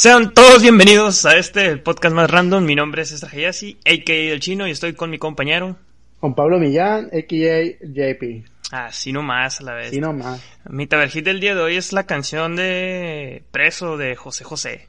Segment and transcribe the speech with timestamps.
[0.00, 2.64] Sean todos bienvenidos a este podcast más random.
[2.64, 4.32] Mi nombre es César Hayasi, a.k.a.
[4.32, 5.76] El Chino, y estoy con mi compañero.
[6.20, 7.86] Con Pablo Millán, a.k.a.
[7.86, 8.46] JP.
[8.72, 9.88] Así nomás a la vez.
[9.88, 10.42] Así nomás.
[10.70, 14.88] Mi taberjit del día de hoy es la canción de Preso de José José.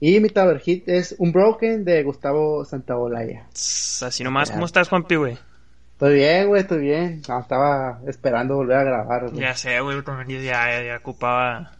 [0.00, 3.44] Y mi taberjit es Un Broken de Gustavo Santaolalla.
[3.52, 4.50] Así nomás.
[4.50, 5.38] ¿Cómo estás, Juanpi, güey?
[5.92, 7.20] Estoy bien, güey, estoy bien.
[7.28, 9.28] No, estaba esperando volver a grabar.
[9.28, 9.42] Güey.
[9.42, 9.98] Ya sé, güey,
[10.28, 11.72] ya, ya, ya ocupaba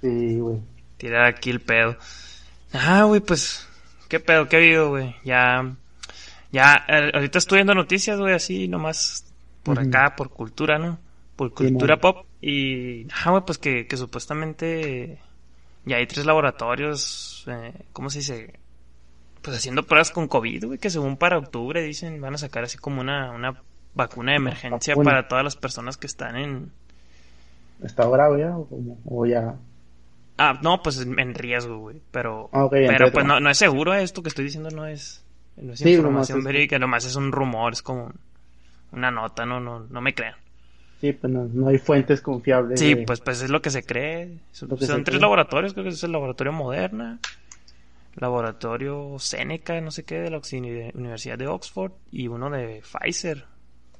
[0.00, 0.58] Sí, güey.
[0.96, 1.96] Tirar aquí el pedo.
[2.72, 3.66] Ah, güey, pues,
[4.08, 4.48] ¿qué pedo?
[4.48, 5.14] ¿Qué ha habido, güey?
[5.24, 5.74] Ya,
[6.52, 9.24] ya, ahorita estoy viendo noticias, güey, así nomás
[9.62, 10.98] por acá, por cultura, ¿no?
[11.36, 12.26] Por cultura pop.
[12.40, 15.20] Y, ah, güey, pues que, que supuestamente
[15.84, 18.60] ya hay tres laboratorios, eh, ¿cómo se dice?
[19.42, 22.76] Pues haciendo pruebas con COVID, güey, que según para octubre dicen van a sacar así
[22.76, 23.62] como una, una
[23.94, 26.72] vacuna de emergencia para todas las personas que están en...
[27.82, 28.68] ¿Está bravo ya o,
[29.06, 29.56] o ya?
[30.42, 32.00] Ah, no, pues en riesgo, güey.
[32.10, 35.22] Pero, ah, pero pues no, no, es seguro esto que estoy diciendo, no es,
[35.58, 38.10] no es información verídica, nomás es un rumor, es como
[38.90, 40.36] una nota, no, no, no me crean.
[41.02, 42.80] Sí, pues no, hay fuentes confiables.
[42.80, 44.38] Sí, pues, pues es lo que se cree.
[44.52, 47.18] Son, tres laboratorios, creo que es el laboratorio Moderna,
[48.14, 50.40] laboratorio Seneca, no sé qué, de la
[50.94, 53.44] Universidad de Oxford, y uno de Pfizer,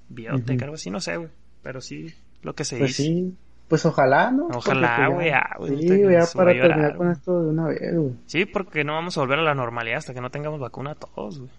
[0.09, 1.29] Biotech, algo así, no sé, güey.
[1.63, 3.03] Pero sí, lo que se pues dice.
[3.03, 3.37] Sí.
[3.71, 4.49] Pues ojalá, ¿no?
[4.49, 5.79] Ojalá, güey, ya, güey.
[5.79, 8.17] Sí, ya para terminar con esto de una vez, güey.
[8.27, 11.39] Sí, porque no vamos a volver a la normalidad hasta que no tengamos vacuna todos,
[11.39, 11.51] güey.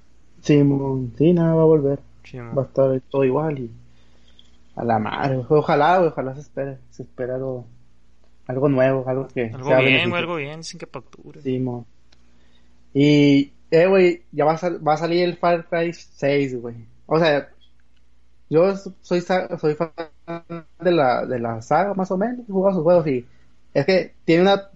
[0.41, 0.62] Sí,
[1.18, 2.00] sí, nada va a volver.
[2.38, 3.72] va a estar todo igual y
[4.75, 7.66] a la madre, ojalá, güey, ojalá se espere, se espera algo,
[8.46, 11.41] algo nuevo, algo que algo sea bien, güey, algo bien, sin que facture.
[11.41, 11.86] Sí, mo.
[12.94, 16.75] Y, eh, güey, ya va a, va a salir el Far Cry 6, güey.
[17.06, 17.47] O sea,
[18.50, 19.91] yo soy, soy fan
[20.26, 23.26] de la, de la saga, más o menos, jugado sus juegos y
[23.74, 24.70] es que tiene una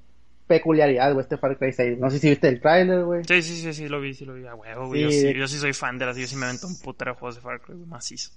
[0.47, 1.97] peculiaridad, güey, este Far Cry 6.
[1.99, 3.23] No sé si viste el trailer, güey.
[3.25, 5.01] Sí, sí, sí, sí, lo vi, sí lo vi, a huevo, güey.
[5.01, 7.19] Yo, sí, yo sí soy fan de las, yo sí me meto un putero de
[7.19, 8.31] juegos de Far Cry, macizo.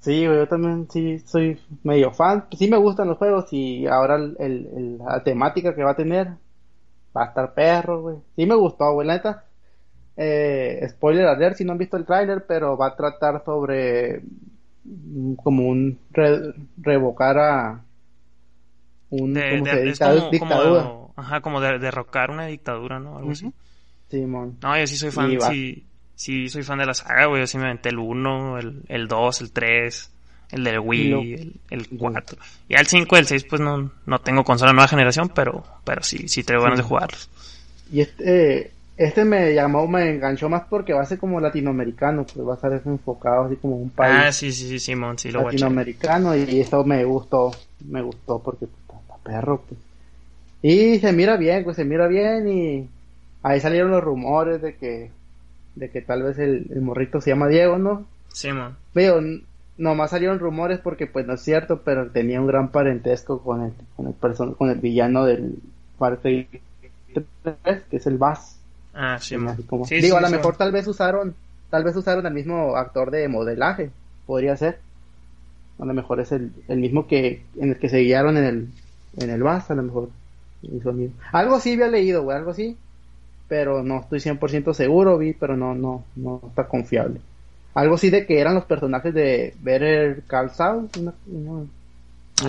[0.00, 2.46] Sí, güey, yo también sí soy medio fan.
[2.56, 6.28] Sí me gustan los juegos y ahora el, el, la temática que va a tener
[7.16, 8.16] va a estar perro, güey.
[8.36, 9.44] Sí me gustó, güey, la neta.
[10.16, 14.22] Eh, spoiler alert si no han visto el trailer, pero va a tratar sobre
[15.36, 15.98] como un
[16.78, 17.84] revocar a
[19.10, 20.38] un dictadura.
[20.38, 23.18] Como, ajá, como de, derrocar una dictadura, ¿no?
[23.18, 23.52] Algo así.
[24.10, 24.58] Simón.
[24.62, 25.84] No, yo sí soy fan, sí,
[26.14, 27.42] sí, soy fan de la saga, güey.
[27.42, 30.12] Yo sí me aventé el 1, el, el 2, el 3,
[30.52, 32.38] el del Wii, el, 4.
[32.68, 36.02] Y al 5 y el 6, pues no, no tengo consola nueva generación, pero, pero
[36.02, 37.28] sí, sí tengo ganas de jugarlos.
[37.92, 42.46] Y este, este me llamó, me enganchó más porque va a ser como latinoamericano, pues
[42.46, 44.16] va a estar enfocado así como un país.
[44.18, 47.52] Ah, sí, sí, sí, Simón, sí, lo Latinoamericano y esto me gustó,
[47.88, 49.80] me gustó porque está perro, pues.
[50.62, 52.88] Y se mira bien, pues se mira bien y
[53.44, 55.12] ahí salieron los rumores de que,
[55.76, 58.04] de que tal vez el, morrito se llama Diego, ¿no?
[58.32, 58.76] Simón.
[58.94, 59.20] Veo,
[59.76, 63.72] nomás salieron rumores porque pues no es cierto, pero tenía un gran parentesco con el,
[63.94, 65.54] con el con el villano del
[65.98, 66.48] parte
[67.12, 68.57] que es el Bass.
[69.00, 69.36] Ah, sí,
[69.90, 71.32] Digo, a lo mejor tal vez usaron,
[71.70, 73.90] tal vez usaron al mismo actor de modelaje,
[74.26, 74.80] podría ser.
[75.78, 78.68] A lo mejor es el, el mismo que en el que se guiaron en el
[79.18, 80.10] en el VAS, a lo mejor
[81.30, 82.76] Algo así había leído, güey, algo así,
[83.46, 87.20] pero no estoy 100% seguro, vi, pero no no no está confiable.
[87.74, 90.88] Algo así de que eran los personajes de Better Call Saul,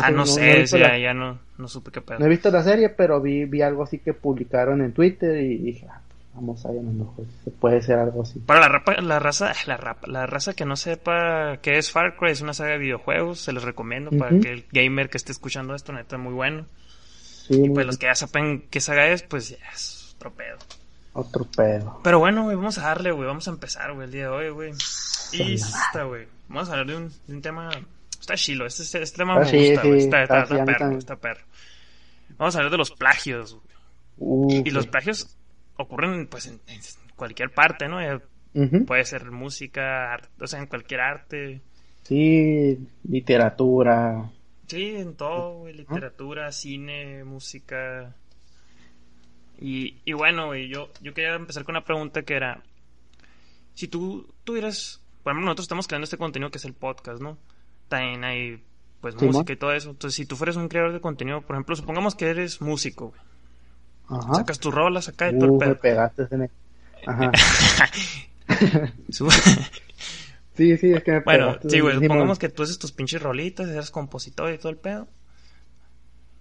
[0.02, 2.18] ah, no, sé, ya, no, no supe qué pedo.
[2.18, 5.60] No he visto la serie, pero vi, vi algo así que publicaron en Twitter y
[5.60, 6.02] dije, ah,
[6.34, 7.26] Vamos a mejor.
[7.60, 8.40] Puede ser algo así.
[8.40, 12.42] Para la, la raza, la, la raza que no sepa qué es Far Cry, es
[12.42, 15.92] una saga de videojuegos, se les recomiendo para que el gamer que esté escuchando esto,
[15.92, 16.66] neta, muy bueno.
[17.50, 20.58] y pues los que ya saben qué saga es, pues ya es otro pedo.
[21.14, 22.00] Otro pedo.
[22.04, 24.50] Pero bueno, güey, vamos a darle, güey, vamos a empezar, güey, el día de hoy,
[24.50, 24.72] güey.
[25.34, 26.28] Y está, güey.
[26.48, 27.70] Vamos a hablar de un, de un tema.
[28.20, 30.00] Está chilo, este, este, este tema me ah, gusta, güey.
[30.00, 31.42] está, está, perro, está perro.
[32.38, 33.58] Vamos a hablar de los plagios,
[34.18, 34.62] güey.
[34.66, 35.36] y los plagios
[35.80, 36.60] ocurren pues en,
[37.16, 38.00] cualquier parte, ¿no?
[38.86, 41.62] Puede ser música, o sea, en cualquier arte.
[42.04, 44.30] Sí, literatura.
[44.68, 48.16] Sí, en todo, güey, literatura, cine, música.
[49.60, 52.64] Y, y bueno, güey, yo, yo quería empezar con una pregunta que era,
[53.74, 57.38] si tú tuvieras, por ejemplo, nosotros estamos creando este contenido que es el podcast, ¿no?
[57.88, 58.62] También hay,
[59.02, 59.92] pues, Sí, música y todo eso.
[59.92, 63.29] Entonces, si tú fueras un creador de contenido, por ejemplo, supongamos que eres músico, güey.
[64.10, 64.34] Ajá.
[64.34, 65.76] Sacas tus rolas acá y todo el me pedo.
[65.76, 66.28] pegaste
[67.06, 67.32] Ajá.
[70.56, 71.70] Sí, sí, es que me Bueno, pegaste.
[71.70, 75.08] sí, güey, supongamos que tú haces tus pinches rolitas, eres compositor y todo el pedo.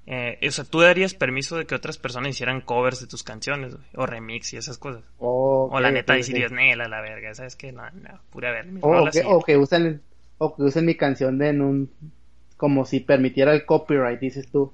[0.06, 3.74] Eh, o sea, tú darías permiso de que otras personas hicieran covers de tus canciones,
[3.74, 5.04] güey, o remix y esas cosas.
[5.18, 6.56] Oh, o la neta ok, dirías, ok.
[6.56, 7.72] Nela, la verga, ¿sabes qué?
[7.72, 10.02] No, no, pura mis O, o rolas que, y- o que usen,
[10.38, 11.90] o que usen mi canción de en un,
[12.56, 14.72] como si permitiera el copyright, dices tú.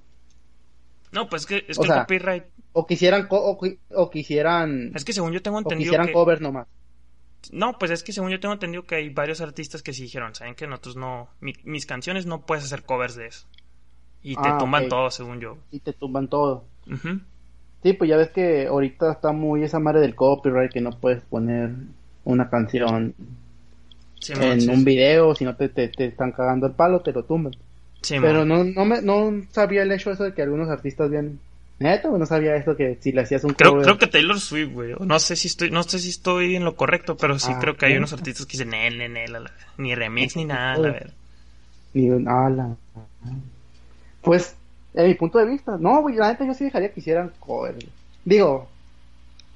[1.12, 2.44] No, pues es que, es o que sea, el copyright...
[2.80, 6.06] O quisieran, co- o, qui- o quisieran, Es que según yo tengo o entendido quisieran
[6.06, 6.12] que...
[6.16, 6.66] covers nomás.
[7.52, 10.34] No, pues es que según yo tengo entendido que hay varios artistas que sí dijeron,
[10.34, 11.28] ¿saben que nosotros no...
[11.40, 13.46] mi- mis canciones no puedes hacer covers de eso.
[14.22, 15.58] Y te Ah, tumban todo, según yo.
[15.70, 16.64] Y te tumban todo.
[17.82, 21.22] Sí, pues ya ves que ahorita está muy esa madre del copyright que no puedes
[21.22, 21.70] poner
[22.24, 23.14] una canción
[24.20, 27.12] Sí, en sí, un video, si no te, te, te están cagando el palo, te
[27.12, 27.54] lo tumban.
[28.02, 28.46] Sí, Pero man.
[28.46, 31.40] no, no, me, no sabía el hecho eso de que algunos artistas bien...
[31.78, 33.84] Neta, no sabía eso que si le hacías un Creo, cover...
[33.84, 34.94] creo que Taylor Swift, güey.
[35.00, 37.76] No sé si estoy, no sé si estoy en lo correcto, pero sí Ah, creo
[37.76, 41.12] que hay unos artistas que dicen, la- ni remix ni nada, la verdad.
[41.92, 42.76] Ni un ala.
[44.22, 44.56] Pues,
[44.94, 47.74] en mi punto de vista, no, güey, la neta yo sí dejaría que hicieran cover.
[48.24, 48.68] Digo,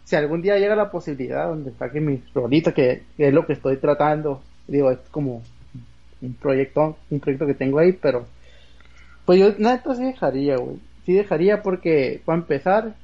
[0.05, 3.53] si algún día llega la posibilidad donde saque mi rolita, que, que es lo que
[3.55, 5.43] estoy tratando, digo, es como
[6.21, 8.27] un proyecto, un proyecto que tengo ahí, pero
[9.25, 10.79] pues yo neta sí dejaría, güey.
[11.09, 13.01] Sí dejaría porque, para empezar,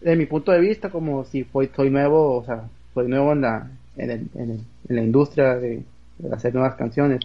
[0.00, 3.40] de mi punto de vista, como si fue, soy nuevo, o sea, soy nuevo en
[3.42, 5.84] la, en, el, en, el- en la industria de,
[6.32, 7.20] hacer nuevas canciones,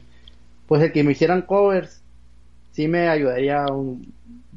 [0.68, 2.04] pues el que me hicieran covers
[2.72, 3.66] sí me ayudaría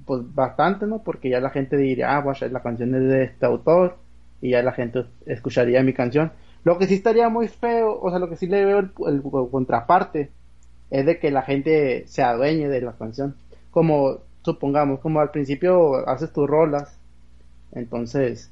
[0.06, 1.02] pues bastante, ¿no?
[1.02, 3.98] Porque ya la gente diría, ah, guacha, la canción es de este autor
[4.40, 6.32] y ya la gente escucharía mi canción.
[6.64, 9.22] Lo que sí estaría muy feo, o sea, lo que sí le veo el, el
[9.50, 10.30] contraparte
[10.90, 13.36] es de que la gente se adueñe de la canción.
[13.70, 16.96] Como, supongamos, como al principio haces tus rolas,
[17.72, 18.50] entonces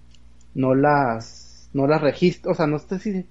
[0.55, 3.27] no las, no las registras, o sea, no sé si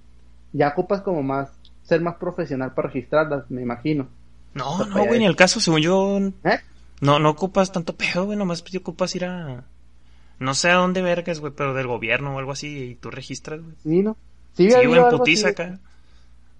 [0.54, 1.50] ya ocupas como más,
[1.84, 4.08] ser más profesional para registrarlas, me imagino.
[4.54, 6.60] No, no, güey, ni el caso, según yo, ¿Eh?
[7.00, 9.64] no, no ocupas tanto pedo, güey, nomás te ocupas ir a,
[10.40, 13.62] no sé a dónde vergas, güey, pero del gobierno o algo así, y tú registras,
[13.62, 13.76] güey.
[13.84, 14.18] Sí, ¿no?
[14.54, 15.80] Sí, Sí, güey, en putiza acá.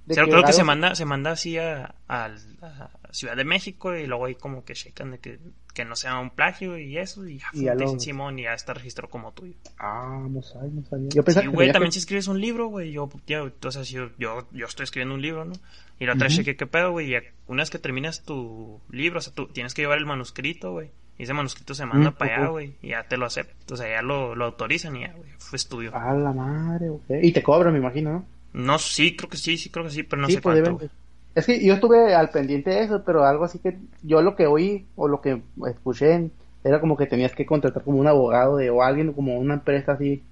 [0.06, 2.26] de O sea, creo que se manda, se manda así a, a-
[2.62, 5.40] a Ciudad de México y luego ahí como que checan de que,
[5.74, 8.44] que no sea un plagio y eso y ya, Y ya lo- dicen Simón y
[8.44, 9.54] ya está registrado como tuyo.
[9.78, 11.10] Ah, no sabía, no sabía.
[11.10, 13.94] Yo pensaba Sí, que güey, también que- si escribes un libro, güey, yo, yo, si
[13.94, 15.54] yo, yo, yo estoy escribiendo un libro, ¿no?
[16.00, 16.42] Y la otra vez Ujú.
[16.44, 19.48] chequé qué pedo, güey, y ya una vez que terminas tu libro, o sea, tú
[19.48, 22.76] tienes que llevar el manuscrito, güey, y ese manuscrito se manda Mm, para allá, güey,
[22.82, 25.58] y ya te lo aceptan, o sea, ya lo, lo autorizan y ya, güey, fue
[25.58, 25.92] estudio.
[25.94, 27.04] Ah, la madre, ok.
[27.22, 28.26] Y te cobran, me imagino, ¿no?
[28.54, 30.76] No, sí, creo que sí, sí, creo que sí, pero no sí, sé pues cuánto,
[30.78, 30.90] güey.
[31.34, 34.48] Es que yo estuve al pendiente de eso, pero algo así que yo lo que
[34.48, 36.30] oí o lo que escuché
[36.64, 39.94] era como que tenías que contratar como un abogado de, o alguien como una empresa
[39.94, 40.24] así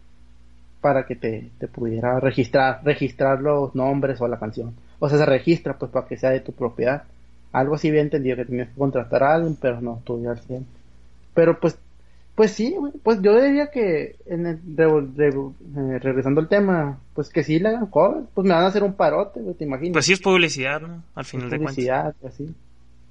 [0.81, 4.75] para que te, te pudiera registrar, registrar los nombres o la canción.
[4.99, 7.03] O sea, se registra pues para que sea de tu propiedad.
[7.51, 10.65] Algo así había entendido que tenías que contratar a alguien, pero no estuve al 100.
[11.33, 11.77] Pero pues,
[12.39, 15.27] pues sí, güey, pues yo diría que en el, re- re-
[15.75, 18.81] eh, regresando al tema, pues que sí le hagan cover, pues me van a hacer
[18.81, 19.91] un parote, güey, te imaginas.
[19.91, 21.03] Pues sí es publicidad, ¿no?
[21.15, 21.75] Al final de cuentas.
[21.75, 22.55] publicidad así.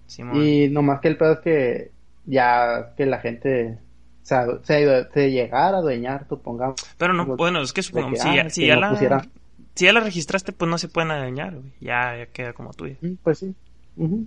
[0.07, 0.43] Simón.
[0.43, 1.91] Y nomás que el pedo es que
[2.25, 3.79] ya que la gente
[4.23, 6.77] se, adu- se, se llegara a adueñar, supongamos.
[6.97, 9.27] Pero no, bueno, es que supongamos, que, si, ah, ya, si, que ya no la,
[9.75, 11.71] si ya la registraste, pues no se pueden adueñar, güey.
[11.83, 12.97] Ya, ya queda como tuya.
[13.03, 13.55] Mm, Pues sí.
[13.99, 14.25] Ujú.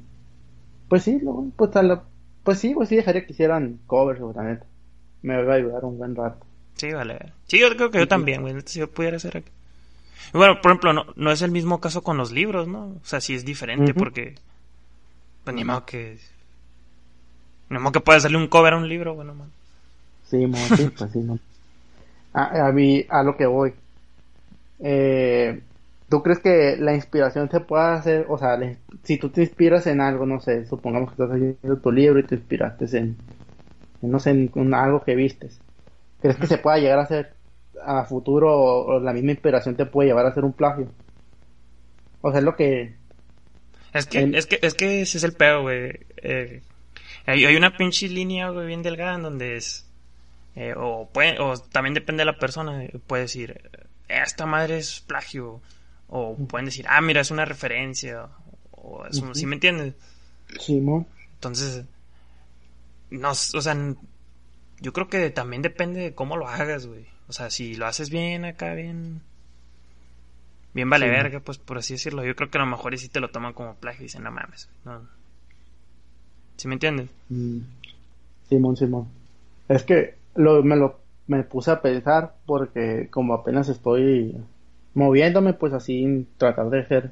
[0.90, 2.04] Pues sí, no, pues, a la-
[2.44, 4.68] pues sí, pues sí dejaría que hicieran covers, neta.
[5.24, 6.46] Me va a ayudar un buen rato.
[6.76, 7.34] Sí, vale.
[7.48, 8.56] Sí, yo creo que yo también, güey.
[8.66, 9.50] Si yo pudiera hacer aquí.
[10.34, 12.86] Bueno, por ejemplo, no, no es el mismo caso con los libros, ¿no?
[12.86, 14.36] O sea, sí es diferente porque...
[15.44, 16.18] Pues ni modo que...
[17.70, 19.50] Ni modo que pueda hacerle un cover a un libro, bueno, man.
[20.30, 21.38] Sí, mo, sí, pues sí, no.
[22.34, 23.74] A, a mí, a lo que voy.
[24.80, 25.62] Eh,
[26.10, 29.88] ¿Tú crees que la inspiración se puede hacer, o sea, le- si tú te inspiras
[29.88, 33.16] en algo, no sé, supongamos que estás haciendo tu libro y te inspiraste en,
[34.02, 35.60] no sé, en, algo que vistes,
[36.22, 37.34] ¿crees que se pueda llegar a hacer
[37.84, 40.88] a futuro o, o la misma inspiración te puede llevar a hacer un plagio?
[42.22, 42.96] O sea, es lo que...
[43.94, 46.00] Es que, El- es que, es que ese es el pedo, güey.
[46.18, 46.62] Eh,
[47.26, 49.86] hay, hay una pinche línea, güey, bien delgada en donde es...
[50.56, 52.84] eh, o, puede, o también depende de la persona.
[52.86, 53.80] eh, Puede decir, "Eh,
[54.24, 55.62] esta madre es plagio.
[56.08, 58.28] O pueden decir, ah, mira, es una referencia.
[58.72, 59.34] O es un.
[59.34, 59.94] ¿sí me entiendes?
[60.60, 61.08] Simón.
[61.36, 61.86] Entonces,
[63.12, 63.96] no, o sea,
[64.82, 67.06] yo creo que también depende de cómo lo hagas, güey.
[67.28, 69.22] O sea, si lo haces bien acá, bien,
[70.74, 71.10] bien vale Sí.
[71.10, 72.26] verga, pues por así decirlo.
[72.26, 74.24] Yo creo que a lo mejor y sí te lo toman como plagio y dicen,
[74.24, 75.08] no mames, no.
[76.58, 77.10] ¿Sí me entiendes?
[77.30, 77.60] Mm.
[78.50, 79.08] Simón, Simón.
[79.68, 84.36] Es que lo, me lo me puse a pensar porque como apenas estoy
[84.94, 87.12] moviéndome, pues así tratar de hacer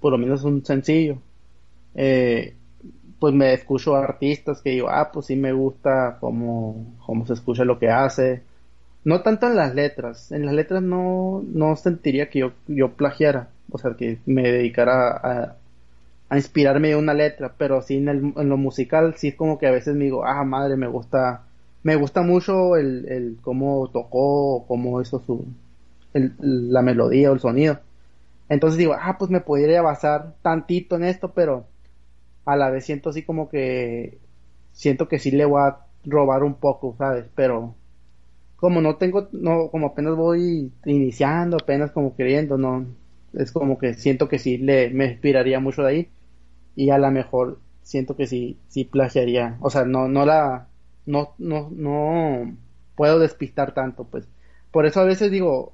[0.00, 1.18] por lo menos un sencillo.
[1.94, 2.54] Eh,
[3.20, 7.64] pues me escucho artistas que digo, ah, pues sí me gusta cómo, cómo se escucha
[7.64, 8.42] lo que hace.
[9.04, 13.50] No tanto en las letras, en las letras no, no sentiría que yo, yo plagiara,
[13.70, 15.56] o sea, que me dedicara
[16.30, 19.58] a, inspirarme de una letra, pero sí en, el- en lo musical, sí es como
[19.58, 21.44] que a veces me digo, ah, madre, me gusta,
[21.82, 25.44] me gusta mucho el, el cómo tocó, cómo hizo su,
[26.12, 27.80] la melodía o el sonido.
[28.48, 31.66] Entonces digo, ah, pues me podría basar tantito en esto, pero
[32.44, 34.18] a la vez siento así como que,
[34.72, 37.26] siento que sí le voy a robar un poco, ¿sabes?
[37.34, 37.74] Pero
[38.56, 42.86] como no tengo, no, como apenas voy iniciando, apenas como queriendo, no,
[43.34, 46.10] es como que siento que sí le, me inspiraría mucho de ahí
[46.76, 50.68] y a lo mejor siento que sí, sí plagiaría, o sea, no, no la,
[51.06, 52.56] no, no, no
[52.96, 54.28] puedo despistar tanto, pues,
[54.70, 55.72] por eso a veces digo,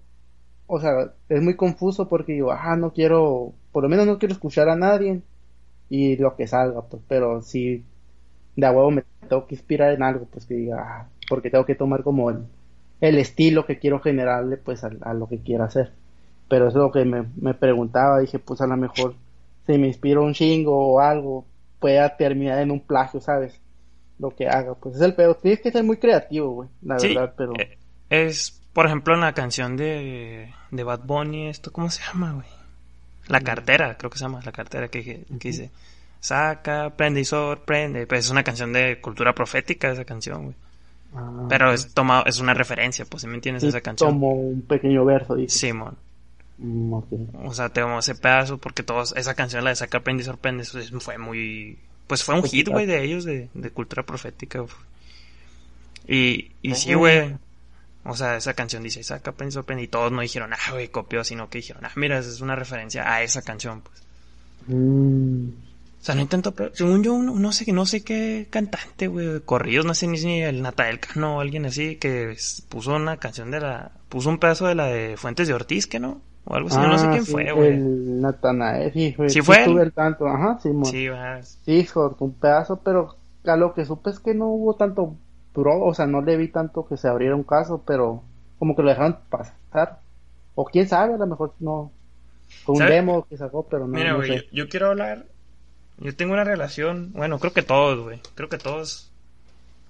[0.66, 4.34] o sea, es muy confuso porque digo, ah, no quiero, por lo menos no quiero
[4.34, 5.22] escuchar a nadie
[5.88, 7.84] y lo que salga, pues, pero si
[8.56, 11.66] de a huevo me tengo que inspirar en algo, pues que diga, ah, porque tengo
[11.66, 12.46] que tomar como el,
[13.00, 15.92] el estilo que quiero generarle, pues, a, a lo que quiera hacer.
[16.48, 19.16] Pero eso es lo que me, me preguntaba, dije, pues a lo mejor
[19.66, 21.46] si me inspiro un chingo o algo,
[21.80, 23.60] pueda terminar en un plagio, ¿sabes?
[24.18, 25.38] Lo que haga, pues es el peor.
[25.42, 27.54] Tienes que ser muy creativo, güey, la Sí, verdad, pero...
[27.58, 27.78] eh,
[28.10, 32.46] es, por ejemplo, en la canción de, de Bad Bunny, esto, ¿cómo se llama, güey?
[33.28, 35.70] La cartera, creo que se llama, la cartera que, que dice,
[36.20, 38.06] saca, prende y sorprende.
[38.06, 40.54] Pues es una canción de cultura profética esa canción, güey.
[41.14, 44.10] ah, Pero es tomado, es una referencia, pues, si me entiendes, esa canción.
[44.10, 45.58] Como un pequeño verso, dice.
[45.58, 45.96] Simón.
[46.58, 46.94] Mm.
[47.44, 50.64] O sea, tengo ese pedazo porque todos, esa canción, la de Saca, Prende y Sorprende,
[50.64, 54.64] fue muy, pues fue un hit, güey, de ellos, de, de cultura profética.
[56.08, 57.36] Y, y sí, güey.
[58.08, 60.88] O sea, esa canción dice Saca, Prende y Sorprende, y todos no dijeron, ah, güey,
[60.88, 64.02] copió, sino que dijeron, ah, mira, es una referencia a esa canción, pues.
[64.68, 65.48] Mm,
[66.00, 69.40] O sea, no intento, pero según yo, no, no sé, no sé qué cantante, güey,
[69.40, 72.36] corridos, no sé ni si el Natael Cano o alguien así, que
[72.68, 75.98] puso una canción de la, puso un pedazo de la de Fuentes de Ortiz, que
[75.98, 77.68] no, o algo así, yo no sé ah, quién sí, fue, güey.
[77.70, 79.62] El Natanael, sí, güey, ¿Sí fue él?
[79.62, 80.84] estuve al tanto, ajá, sí, mon.
[80.84, 84.74] Sí, va, Sí, cortó un pedazo, pero a lo que supe es que no hubo
[84.74, 85.16] tanto
[85.56, 88.22] pro, o sea, no le vi tanto que se abriera un caso, pero
[88.58, 90.00] como que lo dejaron pasar.
[90.54, 91.90] O quién sabe, a lo mejor no.
[92.64, 94.48] Fue un demo que sacó, pero no, Mira, güey, yo, sé.
[94.52, 95.24] yo quiero hablar.
[95.98, 97.12] Yo tengo una relación.
[97.12, 98.20] Bueno, creo que todos, güey.
[98.34, 99.10] Creo que todos.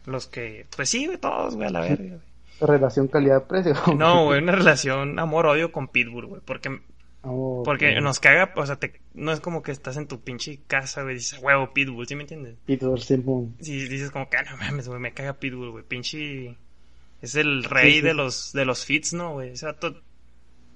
[0.06, 0.66] Los que.
[0.74, 2.20] Pues sí, güey, todos, güey, a la verga, güey.
[2.60, 3.74] Relación calidad-precio.
[3.96, 6.40] No, güey, una relación amor-odio con Pitbull, güey.
[6.42, 6.80] Porque,
[7.28, 10.60] Oh, porque nos caga, o sea, te- no es como que estás en tu pinche
[10.68, 12.56] casa, güey, dices, huevo, Pitbull, ¿sí me entiendes?
[12.66, 13.56] Peter Simon.
[13.60, 16.56] Si dices como que, ah, no mames, güey, me caga Pitbull, güey, pinche.
[17.22, 18.04] Es el rey Sí, sí.
[18.06, 19.50] de los de los fits, ¿no, güey?
[19.52, 20.00] O sea, to-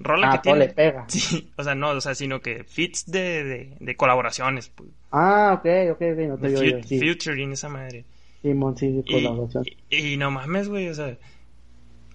[0.00, 0.66] rola Ah, que todo tiene.
[0.68, 1.04] le pega.
[1.08, 4.88] Sí, o sea, no, o sea, sino que fits de, de, de colaboraciones, pues.
[5.12, 6.82] Ah, ok, ok, ok, no te digo yo.
[6.82, 8.04] Sí, Featuring esa madre.
[8.42, 9.64] Simon, sí, de Y, colaboración.
[9.90, 11.16] y- y no mames, güey, o sea,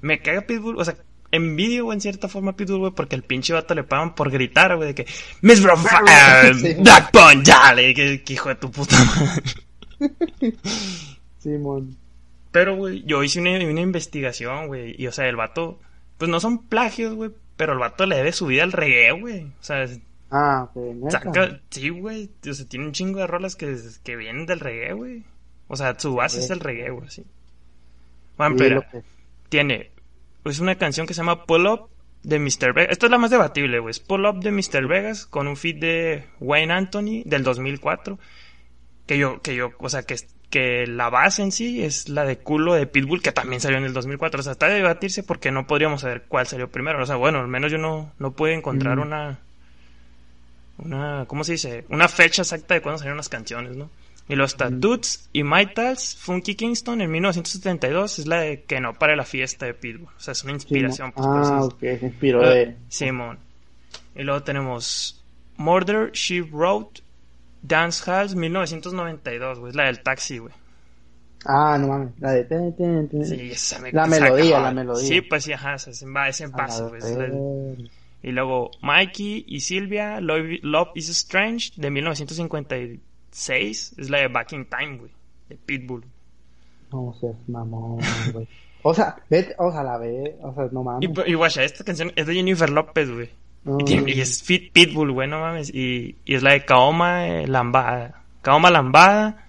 [0.01, 0.95] me caga Pitbull, o sea,
[1.31, 4.31] envidio, güey, en cierta forma a Pitbull, güey, porque el pinche vato le pagan por
[4.31, 5.05] gritar, güey, de que,
[5.41, 6.01] Miss Brofa,
[6.53, 6.73] Sí.
[6.79, 9.43] Black Pun, dale, que, que hijo de tu puta madre.
[11.39, 11.95] Simon.
[12.51, 15.79] Pero, güey, yo hice una, una investigación, güey, y, o sea, el vato,
[16.17, 19.43] pues no son plagios, güey, pero el vato le debe su vida al reggae, güey,
[19.43, 19.85] o sea,
[20.31, 21.11] Ah, neta.
[21.11, 24.93] saca, sí, güey, o sea, tiene un chingo de rolas que, que vienen del reggae,
[24.93, 25.23] güey,
[25.67, 27.23] o sea, su base es el reggae, güey, sí.
[28.37, 28.83] Bueno, Sí, pero,
[29.49, 29.91] tiene
[30.53, 31.89] es una canción que se llama Pull Up
[32.23, 32.73] de Mr.
[32.73, 32.91] Vegas.
[32.91, 33.91] Esto es la más debatible, güey.
[33.91, 34.87] Es Pull Up de Mr.
[34.87, 38.17] Vegas con un feed de Wayne Anthony del 2004.
[39.05, 40.15] Que yo, que yo, o sea, que,
[40.49, 43.83] que la base en sí es la de culo de Pitbull que también salió en
[43.85, 44.39] el 2004.
[44.39, 47.01] O sea, está de debatirse porque no podríamos saber cuál salió primero.
[47.01, 49.01] O sea, bueno, al menos yo no, no pude encontrar Mm.
[49.01, 49.39] una,
[50.77, 51.85] una, ¿cómo se dice?
[51.89, 53.89] Una fecha exacta de cuándo salieron las canciones, ¿no?
[54.27, 58.93] Y los Tatuts y My Tals, Funky Kingston en 1972 es la de que no
[58.95, 60.07] pare la fiesta de Pitbull.
[60.07, 61.11] O sea, es una inspiración.
[61.11, 62.55] pues, Ah, ok, se inspiró decirlo.
[62.71, 62.75] de...
[62.89, 63.39] Simón.
[64.15, 65.23] Y luego tenemos
[65.57, 67.01] Murder, She Wrote,
[67.61, 69.69] Dance Halls 1992, güey.
[69.69, 70.53] Es la del taxi, güey.
[71.45, 72.45] Ah, no mames, la de...
[72.45, 73.25] ten, ten, ten.
[73.25, 75.07] Sí, esa me La melodía, la melodía.
[75.07, 76.55] Sí, pues sí, ajá, es en ese en Ah.
[76.97, 77.33] Es la- ver.
[78.23, 81.91] Y luego Mikey y Silvia, Love, Love is Strange de
[83.35, 85.11] 2006 es la de Back in Time, güey.
[85.49, 86.03] De Pitbull.
[86.91, 87.99] No seas mamón,
[88.31, 88.47] güey.
[88.81, 91.09] O sea, vete, o sea, la ve, o sea, no mames.
[91.27, 93.29] Y, y guacha, esta canción es de Jennifer López, güey.
[93.63, 95.69] No, Y, tiene- y es Fit Pitbull, güey, no mames.
[95.73, 98.21] Y, y es la de Kaoma eh, Lambada.
[98.41, 99.47] Kaoma Lambada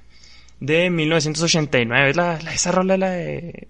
[0.58, 2.10] de 1989.
[2.10, 3.68] Es la, la- esa rola es la de...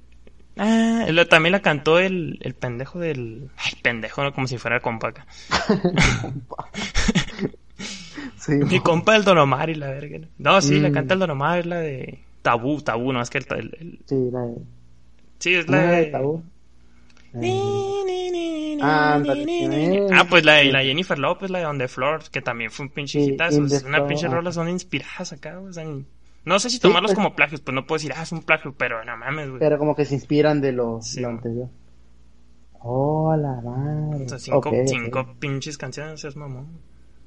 [0.56, 3.50] Ah, la- también la cantó el, el pendejo del...
[3.56, 4.32] Ay, pendejo, ¿no?
[4.32, 5.26] como si fuera compa acá.
[8.46, 10.20] sí, compa del Don Omar y la verga.
[10.38, 10.60] ¿no?
[10.60, 10.92] Sí, la Mm.
[10.92, 12.20] canta el Don Omar, es la de...
[12.42, 13.46] Tabú, tabú, no, es que el...
[13.50, 14.54] el- el- sí, la de...
[15.38, 16.04] sí, es la ¿cómo era de...
[16.04, 16.42] de tabú?
[18.82, 22.86] Ah, pues la de la Jennifer López, la de On the Floor, que también fue
[22.86, 23.64] un pinche hitazo.
[23.66, 25.70] Es una pinche rola, son inspiradas acá, güey.
[25.70, 25.84] o sea,
[26.44, 27.16] no sé si tomarlos pues.
[27.16, 29.58] como plagios, pues no puedo decir, ah, es un plagio, pero no mames, güey.
[29.58, 31.68] Pero como que se inspiran de lo, Sí, lo anterior.
[32.74, 34.24] Oh, la madre.
[34.26, 34.86] O sea, cinco, Ok, ok.
[34.86, 36.68] cinco pinches canciones, es mamón.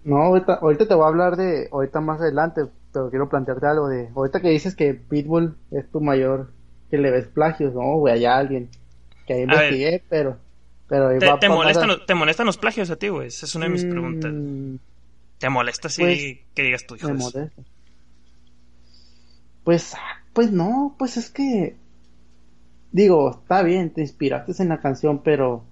[0.03, 2.61] No, ahorita, ahorita te voy a hablar de, ahorita más adelante,
[2.93, 6.51] pero quiero plantearte algo de, ahorita que dices que Pitbull es tu mayor,
[6.89, 8.69] que le ves plagios, no, güey, hay alguien
[9.25, 10.37] que ahí investigué, pero,
[10.87, 13.27] pero ahí ¿Te, va te molestan, los- ¿Te molestan los plagios a ti, güey?
[13.27, 14.35] Esa es una de mis Mm, preguntas.
[15.39, 17.09] ¿Te molesta si pues, que digas tu hijo?
[17.09, 17.63] Me molesta.
[19.63, 19.99] Pues, ah,
[20.33, 21.77] pues no, pues es que,
[22.91, 25.63] digo, está bien, te inspiraste en la canción, pero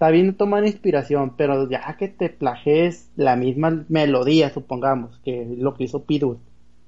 [0.00, 5.58] está bien tomar inspiración, pero ya que te plagies la misma melodía, supongamos, que es
[5.58, 6.38] lo que hizo Pitbull,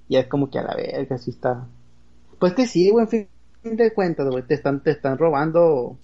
[0.09, 1.69] ya es como que a la verga, así está.
[2.41, 3.29] Pues que sí, güey, en
[3.63, 5.99] fin de cuentas, güey, te están, te están robando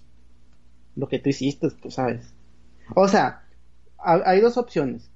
[0.97, 2.35] lo que tú hiciste, tú sabes.
[2.97, 3.45] O sea,
[3.99, 5.11] ha- hay dos opciones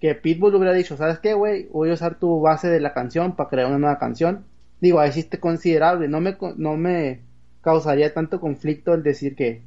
[0.00, 1.68] que Pitbull hubiera dicho, ¿sabes qué, güey?
[1.68, 4.46] Voy a usar tu base de la canción para crear una nueva canción.
[4.80, 6.08] Digo, ahí sí considerable.
[6.08, 7.22] No me, no me
[7.62, 9.62] causaría tanto conflicto el decir que,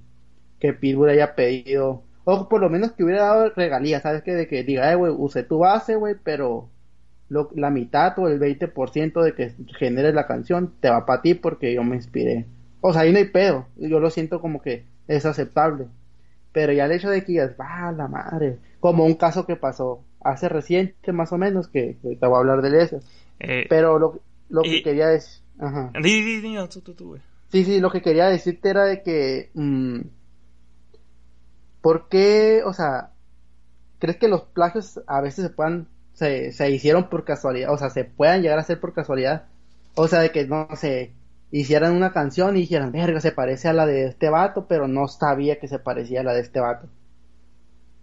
[0.60, 4.34] que Pitbull haya pedido, o por lo menos que hubiera dado regalías, ¿sabes qué?
[4.34, 6.70] De que diga, eh, güey, usé tu base, güey, pero
[7.30, 11.34] lo- la mitad o el 20% de que genere la canción te va para ti
[11.36, 12.46] porque yo me inspiré.
[12.82, 13.68] O sea, ahí no hay pedo.
[13.78, 15.88] Yo lo siento como que es aceptable.
[16.54, 20.04] Pero ya el hecho de que digas, va la madre, como un caso que pasó
[20.22, 23.00] hace reciente más o menos, que, que te voy a hablar de eso.
[23.40, 25.92] Eh, Pero lo, lo que quería decir, ajá.
[26.02, 27.22] Di, di, di, no, tú, tú, tú, güey.
[27.52, 30.00] Sí, sí, lo que quería decirte era de que, mm,
[31.88, 33.12] ¿por qué, o sea,
[34.00, 37.90] crees que los plagios a veces se puedan, se, se hicieron por casualidad, o sea,
[37.90, 39.46] se puedan llegar a hacer por casualidad?
[39.96, 41.14] O sea, de que, no sé,
[41.50, 45.08] hicieran una canción y dijeran, verga, se parece a la de este vato, pero no
[45.08, 46.90] sabía que se parecía a la de este vato.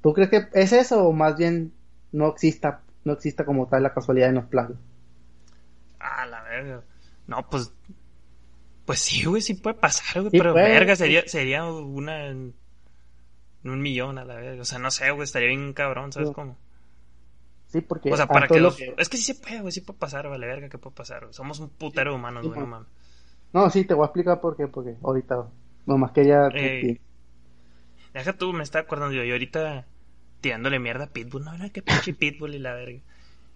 [0.03, 1.75] ¿Tú crees que es eso o más bien
[2.11, 4.79] no exista, no exista como tal la casualidad en los plagios?
[6.01, 6.81] Ah, la verga.
[7.27, 7.71] No, pues.
[8.87, 10.31] Pues sí, güey, sí puede pasar, güey.
[10.31, 11.03] Sí pero puede, verga, sí.
[11.03, 12.33] sería, sería una.
[13.65, 14.63] En Un millón a la verga.
[14.63, 16.35] O sea, no sé, güey, estaría bien cabrón, ¿sabes Sí.
[16.35, 16.57] cómo?
[17.69, 18.79] Sí, porque O sea, para que lo los...
[18.99, 21.23] Es que sí se puede, güey, sí puede pasar, vale, verga, ¿qué puede pasar?
[21.23, 21.33] güey?
[21.35, 22.81] Somos un putero de humanos, Sí, güey, no man.
[22.83, 22.89] mames.
[23.53, 25.47] No, sí, te voy a explicar por qué, porque ahorita
[25.87, 26.49] nomás quería...
[26.55, 27.01] Eh,
[28.13, 29.87] Deja tú, me está acordando yo, y ahorita
[30.41, 33.01] tirándole mierda a Pitbull, no, no, que pinche Pitbull y la verga.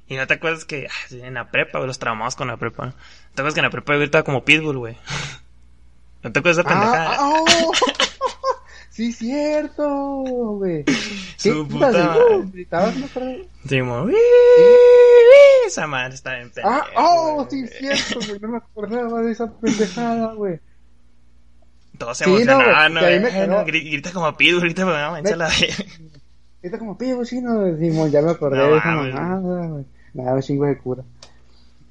[0.09, 2.87] Y no te acuerdas que ah, en la prepa, güey, los traumados con la prepa,
[2.87, 2.93] ¿no?
[2.93, 4.97] ¿Te acuerdas que en la prepa yo gritaba como Pitbull, güey?
[6.25, 7.11] ¿No te acuerdas de esa pendejada?
[7.13, 7.73] Ah, ah, oh,
[8.99, 9.89] sí, cierto,
[10.59, 10.85] güey.
[11.37, 11.91] Su ¿Qué puta
[12.53, 13.07] ¿Gritabas, no?
[13.69, 16.85] Sí, como, "Uy, uy", esa madre está bien pendeja.
[16.97, 17.47] Ah, oh, güey.
[17.51, 18.41] sí, cierto, güey.
[18.41, 20.59] No me acordaba de esa pendejada, güey.
[21.97, 23.61] Todos se Sí, no, emocionaban, güey, ¿no?
[23.61, 25.75] mí me gri- grita como Pitbull, grita como, no, mancha la verga.
[26.63, 29.85] Está como pido chino, Simón, ya me acordé No de esa mamada, güey.
[30.15, 31.05] Me da un chingo de cura.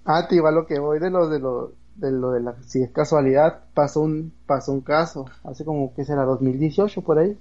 [0.05, 2.81] Ah, te iba lo que voy de lo de lo de lo de la si
[2.83, 7.38] es casualidad, pasó un pasó un caso hace como que será 2018 por ahí.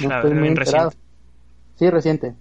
[0.00, 0.90] No Claro, estoy muy enterado.
[0.90, 1.06] reciente.
[1.76, 2.34] Sí, reciente.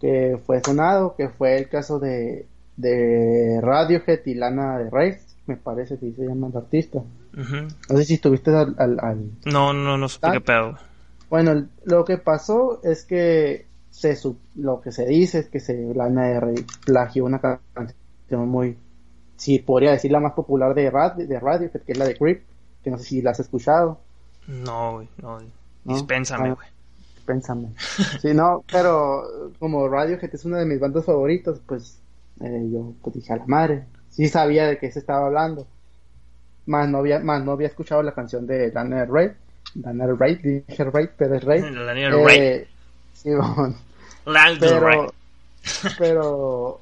[0.00, 5.56] Que fue sonado, que fue el caso de de Radiohead y Lana de Rey, me
[5.56, 6.98] parece que se llama el artista.
[6.98, 7.68] Ujú.
[7.90, 10.78] No sé si estuviste al, al, al- No, no, no supe qué pedo.
[11.28, 14.16] Bueno, lo que pasó es que se
[14.56, 16.54] lo que se dice es que se Lana del Rey
[16.86, 18.76] plagió una ca- canción muy,
[19.40, 22.42] sí, podría decir la más popular de radio, de radio que es la de Creep,
[22.84, 23.98] que no sé si la has escuchado,
[24.46, 25.40] No, güey, no.
[25.40, 25.94] ¿no?
[25.94, 26.68] Dispénsame, Ah, güey.
[27.24, 27.68] Pénsame.
[28.20, 29.24] Sí, no, pero
[29.58, 31.98] como Radiohead es una de mis bandas favoritas, pues
[32.40, 35.66] eh, yo pues, dije a la madre, sí sabía de qué se estaba hablando,
[36.66, 38.70] más no había, más no había escuchado la canción de
[39.10, 39.30] Rey,
[39.74, 41.44] Lana del Rey, dije Rey, pero es.
[41.44, 42.38] La Daniel Ray.
[42.38, 42.68] Eh,
[44.60, 44.98] del Rey.
[45.00, 45.12] pero
[45.98, 46.80] pero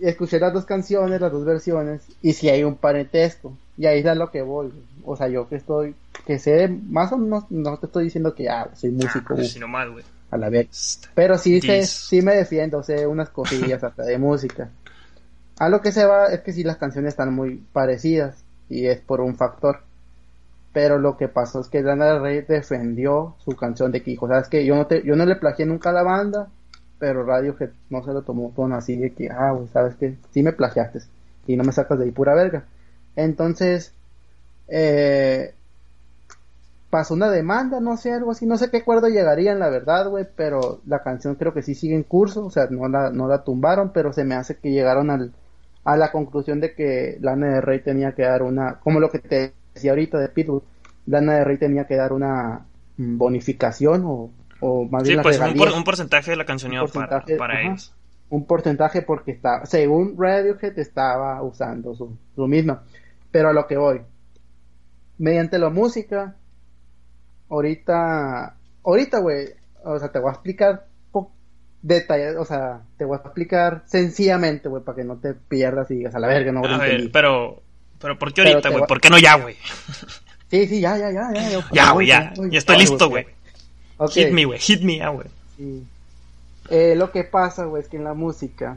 [0.00, 4.06] escuché las dos canciones, las dos versiones y si hay un parentesco y ahí es
[4.06, 4.72] a lo que voy.
[5.04, 5.94] O sea, yo que estoy
[6.26, 9.44] que sé más o menos no te estoy diciendo que ya soy músico Ah, uh,
[9.44, 10.04] si no mal, güey.
[10.30, 14.70] a la vez, pero sí sé, sí me defiendo, sé unas cosillas hasta de música.
[15.58, 19.00] A lo que se va es que sí las canciones están muy parecidas y es
[19.00, 19.80] por un factor.
[20.72, 24.28] Pero lo que pasó es que Lana del Rey defendió su canción de Kiko.
[24.28, 26.48] ¿Sabes que Yo no, te, yo no le plagié nunca a la banda,
[26.98, 30.42] pero Radiohead no se lo tomó con así de que, ah, güey, ¿sabes que Sí
[30.42, 31.00] me plagiaste
[31.46, 32.64] y no me sacas de ahí pura verga.
[33.14, 33.92] Entonces,
[34.68, 35.54] eh,
[36.90, 40.26] pasó una demanda, no sé, algo así, no sé qué acuerdo llegarían, la verdad, güey,
[40.36, 43.44] pero la canción creo que sí sigue en curso, o sea, no la, no la
[43.44, 45.32] tumbaron, pero se me hace que llegaron al,
[45.84, 49.18] a la conclusión de que Lana de Rey tenía que dar una, como lo que
[49.18, 50.62] te decía ahorita de Pitbull,
[51.06, 54.30] Lana de Rey tenía que dar una bonificación o,
[54.66, 55.38] o más bien sí, pues
[55.74, 57.94] un, porcentaje de la canción para, para ellos.
[58.28, 62.82] Un porcentaje porque está, según Radiohead estaba usando su, su misma,
[63.30, 64.00] pero a lo que voy,
[65.18, 66.34] mediante la música,
[67.48, 69.50] ahorita, ahorita, güey,
[69.84, 70.86] o sea, te voy a explicar
[71.82, 75.94] detalles, o sea, te voy a explicar sencillamente, güey, para que no te pierdas y
[75.94, 77.62] digas a la verga, no, a ver, pero,
[78.00, 78.84] pero ¿por qué ahorita, güey?
[78.88, 79.54] ¿Por qué no ya, güey?
[80.50, 81.60] Sí, sí, ya, ya, ya, ya.
[81.72, 83.26] Ya, güey, ya, ya, estoy listo, güey.
[84.10, 85.28] Hit me, güey, hit me, ya, güey.
[86.68, 88.76] Eh, lo que pasa, güey, es que en la música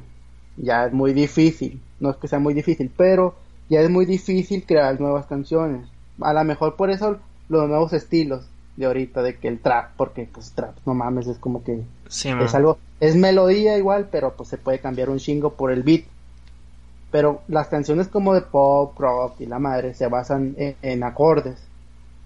[0.58, 3.36] ya es muy difícil, no es que sea muy difícil, pero
[3.70, 5.88] ya es muy difícil crear nuevas canciones.
[6.22, 7.18] A lo mejor por eso
[7.50, 8.46] los nuevos estilos
[8.80, 12.56] de ahorita de que el trap, porque pues trap, no mames, es como que es
[12.56, 16.04] algo, es melodía igual, pero pues se puede cambiar un chingo por el beat.
[17.12, 21.60] Pero las canciones como de pop, rock y la madre se basan en, acordes.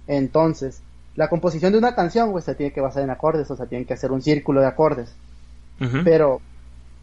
[0.07, 0.81] Entonces,
[1.15, 3.85] la composición de una canción, pues se tiene que basar en acordes, o sea, tienen
[3.85, 5.13] que hacer un círculo de acordes.
[6.05, 6.39] Pero,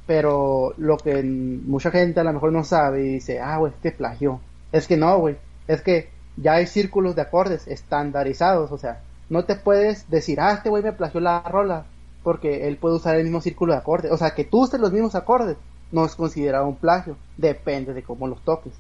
[0.07, 3.79] pero lo que mucha gente a lo mejor no sabe y dice, ah, güey, es
[3.83, 4.40] que plagio.
[4.73, 5.37] Es que no, güey,
[5.68, 10.53] es que ya hay círculos de acordes estandarizados, o sea, no te puedes decir, ah,
[10.53, 11.85] este güey me plagió la rola,
[12.23, 14.12] porque él puede usar el mismo círculo de acordes.
[14.12, 15.57] O sea, que tú uses los mismos acordes
[15.92, 18.73] no es considerado un plagio, depende de cómo los toques.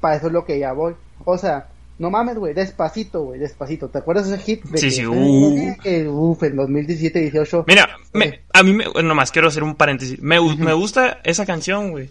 [0.00, 0.94] Para eso es lo que ya voy.
[1.24, 3.88] O sea, no mames, güey, despacito, güey, despacito.
[3.88, 4.64] ¿Te acuerdas de ese hit?
[4.74, 5.14] sí, sí, uh.
[5.14, 7.64] Uf, en 2017-18.
[7.66, 10.20] Mira, me, a mí, me, nomás quiero hacer un paréntesis.
[10.20, 12.10] Me, me gusta esa canción, güey.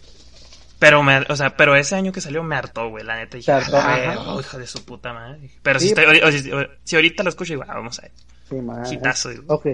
[0.79, 3.37] Pero, me, o sea, pero ese año que salió me hartó, güey, la neta.
[3.37, 5.49] Dije, oh, hijo de su puta madre.
[5.61, 5.93] Pero si,
[6.83, 8.11] si, ahorita lo escucho, igual, vamos a ver.
[8.49, 8.99] Sí, madre.
[9.47, 9.67] Ok.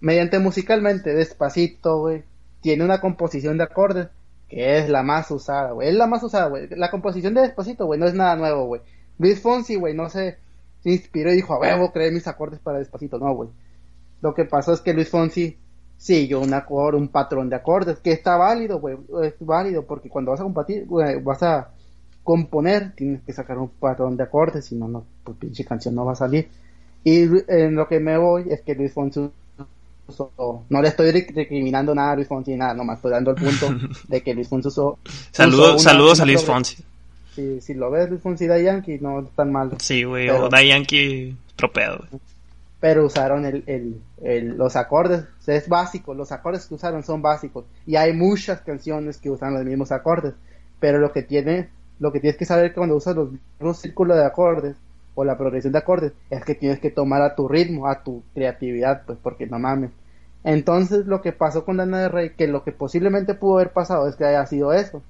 [0.00, 2.22] Mediante musicalmente, despacito, güey,
[2.60, 4.08] tiene una composición de acordes
[4.48, 5.88] que es la más usada, güey.
[5.88, 6.68] Es la más usada, güey.
[6.70, 8.82] La composición de despacito, güey, no es nada nuevo, güey.
[9.18, 10.38] Luis Fonsi, güey, no se,
[10.84, 13.18] inspiró y dijo, a huevo, creé mis acordes para despacito.
[13.18, 13.48] No, güey.
[14.22, 15.56] Lo que pasó es que Luis Fonsi
[16.28, 20.30] yo un acorde, un patrón de acordes, que está válido, güey, es válido, porque cuando
[20.30, 20.86] vas a compartir,
[21.22, 21.70] vas a
[22.22, 26.04] componer, tienes que sacar un patrón de acordes, si no, no, pues pinche canción no
[26.04, 26.48] va a salir.
[27.04, 29.30] Y en lo que me voy es que Luis Fonsi
[30.68, 33.66] no le estoy recriminando nada a Luis Fonsi, nada, nomás estoy dando el punto
[34.08, 34.98] de que Luis Fonsi usó...
[35.30, 36.84] Saludos, saludos a Luis Fonsi.
[37.36, 39.70] Si, si lo ves, Luis Fonsi da Yankee, no es tan mal.
[39.78, 42.04] Sí, güey, o da Yankee tropeado
[42.80, 43.64] pero usaron el,
[44.22, 49.18] el, los acordes, es básico, los acordes que usaron son básicos y hay muchas canciones
[49.18, 50.34] que usan los mismos acordes,
[50.78, 51.68] pero lo que tiene,
[51.98, 54.76] lo que tienes que saber cuando usas los mismos círculos de acordes
[55.14, 58.22] o la progresión de acordes es que tienes que tomar a tu ritmo, a tu
[58.34, 59.90] creatividad, pues porque no mames.
[60.44, 64.06] Entonces lo que pasó con Dana de Rey, que lo que posiblemente pudo haber pasado
[64.06, 65.02] es que haya sido eso,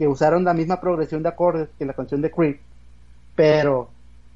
[0.00, 2.58] que usaron la misma progresión de acordes que la canción de Creep,
[3.36, 3.90] pero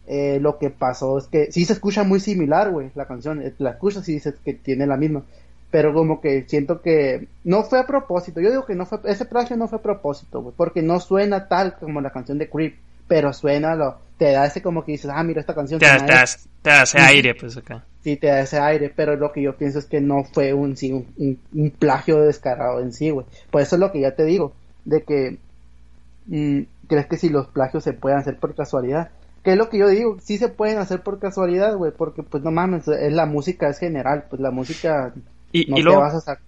[0.07, 3.41] eh, lo que pasó es que sí se escucha muy similar, güey, la canción.
[3.41, 5.23] Eh, la escuchas y dices que tiene la misma.
[5.71, 8.43] Pero como que siento que no fue a propósito.
[8.43, 11.49] Yo digo que no fue, ese plagio no fue a propósito, güey, porque no suena
[11.49, 12.77] tal como la canción de Creep.
[13.09, 15.81] Pero suena, lo, te da ese como que dices, ah, mira esta canción.
[15.81, 17.87] Te, da, te, da ese aire, pues acá.
[18.03, 20.77] Sí, te da ese aire, pero lo que yo pienso es que no fue un,
[20.77, 23.25] sí, un, un, plagio descarado en sí, güey.
[23.51, 24.53] Por eso es lo que ya te digo,
[24.85, 25.39] de que
[26.29, 29.11] crees que si los plagios se pueden hacer por casualidad
[29.45, 32.43] que es lo que yo digo, sí se pueden hacer por casualidad, güey, porque pues
[32.43, 35.13] no mames, es la música es general, pues la música
[35.53, 36.39] y, no y luego, vas a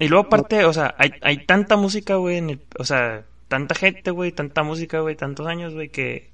[0.00, 4.32] Y luego aparte, o sea, hay, hay tanta música, güey, o sea, tanta gente, güey,
[4.32, 6.32] tanta música, güey, tantos años, güey, que,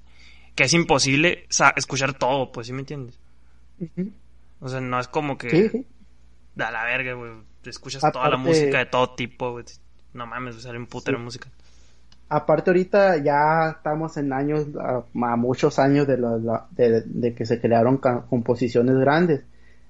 [0.54, 3.18] que es imposible escuchar todo, pues, ¿sí me entiendes?
[4.60, 5.68] O sea, no es como que...
[5.68, 5.86] Sí,
[6.54, 7.32] Da la verga, güey,
[7.64, 9.64] escuchas toda la música de todo tipo, güey.
[10.14, 11.48] No mames, sale un putero de música
[12.30, 15.04] aparte ahorita ya estamos en años, a,
[15.36, 16.16] muchos años de,
[17.04, 19.42] de, que se crearon composiciones grandes.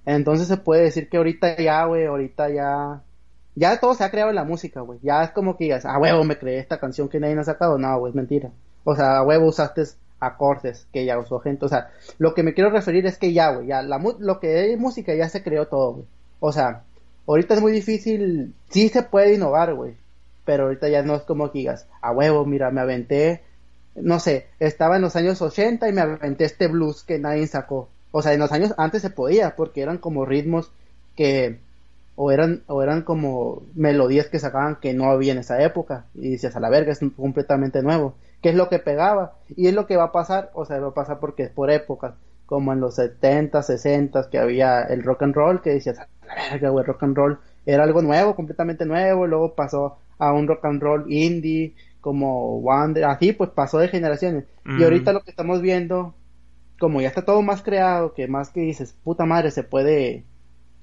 [0.07, 3.03] Entonces se puede decir que ahorita ya, güey, ahorita ya,
[3.55, 4.99] ya todo se ha creado en la música, güey.
[5.03, 7.77] Ya es como que digas, a huevo me creé esta canción que nadie ha sacado.
[7.79, 8.51] No, güey, es mentira.
[8.85, 9.85] O sea, a huevo usaste
[10.19, 11.67] acordes que ya usó gente.
[11.67, 14.73] O sea, lo que me quiero referir es que ya, güey, ya la, lo que
[14.73, 16.07] es música ya se creó todo, güey.
[16.41, 16.85] O sea,
[17.27, 19.95] ahorita es muy difícil, sí se puede innovar, güey
[20.45, 23.43] pero ahorita ya no es como que digas, a huevo, mira, me aventé,
[23.95, 27.89] no sé, estaba en los años 80 y me aventé este blues que nadie sacó.
[28.13, 30.73] O sea, en los años antes se podía, porque eran como ritmos
[31.17, 31.61] que
[32.23, 36.29] o eran o eran como melodías que sacaban que no había en esa época y
[36.31, 39.87] dices a la verga es completamente nuevo qué es lo que pegaba y es lo
[39.87, 42.13] que va a pasar o sea va a pasar porque es por épocas
[42.45, 46.51] como en los 70 60 que había el rock and roll que decías a la
[46.51, 50.65] verga güey rock and roll era algo nuevo completamente nuevo luego pasó a un rock
[50.65, 54.45] and roll indie como Wonder así pues pasó de generaciones.
[54.65, 56.15] Y ahorita lo que estamos viendo
[56.79, 60.25] como ya está todo más creado que más que dices puta madre se puede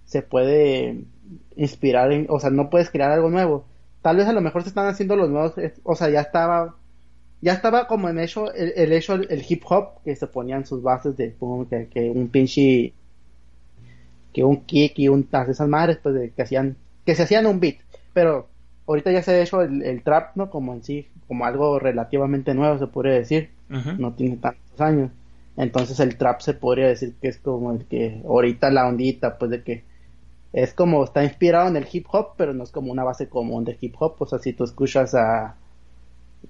[0.08, 1.04] se puede
[1.56, 3.66] inspirar en, o sea, no puedes crear algo nuevo.
[4.02, 6.76] Tal vez a lo mejor se están haciendo los nuevos, o sea, ya estaba,
[7.42, 11.18] ya estaba como en hecho, el, hecho, el hip hop, que se ponían sus bases
[11.18, 11.36] de,
[11.70, 12.94] que, que un pinche,
[14.34, 17.60] que un kick y un, esas madres, pues, de, que hacían, que se hacían un
[17.60, 17.78] beat,
[18.14, 18.48] pero
[18.88, 20.50] ahorita ya se ha hecho el, trap, ¿no?
[20.50, 25.12] Como en sí, como algo relativamente nuevo, se podría decir, no tiene tantos años.
[25.58, 29.52] Entonces el trap se podría decir que es como el que ahorita la ondita, pues
[29.52, 29.84] de que
[30.54, 33.66] es como está inspirado en el hip hop, pero no es como una base común
[33.66, 34.16] de hip hop.
[34.20, 35.56] O sea, si tú escuchas a,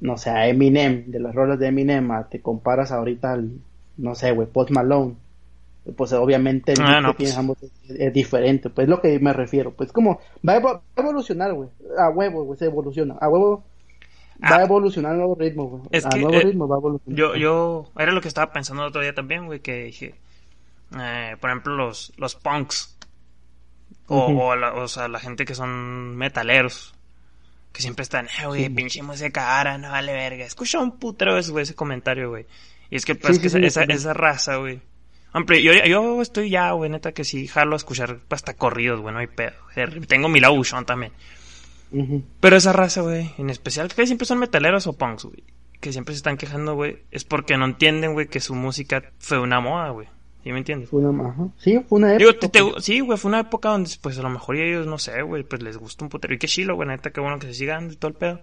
[0.02, 3.52] no sé, a Eminem, de las rolas de Eminem, te comparas ahorita al,
[3.98, 5.16] no sé, güey, Post Malone,
[5.96, 7.38] pues obviamente el ah, que pues.
[7.38, 9.72] ambos es, diferente, pues es lo que me refiero.
[9.72, 13.64] Pues como va a, evolucionar, güey, a huevo, güey, se evoluciona, a huevo.
[14.44, 14.64] Va a ah.
[14.64, 16.04] evolucionar a nuevo ritmo, güey.
[16.04, 17.18] a nuevo eh, ritmo va a evolucionar.
[17.18, 20.16] Yo, yo, era lo que estaba pensando el otro día también, güey, que dije,
[21.00, 22.98] eh, por ejemplo, los, los punks
[24.08, 26.94] o, la, o sea, la gente que son metaleros.
[27.74, 30.46] Que siempre están, eh, güey, pinche música ara, no vale verga.
[30.46, 32.46] Escucha un putero ese, güey, ese comentario, güey.
[32.90, 34.82] Y es que, pues, que esa, esa, raza, güey.
[35.34, 39.14] Hombre, yo, yo estoy ya, güey, neta, que sí, jalo a escuchar hasta corridos, güey,
[39.14, 39.54] no hay pedo.
[40.08, 41.12] Tengo mi lado también.
[42.40, 45.44] Pero esa raza, güey, en especial, que siempre son metaleros o punks, güey.
[45.80, 47.04] Que siempre se están quejando, güey.
[47.12, 50.08] Es porque no entienden, güey, que su música fue una moda, güey.
[50.44, 50.90] ¿Sí me entiendes?
[50.90, 52.80] Fue una, Sí, fue una época.
[52.80, 55.62] sí, güey, fue una época donde, pues, a lo mejor ellos, no sé, güey, pues
[55.62, 56.34] les gusta un putero.
[56.34, 58.40] Y qué chilo, güey, neta, qué bueno que se sigan y todo el pedo.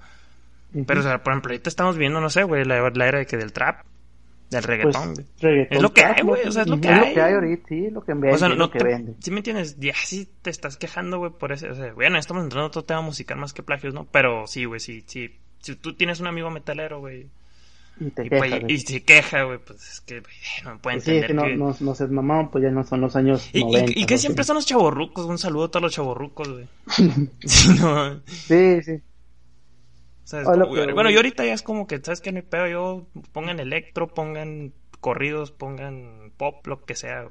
[0.87, 3.37] Pero, o sea, por ejemplo, ahorita estamos viendo, no sé, güey, la, era de que
[3.37, 3.85] del trap,
[4.55, 6.95] del reggaetón, pues, reggaetón Es lo que hay, güey, o sea, es lo que hay.
[6.95, 9.15] Es lo que hay ahorita, sí, lo que vende, o sea, no lo que vende.
[9.21, 9.79] ¿Sí me entiendes?
[9.79, 12.85] Ya sí te estás quejando, güey, por ese, o sea, bueno, estamos entrando a otro
[12.85, 14.07] tema musical más que plagios, ¿no?
[14.11, 15.37] Pero sí, güey, sí, sí.
[15.61, 17.29] Si tú tienes un amigo metalero, güey,
[18.01, 20.23] y, te queja, pues, y se queja, güey, pues es que
[20.65, 21.25] no puede pues entender.
[21.25, 23.49] Es que, no, no, mamá, pues ya no son los años.
[23.53, 26.67] Y, 90, y, que siempre son los chavorrucos, un saludo a todos los chavorrucos, güey.
[27.45, 28.21] sí, no.
[28.27, 29.03] sí, sí.
[30.33, 32.33] Bueno, yo ahorita ya es como que, ¿sabes qué?
[32.33, 32.67] No hay pedo.
[32.67, 37.29] Yo pongan electro, pongan corridos, pongan pop, lo que sea.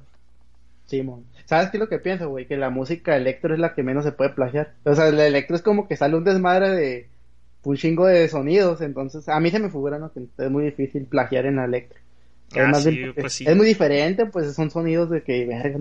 [0.86, 1.03] Sí,
[1.45, 2.45] ¿Sabes qué es lo que pienso, güey?
[2.45, 4.73] Que la música electro es la que menos se puede plagiar.
[4.84, 7.10] O sea, el electro es como que sale un desmadre de
[7.63, 10.12] un chingo de sonidos, entonces a mí se me figura ¿no?
[10.12, 11.99] que es muy difícil plagiar en la electro.
[12.56, 12.71] Ah,
[13.15, 15.79] pues es muy diferente, pues son sonidos de que, verga,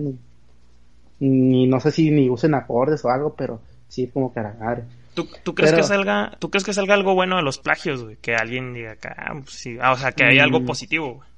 [1.19, 4.83] ni, no sé si ni usen acordes o algo, pero sí como caragar.
[5.13, 8.17] ¿Tú, ¿Tú, crees que salga, ¿Tú crees que salga algo bueno de los plagios, güey?
[8.17, 10.65] Que alguien diga acá, ah, pues sí, ah, o sea, que hay algo mm.
[10.65, 11.29] positivo, güey.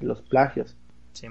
[0.00, 0.76] Los plagios.
[1.12, 1.26] Sí,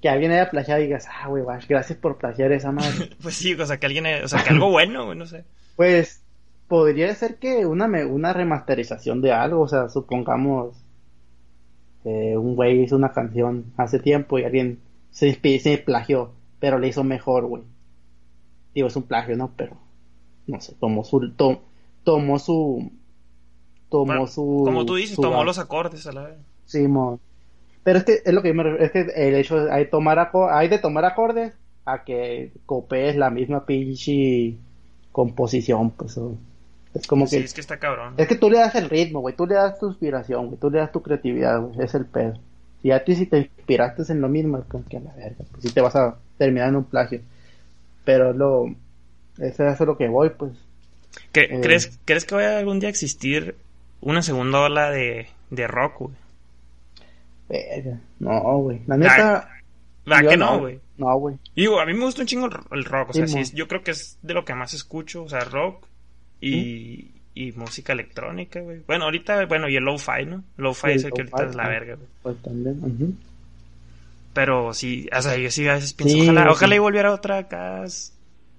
[0.00, 3.10] Que alguien haya plagiado y digas, ah, güey, gracias por plagiar esa madre.
[3.22, 5.44] pues sí, o sea, que alguien, o sea, que algo bueno, güey, no sé.
[5.76, 6.22] Pues
[6.68, 10.76] podría ser que una, una remasterización de algo, o sea, supongamos
[12.04, 16.88] eh, un güey hizo una canción hace tiempo y alguien se, se plagió, pero le
[16.88, 17.62] hizo mejor, güey.
[18.74, 19.52] Digo, es un plagio, ¿no?
[19.56, 19.76] Pero,
[20.46, 21.32] no sé, tomó su,
[22.04, 22.90] tomó su,
[23.88, 24.62] tomó su...
[24.64, 26.38] Como tú dices, tomó los acordes a la vez.
[26.64, 26.86] Sí,
[27.82, 30.30] pero es que es lo que yo me es que el hecho de, hay, tomar
[30.50, 31.54] hay de tomar acordes
[31.84, 34.56] a que copees la misma pinche
[35.12, 36.18] composición, pues...
[36.96, 37.44] Es como sí, que.
[37.44, 38.14] es que está cabrón.
[38.16, 39.36] Es que tú le das el ritmo, güey.
[39.36, 40.58] Tú le das tu inspiración, güey.
[40.58, 41.80] Tú le das tu creatividad, güey.
[41.80, 42.38] Es el pedo.
[42.80, 45.44] Si a ti si te inspiraste en lo mismo, es como que a la verga.
[45.50, 47.20] Pues sí te vas a terminar en un plagio.
[48.04, 48.74] Pero lo.
[49.38, 50.52] Eso es lo que voy, pues.
[51.34, 53.56] Eh, ¿crees, ¿Crees que vaya algún día a existir
[54.00, 56.14] una segunda ola de, de rock, güey?
[57.48, 58.00] Verga.
[58.18, 58.80] No, güey.
[58.86, 59.48] La neta.
[60.04, 60.80] ¿Verdad que no, güey?
[60.98, 61.36] No, güey.
[61.54, 63.10] Digo, a mí me gusta un chingo el rock.
[63.10, 65.24] O sea, sí, yo creo que es de lo que más escucho.
[65.24, 65.86] O sea, rock,
[66.40, 68.82] y, y música electrónica, güey.
[68.86, 70.44] Bueno, ahorita, bueno, y el lo-fi, ¿no?
[70.56, 72.08] Lo-fi es el que ahorita es la verga, güey.
[72.22, 73.18] Pues también,
[74.32, 77.84] Pero sí, o sea, yo sí a veces pienso, ojalá, ojalá y volviera otra acá.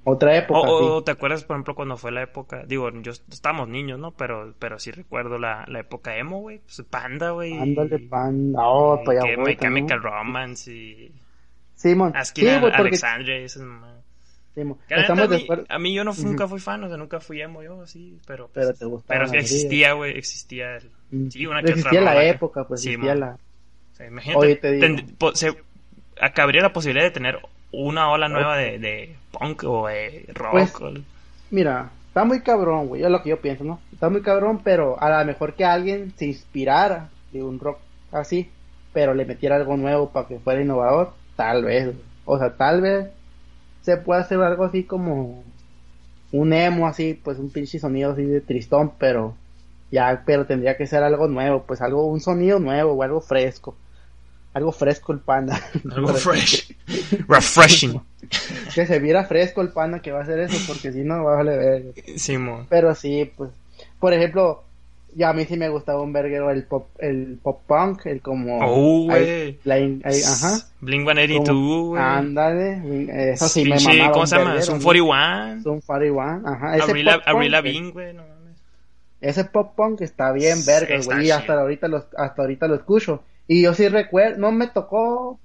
[0.09, 0.59] Otra época.
[0.69, 4.11] O, te acuerdas, por ejemplo, cuando fue la época, digo, yo estábamos niños, ¿no?
[4.11, 6.59] Pero, pero sí recuerdo la, la época emo, güey.
[6.59, 7.57] Pues Panda, güey.
[7.57, 8.59] Ándale, Panda.
[8.63, 11.11] Oh, pues ya Chemical Romance y.
[11.75, 12.13] Simón.
[12.23, 13.63] Sí, sí, Alexandria y esas
[14.55, 15.65] Sí, la neta, estamos a, de mí, acuerdo.
[15.69, 18.49] a mí yo no, nunca fui fan, o sea, nunca fui emo yo, así, pero...
[18.53, 21.29] Pero pues, te gustaban Pero sí existía, güey, existía el...
[21.29, 23.19] Sí, una que otra Existía la rola que- época, pues Sí, existía mo.
[23.19, 23.31] la...
[23.91, 24.87] O sea, imagínate, Oye, te digo.
[24.87, 25.53] tend- po- se,
[26.41, 27.37] habría la posibilidad de tener
[27.83, 30.51] una ola nueva de, de punk o de rock.
[30.51, 30.93] Pues, o-
[31.49, 33.79] Mira, está muy cabrón, güey, es lo que yo pienso, ¿no?
[33.93, 37.79] Está muy cabrón, pero a lo mejor que alguien se inspirara de un rock
[38.11, 38.49] así,
[38.93, 41.95] pero le metiera algo nuevo para que fuera innovador, tal vez.
[42.25, 43.07] O sea, tal vez
[43.81, 45.43] se pueda hacer algo así como
[46.31, 49.35] un emo así, pues un pinche sonido así de tristón, pero
[49.91, 53.75] ya, pero tendría que ser algo nuevo, pues algo, un sonido nuevo o algo fresco.
[54.57, 55.61] Algo fresco el panda.
[55.91, 56.73] algo fresh.
[57.27, 58.01] Refreshing.
[58.73, 61.39] que se viera fresco el panda que va a hacer eso, porque si no, va
[61.39, 61.91] a verga.
[62.15, 62.65] Sí, mo.
[62.67, 63.51] Pero sí, pues,
[63.99, 64.63] por ejemplo,
[65.13, 68.57] ya a mí sí me gustaba un verguero el pop, el pop punk, el como...
[68.63, 69.59] Oh, güey.
[69.63, 70.57] ajá.
[70.81, 72.01] Blink 182, como- güey.
[72.01, 74.55] Ándale, eso sí me mamaba ¿Cómo un se llama?
[74.55, 74.81] ¿no?
[74.81, 75.61] 41.
[75.61, 76.77] Zoom 41, ajá.
[76.77, 78.57] Ese Avril, pop punk, Avril güey, Lavigne, güey, no mames.
[79.21, 83.21] Ese pop punk está bien verga, güey, y hasta ahorita, lo, hasta ahorita lo escucho.
[83.47, 85.39] Y yo sí recuerdo, no me tocó,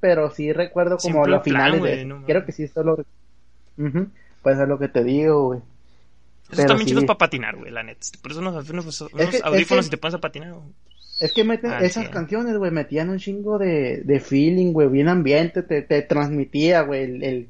[0.00, 2.04] pero sí recuerdo como Simple los Plan, finales güey, de...
[2.04, 2.24] no.
[2.24, 3.04] Creo que sí, solo...
[3.76, 4.08] Ujú,
[4.42, 5.60] Pues es lo que te digo, güey.
[6.50, 6.92] Esos también sí.
[6.94, 8.06] chidos para patinar, güey, la neta.
[8.22, 10.52] Por eso unos, unos, unos Es que- es audífonos que- y te pones a patinar.
[10.52, 10.64] güey.
[11.20, 12.10] Es que meten, Ah, esas sí.
[12.12, 17.02] canciones, güey, metían un chingo de, de feeling, güey, bien ambiente, te, te transmitía, güey,
[17.04, 17.48] el, el,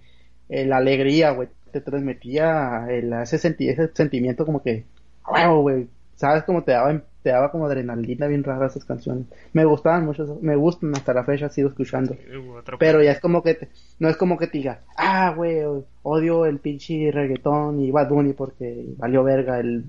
[0.49, 4.85] el alegría, güey, te transmitía el, ese, senti- ese sentimiento como que,
[5.27, 9.27] wow, güey, sabes como te daba, te daba como adrenalina bien rara esas canciones.
[9.53, 12.15] Me gustaban mucho, me gustan hasta la fecha, sigo escuchando.
[12.15, 15.59] Uh, Pero ya es como que, te- no es como que te diga, ah, güey,
[16.03, 19.85] odio el pinche reggaetón y Bad Bunny porque valió verga el,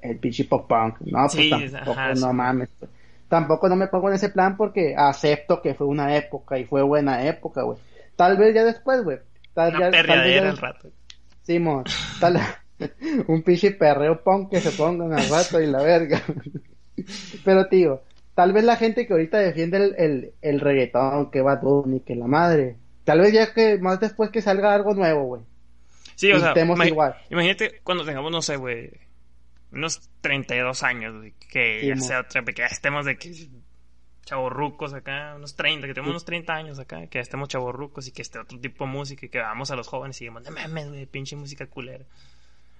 [0.00, 1.00] el pinche pop punk.
[1.02, 2.32] No, pues Sí, tampoco, ajá, no sí.
[2.34, 2.68] mames.
[3.28, 6.82] Tampoco no me pongo en ese plan porque acepto que fue una época y fue
[6.82, 7.78] buena época, güey.
[8.16, 9.18] Tal vez ya después, güey.
[9.54, 10.88] Tal, Una ya- tal vez ya al rato.
[11.42, 11.84] Simón,
[12.20, 12.36] tal,
[13.28, 16.22] un pinche perreo punk que se pongan al rato y la verga.
[17.44, 18.02] Pero tío,
[18.34, 22.14] tal vez la gente que ahorita defiende el, el, el reggaetón, que va Bunny, que
[22.14, 25.42] la madre, tal vez ya que más después que salga algo nuevo, güey.
[26.16, 26.52] Sí, o sea,
[26.86, 27.16] igual.
[27.30, 28.90] imagínate cuando tengamos, no sé, güey,
[29.72, 33.48] unos 32 años, güey, que Sí, ya sea otra, que ya estemos de que
[34.24, 38.12] chavorrucos acá, unos 30, que tenemos unos 30 años acá, que ya estemos chavorrucos y
[38.12, 40.50] que esté otro tipo de música y que vamos a los jóvenes y digamos, no
[40.50, 42.04] mames, güey, pinche música culera.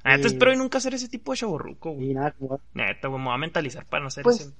[0.05, 0.35] La neta Sí.
[0.35, 2.11] espero y nunca ser ese tipo de chavorruco, güey.
[2.11, 4.51] Y nada, como- Neta, güey, me voy a mentalizar para no ser Pues, ese.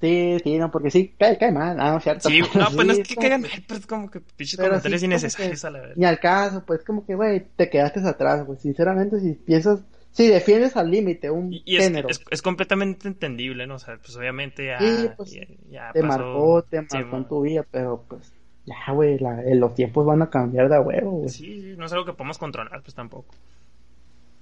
[0.00, 2.28] sí, sí, no, porque sí, cae, cae mal, ah, no es cierto.
[2.28, 5.06] Sí, no, pues no es que caigan mal, pero es como que pinches comentarios sí,
[5.06, 5.96] innecesarios que- a la vez.
[5.96, 8.58] Ni al caso, pues como que, güey, te quedaste atrás, güey.
[8.58, 9.80] Sinceramente, si piensas,
[10.12, 13.76] si defiendes al límite un Y, y es, género, es, es completamente entendible, ¿no?
[13.76, 16.18] O sea, pues obviamente ya, Sí, pues, ya, ya te pasó.
[16.18, 18.32] marcó, te Sí, marcó en tu vida, pero pues,
[18.66, 21.28] ya, güey, eh, los tiempos van a cambiar de huevo, güey.
[21.28, 23.34] Sí, sí, no es algo que podamos controlar, pues tampoco.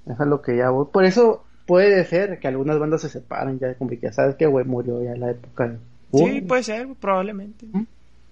[0.08, 0.88] Eso es lo que ya, güey.
[0.92, 4.46] Por eso puede ser que algunas bandas se separen ya, como que ya sabes que,
[4.46, 5.78] güey, murió ya en la época de...
[6.14, 7.66] Sí, puede ser, probablemente.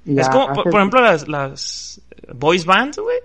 [0.07, 2.01] Y es como, por, por ejemplo, las, las
[2.35, 3.19] boys bands, güey,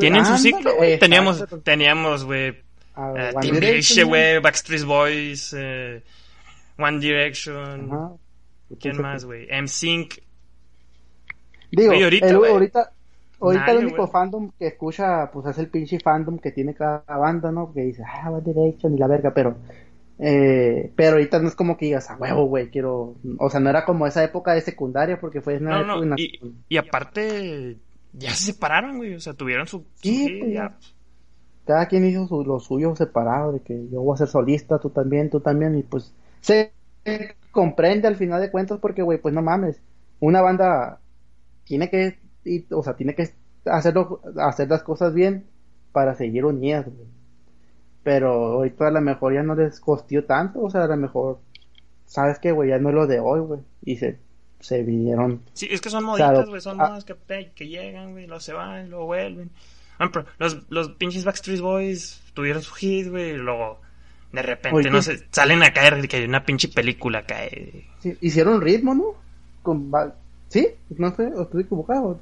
[0.00, 0.98] tienen su ciclo, güey.
[0.98, 6.02] Teníamos, teníamos, güey, eh, Timbiriche, Direction, güey, Backstreet Boys, eh,
[6.78, 8.12] One Direction, Ajá.
[8.80, 9.46] ¿quién más, güey?
[9.50, 10.14] M-Sync,
[11.70, 12.92] Digo, Güey, ahorita, el- güey, ahorita,
[13.40, 17.02] ahorita nadie, el único fandom que escucha, pues es el pinche fandom que tiene cada
[17.18, 17.72] banda, ¿no?
[17.72, 19.56] Que dice, ah, One Direction y la verga, pero,
[20.18, 23.70] eh, pero ahorita no es como que digas, a huevo, güey, quiero, o sea, no
[23.70, 26.14] era como esa época de secundaria porque fue una No, no,
[26.68, 27.78] y, aparte,
[28.12, 29.86] ya se separaron, güey, o sea, tuvieron su...
[30.00, 30.78] su Sí, hit, pues, ya.
[31.64, 34.90] cada quien hizo su- lo suyo separado, de que yo voy a ser solista, tú
[34.90, 36.72] también, tú también, y pues se
[37.50, 39.80] comprende al final de cuentas porque, güey, pues no mames,
[40.20, 41.00] una banda
[41.64, 43.30] tiene que, y- o sea, tiene que
[43.66, 45.44] hacerlo, hacer las cosas bien
[45.92, 47.06] para seguir unidas, güey.
[48.02, 51.40] Pero ahorita a lo mejor ya no les costó tanto, o sea, a lo mejor,
[52.06, 54.18] sabes que, güey, ya no es lo de hoy, güey, y se,
[54.60, 56.88] se vinieron, Sí, es que son moditas, güey, son Ah.
[56.88, 57.16] modas que,
[57.54, 59.50] que llegan, güey, luego se van, luego vuelven.
[60.38, 63.80] Los, los pinches Backstreet Boys tuvieron su hit, güey, y luego
[64.32, 65.02] de repente, Oye, no ¿qué?
[65.02, 67.86] sé, salen a caer que hay una pinche película cae.
[68.00, 69.04] sí, hicieron ritmo, ¿no?
[69.62, 69.90] Con,
[70.48, 70.68] ¿sí?
[70.90, 72.20] No sé, o estoy equivocado.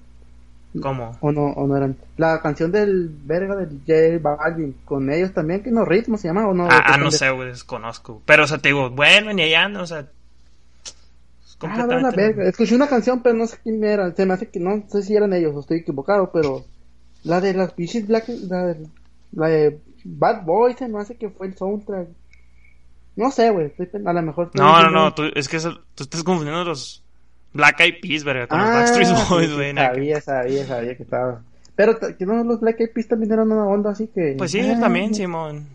[0.83, 1.17] ¿Cómo?
[1.21, 1.97] O no, o no eran.
[2.17, 6.49] La canción del verga del J Balvin, con ellos también, que no ritmo se llama
[6.49, 6.65] o no.
[6.67, 8.21] ah, ¿Qué ah, no sé, güey, desconozco.
[8.27, 10.01] Pero, o sea, te digo, vuelven y allá andan, o sea.
[10.01, 10.07] es
[11.61, 12.49] Ah, la completamente- verga.
[12.49, 14.13] Escuché una canción, pero no sé quién era.
[14.15, 16.65] Se me hace que no sé si eran ellos o estoy equivocado, pero
[17.23, 18.87] la de las pinches Black, la de,
[19.33, 22.09] la de Bad Boys, se me hace que fue el soundtrack.
[23.15, 23.73] No sé, güey.
[24.07, 24.51] A lo mejor.
[24.55, 27.04] No, no, no, tú, es que eso- tú estás confundiendo los
[27.55, 29.75] Black Eyed Peas, verga, con los Ah, Backstreet sí, Boys, sí, güey.
[29.75, 31.43] sabía, sabía, sabía que estaba.
[31.77, 34.35] Pero no, los Black Eyed Peas también eran una onda así que...
[34.37, 35.67] Pues sí, eh, también, Simón.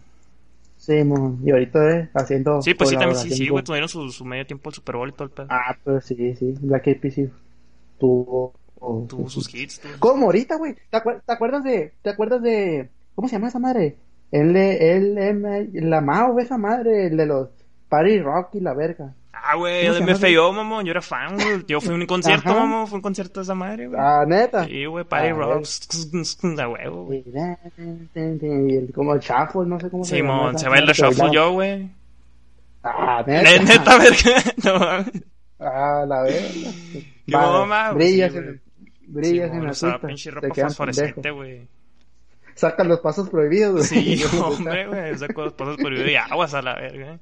[0.77, 2.61] Sí, mon, y ahorita eh, haciendo...
[2.61, 5.09] Sí, pues sí, también sí, sí, güey, tuvieron su, su medio tiempo el Super Bowl
[5.09, 5.47] y todo el pedo.
[5.49, 7.29] Ah, pues sí, sí, Black Eyed Peas sí
[7.97, 8.53] tuvo...
[9.09, 10.73] Tuvo sus hits, tuvo Como ahorita, güey.
[10.89, 13.97] ¿Te, acuer- te acuerdas de, te acuerdas de, ¿cómo se llama esa madre?
[14.31, 17.49] El, el, M- la Mao, esa madre, el de los
[17.89, 19.13] Party Rock y la verga.
[19.31, 20.19] Ah, güey, ¿Cómo se me llama?
[20.19, 20.85] feo, mamón.
[20.85, 21.63] Yo era fan, güey.
[21.67, 22.87] Yo fui a un concierto, mamón.
[22.87, 23.99] Fue un concierto de esa madre, güey.
[24.01, 24.65] Ah, neta.
[24.65, 25.65] Sí, güey, Party Ah, Rock.
[26.59, 27.23] A huevo, güey.
[27.25, 30.51] Y el, como el shuffle, no sé cómo se llama.
[30.51, 31.89] Simón, se el shuffle yo, güey.
[32.83, 33.63] Ah, Ne- neta.
[33.63, 34.53] Neta, verga.
[34.63, 35.23] No mames.
[35.59, 36.71] Ah, la verga.
[37.25, 38.61] Qué mamá, güey, Brillas en,
[39.07, 41.67] brillas en la usaba cinta, pinche te ropa fosforescente, güey.
[42.55, 44.17] Sacan los pasos prohibidos, güey.
[44.17, 45.17] Sí, hombre, güey.
[45.17, 47.13] Saco los pasos video y aguas a la verga.
[47.13, 47.19] eh.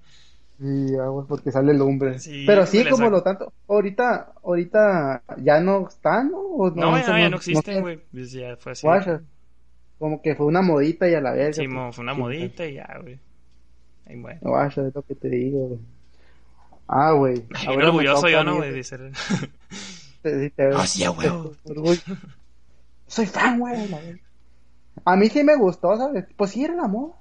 [0.60, 2.18] Sí, agua, porque sale lumbre.
[2.18, 3.53] Sí, Pero sí, como lo tanto.
[3.68, 6.39] Ahorita, ahorita ya no están, ¿no?
[6.39, 7.97] ¿O No, ya, ya no existen, güey.
[8.12, 8.88] Pues ya fue así.
[9.99, 11.53] Como que fue una modita y a la verga.
[11.53, 13.20] Simón, fue una Sí, modita y ya, güey.
[14.05, 14.39] Ahí, bueno.
[14.41, 15.80] Guacha, es lo que te digo, güey.
[16.88, 17.43] Ah, güey.
[17.55, 18.74] Ay, Ahora me orgulloso yo, ¿no, güey?
[18.74, 18.97] Dice.
[20.24, 21.05] sí, te- Ah, sí,
[21.66, 22.01] orgullo.
[23.08, 23.76] Soy fan, güey.
[25.05, 26.26] A mí sí me gustó, ¿sabes?
[26.36, 27.16] Pues sí era la moda.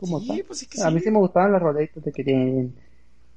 [0.00, 0.44] Como Sí, tal.
[0.46, 1.10] pues que A mí sí.
[1.10, 2.74] me gustaban las rolitas de que tienen.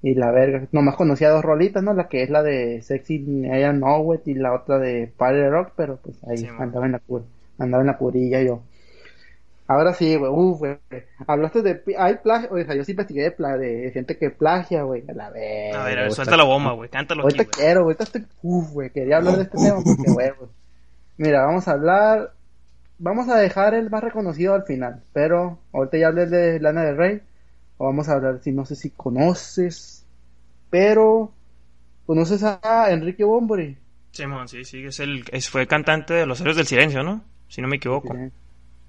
[0.03, 0.68] Y la verga.
[0.72, 1.93] Nomás conocía dos rolitas, ¿no?
[1.93, 5.74] La que es la de Sexy I Know It y la otra de Party Rock,
[5.76, 7.24] pero pues ahí Sí, andaba en la cura.
[7.59, 8.62] Andaba en la curilla yo.
[9.68, 10.32] Ahora sí, güey.
[10.32, 10.78] Uf, güey.
[11.28, 11.82] Hablaste de.
[11.97, 12.49] Hay plagio.
[12.51, 15.03] O sea, yo sí investigué de, pla- de gente que plagia, güey.
[15.07, 15.82] A la verga.
[15.82, 16.12] A ver, a ver, güey.
[16.16, 16.89] suelta la bomba, güey.
[16.89, 17.51] Cántalo aquí, Ahorita güey.
[17.68, 18.26] quiero, ahorita estoy.
[18.41, 18.89] Uf, güey.
[18.89, 20.30] Quería hablar de este tema porque, güey.
[20.38, 20.49] güey.
[21.18, 22.32] Mira, vamos a hablar.
[23.02, 25.02] Vamos a dejar el más reconocido al final.
[25.12, 27.22] Pero ahorita ya hablé de Lana del Rey.
[27.78, 30.06] O vamos a hablar, si no sé si conoces.
[30.70, 31.32] Pero.
[32.06, 33.78] ¿Conoces a Enrique Bombori?
[34.12, 34.86] Simón, sí, sí.
[34.86, 37.24] Es el, es, fue cantante de Los Héroes del Silencio, ¿no?
[37.47, 38.16] Si no me equivoco.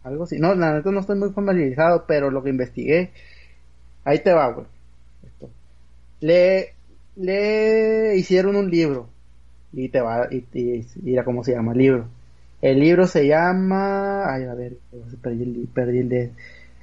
[0.04, 0.38] Algo así.
[0.38, 3.12] No, la neta no estoy muy familiarizado, pero lo que investigué.
[4.04, 4.66] Ahí te va, güey.
[5.24, 5.48] Esto.
[6.20, 6.74] Le,
[7.16, 9.08] le hicieron un libro.
[9.72, 12.08] Y te va, y, y, mira cómo se llama el libro.
[12.62, 14.32] El libro se llama.
[14.32, 14.74] Ay, a ver,
[15.20, 16.30] perdí el, perdí el de.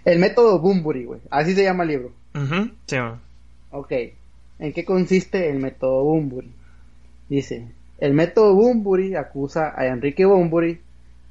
[0.04, 1.22] El método Bumburi, güey.
[1.30, 2.12] Así se llama el libro.
[2.36, 3.22] Ujú, Simón.
[3.72, 3.94] Ok.
[4.60, 6.52] ¿En qué consiste el método Bumburi?
[7.30, 7.66] Dice,
[8.00, 10.82] el método Bumburi acusa a Enrique Bumburi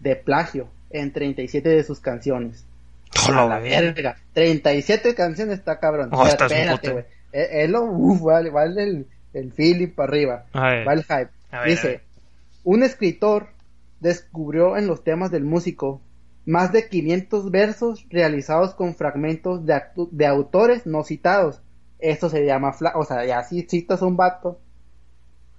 [0.01, 2.65] de plagio en 37 de sus canciones.
[3.29, 4.17] Hola, la verga.
[4.33, 6.09] 37 canciones está cabrón.
[6.13, 7.05] Oh, Pero espérate, güey.
[7.33, 10.45] Es, es lo, uf, vale, vale el, el feeling para arriba.
[10.55, 11.29] Va el hype.
[11.51, 12.01] A ver, a Dice,
[12.65, 13.49] un escritor
[14.01, 16.01] descubrió en los temas del músico
[16.47, 19.81] más de 500 versos realizados con fragmentos de,
[20.11, 21.61] de autores no citados.
[21.99, 24.59] Esto se llama, o sea, ya si citas a un vato,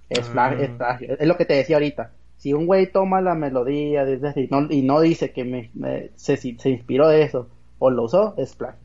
[0.08, 0.98] es, Ah.
[1.00, 2.12] es lo que te decía ahorita.
[2.38, 6.10] Si un güey toma la melodía desde así, no- y no dice que me, me-
[6.16, 8.80] se, se inspiró de eso o lo usó, es plagio.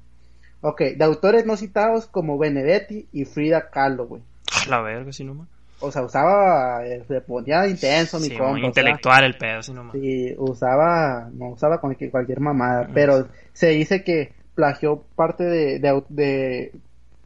[0.62, 4.22] Ok, de autores no citados como Benedetti y Frida Kahlo, güey.
[4.70, 5.48] La verga, si nomás.
[5.80, 8.52] O sea, usaba, se ponía intenso mi Sí, compa.
[8.52, 9.94] muy o sea, intelectual el pedo, si nomás.
[9.94, 16.04] Sí, usaba, no usaba cualquier, cualquier mamada, pero se dice que plagió parte de, de,
[16.10, 16.72] de,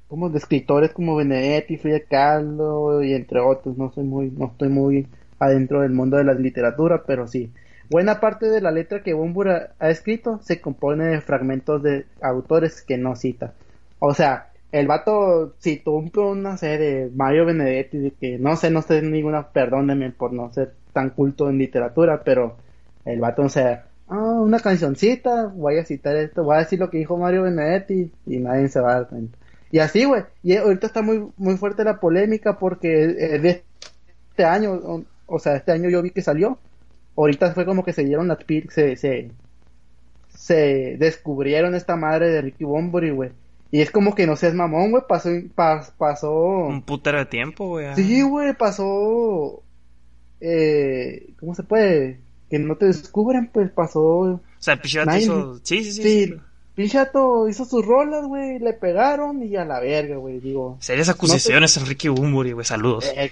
[0.08, 4.70] como de escritores como Benedetti, Frida Kahlo y entre otros, no soy muy, no estoy
[4.70, 7.52] muy adentro del mundo de la literatura, pero sí.
[7.90, 12.82] Buena parte de la letra que Bumbura ha escrito se compone de fragmentos de autores
[12.82, 13.54] que no cita.
[14.00, 18.70] O sea, el vato citó un, una serie de Mario Benedetti, de que no sé,
[18.70, 22.58] no sé ninguna, perdónenme por no ser tan culto en literatura, pero
[23.06, 26.90] el vato, o sea, ah, una cancioncita, voy a citar esto, voy a decir lo
[26.90, 29.38] que dijo Mario Benedetti y nadie se va a dar cuenta.
[29.72, 33.66] Y así, güey, y ahorita está muy, muy fuerte la polémica porque
[34.40, 36.58] este año, o, sea, este año yo vi que salió,
[37.16, 38.40] ahorita fue como que se dieron las
[38.70, 39.32] se, se,
[40.30, 43.32] se descubrieron esta madre de Ricky Bombori, güey.
[43.72, 47.68] Y es como que no seas mamón, güey, pasó, pas- pasó, Un putero de tiempo,
[47.68, 47.96] güey.
[47.96, 49.62] sí, güey, pasó,
[50.42, 52.20] eh, ¿cómo se puede?
[52.50, 55.60] Que no te descubren, pues pasó, O sea, Nadie- hizo...
[55.64, 56.02] Sí, sí, sí.
[56.26, 56.36] sí.
[56.76, 60.78] Pinchato hizo sus rolas, güey, le pegaron y a la verga, güey, digo.
[60.80, 62.66] Serias acusaciones, Enrique Bumburi, güey.
[62.66, 63.06] Saludos.
[63.18, 63.32] eh,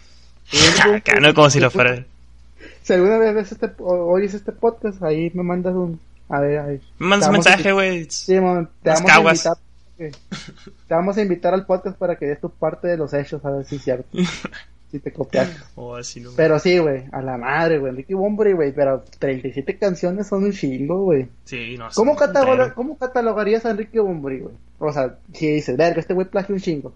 [0.96, 2.04] Acá no como si lo fuera.
[2.84, 6.82] Si alguna vez ves este, oyes este podcast, ahí me mandas un, a ver, ahí.
[7.00, 8.06] Me mandas Te un a mensaje, güey.
[8.10, 9.58] Sí, te Unas vamos a invitar.
[10.00, 10.12] Eh,
[10.88, 13.52] Te vamos a invitar al podcast para que des tu parte de los hechos, a
[13.52, 14.08] ver si es cierto.
[14.92, 15.50] si te copias.
[15.76, 16.32] O así, no.
[16.36, 17.92] Pero sí, güey, a la madre, güey.
[17.94, 21.28] Ricky Bombre, güey, pero 37 canciones son un chingo, güey.
[21.46, 21.90] Sí, no.
[21.94, 22.76] ¿Cómo, cataloga- putero.
[22.76, 24.56] ¿Cómo catalogarías a Enrique Bombre, güey?
[24.80, 26.94] O sea, si dices, verga, este güey plagia un chingo.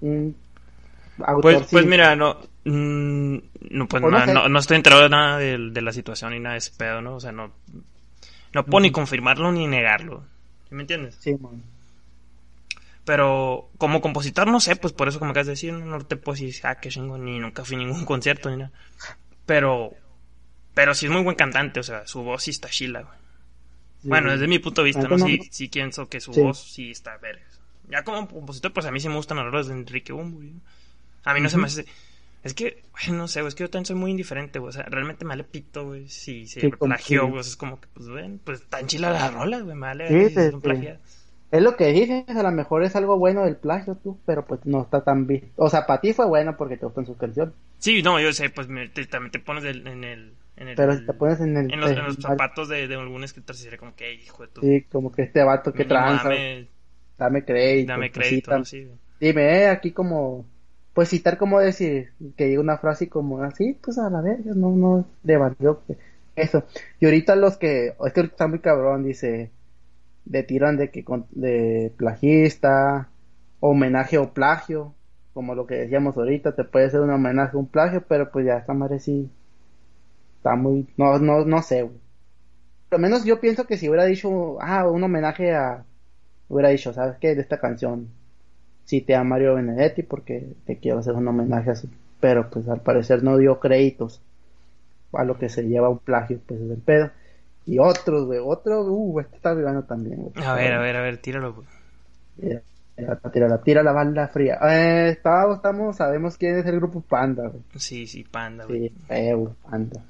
[0.00, 0.34] Un
[1.18, 1.88] autor, Pues, pues sí.
[1.90, 3.36] mira, no, mm,
[3.70, 4.34] no, pues O no no, sé.
[4.34, 7.00] no, no estoy enterado de nada de, de la situación ni nada de ese pedo,
[7.02, 7.14] ¿no?
[7.16, 7.52] O sea, no,
[8.54, 10.24] No puedo ni confirmarlo ni negarlo.
[10.68, 11.16] ¿Sí me entiendes?
[11.20, 11.62] Sí, man.
[13.04, 16.38] Pero como compositor, no sé, pues por eso, como acabas de decir, no te puedo
[16.40, 18.70] decir, ah, qué chingón, ni nunca fui a ningún concierto ni nada.
[19.44, 19.92] Pero,
[20.74, 23.14] pero sí es muy buen cantante, o sea, su voz sí está chila, güey.
[24.02, 24.08] Sí.
[24.08, 25.26] Bueno, desde mi punto de vista, Antes ¿no?
[25.26, 26.40] Sí, sí pienso que su Sí.
[26.40, 27.42] voz sí está verga.
[27.88, 30.60] Ya como compositor, pues a mí sí me gustan las rolas de Enrique Bunbury, ¿no?
[31.24, 31.84] A mí no se me hace...
[32.42, 34.70] Es que, ay, no sé, güey, es que yo también soy muy indiferente, güey.
[34.70, 36.08] O sea, realmente me vale pito, güey.
[36.08, 37.38] Si se plagió, güey.
[37.38, 39.76] o sea, es como que, pues, ven, pues tan chila la rola, güey.
[39.76, 40.34] Me vale Sí,
[41.52, 44.64] Es lo que dices, a lo mejor es algo bueno del plagio, tú, pero pues
[44.64, 45.50] no está tan bien.
[45.56, 48.48] O sea, para ti fue bueno porque te gustan sus canciones, Sí, no, yo sé,
[48.48, 50.32] pues me- te- también te pones del- en el...
[50.56, 51.72] En el pero si te pones en el...
[51.72, 54.44] en los, en los zapatos de, de algún escritor, sí sería como que, "Ey, hijo
[54.44, 54.60] de tu...
[54.62, 56.68] Sí, como que este vato que tranza, dame,
[57.18, 57.92] dame crédito.
[57.92, 58.96] dame pues, crédito, sí, ¿no?
[58.96, 58.98] Sí.
[59.20, 60.46] Dime, eh, aquí como,
[60.94, 64.70] pues citar como decir, que diga una frase como así, pues a la verga, no,
[64.70, 65.96] no, valió que-
[66.34, 66.64] eso.
[66.98, 69.50] Y ahorita los que, es que ahorita está muy cabrón, dice,
[70.24, 73.08] de tiran de que, de plagista,
[73.60, 74.94] homenaje o plagio,
[75.34, 78.46] como lo que decíamos ahorita, te puede ser un homenaje o un plagio, pero pues
[78.46, 79.30] ya esta madre sí,
[80.36, 81.84] está muy, no, no, no sé.
[81.84, 85.84] Por lo menos yo pienso que si hubiera dicho, ah, un homenaje a,
[86.48, 87.34] hubiera dicho, ¿sabes qué?
[87.34, 88.08] De esta canción
[88.84, 91.88] cité a Mario Benedetti porque te quiero hacer un homenaje así.
[92.20, 94.20] Pero pues al parecer no dio créditos
[95.12, 97.10] a lo que se lleva un plagio, pues es el pedo.
[97.66, 100.44] Y otros, güey, otro, uh, este está vivano también, güey.
[100.46, 101.66] A ver, a ver, a ver, tíralo, güey.
[102.96, 104.58] Tira, tira, la- tira la bala fría.
[104.68, 107.62] Eh, estamos, estamos, sabemos quién es el grupo Panda, güey.
[107.76, 108.88] Sí, sí, panda, güey.
[108.88, 110.00] Sí, feo, Panda.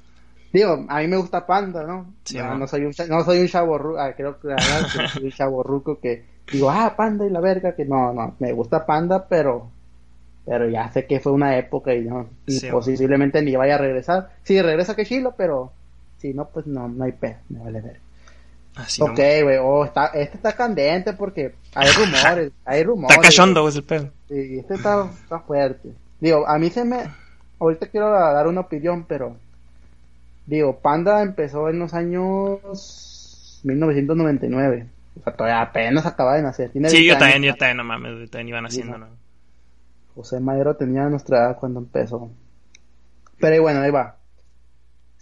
[0.51, 2.13] Digo, a mí me gusta Panda, ¿no?
[2.25, 2.55] Sí, no, mo.
[2.59, 5.63] no soy un no soy un chavo ru- ah, creo que que soy un chavo
[5.63, 9.69] ruco que digo, ah, Panda y la verga, que no, no, me gusta Panda, pero
[10.45, 13.77] pero ya sé que fue una época y no y Sí, posiblemente ni vaya a
[13.79, 14.29] regresar.
[14.43, 15.71] Sí, regresa que chilo, pero
[16.23, 17.99] si no, pues no, no hay pedo, me vale ver.
[18.75, 23.11] Así ok, güey, oh, está, este está candente porque hay rumores, hay rumores.
[23.17, 24.09] Está cachondo, es el pedo.
[24.29, 25.89] Sí, este está, está fuerte.
[26.21, 27.03] Digo, a mí se me...
[27.59, 29.35] Ahorita quiero dar una opinión, pero...
[30.45, 34.87] Digo, Panda empezó en los años 1999.
[35.19, 36.69] O sea, todavía apenas acaba de nacer.
[36.71, 37.19] Tiene Sí, 20 yo años.
[37.19, 39.05] también, yo también, no mames, güey, también iban haciendo, no.
[39.05, 39.11] ¿no?
[40.15, 42.29] José Madero tenía nuestra edad cuando empezó.
[43.39, 44.17] Pero bueno, ahí va.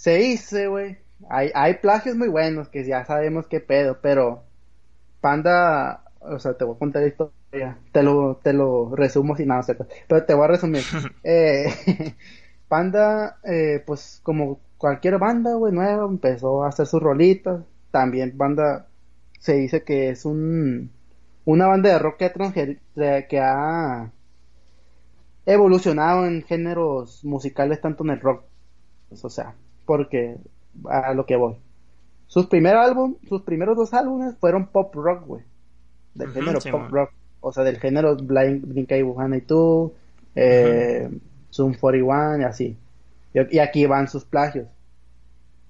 [0.01, 0.97] Se dice, güey.
[1.29, 4.43] Hay, hay plagios muy buenos que ya sabemos qué pedo, pero
[5.21, 7.77] Panda, o sea, te voy a contar la historia.
[7.91, 9.61] Te lo, te lo resumo sin nada,
[10.07, 10.81] pero te voy a resumir.
[11.23, 11.67] Eh,
[12.67, 17.61] Panda, eh, pues como cualquier banda, güey, nueva, empezó a hacer sus rolitas.
[17.91, 18.87] También Panda
[19.39, 20.89] se dice que es un
[21.45, 22.79] una banda de rock que
[23.29, 24.11] que ha
[25.45, 28.45] evolucionado en géneros musicales tanto en el rock,
[29.09, 29.55] pues, o sea,
[29.91, 30.37] porque
[30.89, 31.57] a lo que voy.
[32.27, 35.43] Sus primer álbum, sus primeros dos álbumes fueron pop rock, güey.
[36.13, 36.91] Del género sí, pop man.
[36.91, 37.11] rock,
[37.41, 39.91] o sea, del género Blind Blink 182,
[40.35, 41.09] eh,
[41.51, 42.77] Zoom 41 y así.
[43.33, 44.67] Y, y aquí van sus plagios.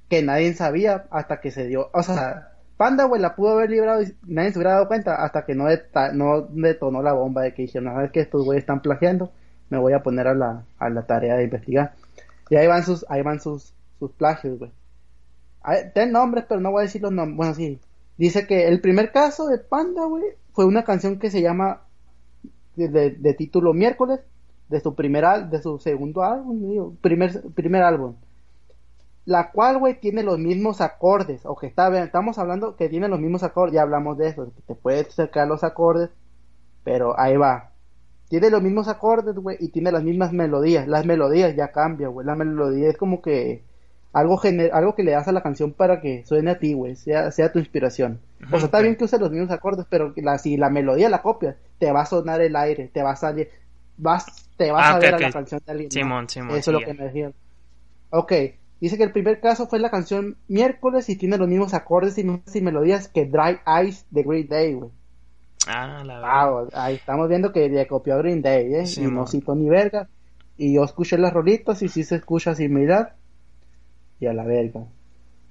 [0.08, 4.04] Que nadie sabía hasta que se dio, o sea, Panda, güey, la pudo haber librado
[4.04, 7.56] y nadie se hubiera dado cuenta hasta que no, deta- no detonó la bomba de
[7.56, 9.32] que dijeron, ¿sabes que estos güeyes están plagiando?
[9.72, 11.94] Me voy a poner a la, a la tarea de investigar.
[12.50, 14.72] Y ahí van sus, ahí van sus, sus plagios, güey.
[15.94, 17.38] Ten nombres, pero no voy a decir los nombres.
[17.38, 17.80] Bueno, sí.
[18.18, 20.24] Dice que el primer caso de Panda, güey,
[20.54, 21.82] fue una canción que se llama
[22.76, 24.22] de, título Miércoles,
[24.70, 28.16] de su primer de su segundo álbum, digo, primer, primer álbum.
[29.26, 31.46] La cual, güey, tiene los mismos acordes.
[31.46, 34.62] O que está estamos hablando que tiene los mismos acordes, ya hablamos de eso, que
[34.64, 36.10] te puedes sacar los acordes,
[36.84, 37.72] pero ahí va.
[38.30, 40.88] Tiene los mismos acordes, güey, y tiene las mismas melodías.
[40.88, 42.26] Las melodías ya cambian, güey.
[42.26, 43.64] La melodía es como que
[44.14, 46.96] algo gener- algo que le das a la canción para que suene a ti, güey,
[46.96, 48.20] sea, sea tu inspiración.
[48.50, 51.22] O sea, está bien que uses los mismos acordes, pero la, si la melodía la
[51.22, 53.50] copias, te va a sonar el aire, te va a salir,
[53.98, 55.92] vas, te vas Ah, a ver a la canción de alguien.
[55.92, 57.34] Simón, Simón, Eso sí, es lo que me decían.
[58.10, 58.34] Ok,
[58.82, 62.22] dice que el primer caso fue la canción Miércoles y tiene los mismos acordes y,
[62.22, 64.92] y melodías que Dry Eyes de Green Day, güey.
[65.68, 66.52] Ah, la verdad.
[66.52, 68.86] Wow, ahí estamos viendo que le copió Green Day, ¿eh?
[68.86, 70.10] Sí, y no ni verga.
[70.58, 73.16] Y yo escuché las rolitas y sí se escucha similar.
[74.22, 74.86] Y a la verga.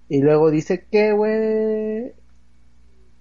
[0.09, 2.13] Y luego dice que, güey,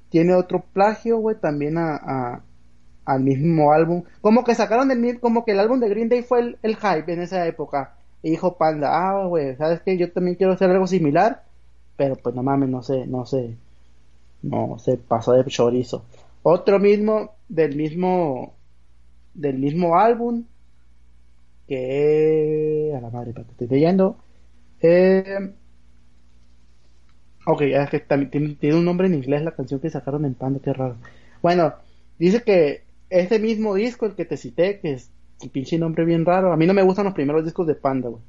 [0.09, 2.43] tiene otro plagio, güey, también a,
[3.05, 4.03] al mismo álbum.
[4.21, 7.11] Como que sacaron el mismo, como que el álbum de Green Day fue el, hype
[7.11, 7.95] en esa época.
[8.21, 9.97] Y dijo Panda, ah, güey, ¿sabes qué?
[9.97, 11.43] Yo también quiero hacer algo similar.
[11.97, 13.55] Pero pues no mames, no sé, no sé.
[14.41, 16.05] No, se pasó de chorizo.
[16.43, 18.53] Otro mismo, del mismo,
[19.33, 20.45] del mismo álbum,
[21.67, 24.17] que a la madre, espérate, estoy leyendo.
[24.81, 25.53] Eh,
[27.45, 30.35] Ok, es que también tiene, tiene un nombre en inglés la canción que sacaron en
[30.35, 30.97] Panda, qué raro.
[31.41, 31.73] Bueno,
[32.19, 35.09] dice que ese mismo disco, el que te cité, que es
[35.41, 36.53] un pinche nombre bien raro.
[36.53, 38.21] A mí no me gustan los primeros discos de Panda, güey.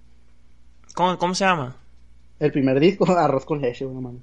[0.95, 1.77] ¿Cómo, ¿Cómo se llama?
[2.39, 4.21] El primer disco, Arroz con leche, güey, mano.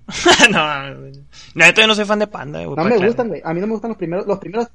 [0.52, 1.12] no, güey.
[1.56, 2.76] no, yo todavía no soy fan de Panda, güey.
[2.76, 3.42] No me gustan, güey.
[3.44, 4.68] A mí no me gustan los primeros, los primeros,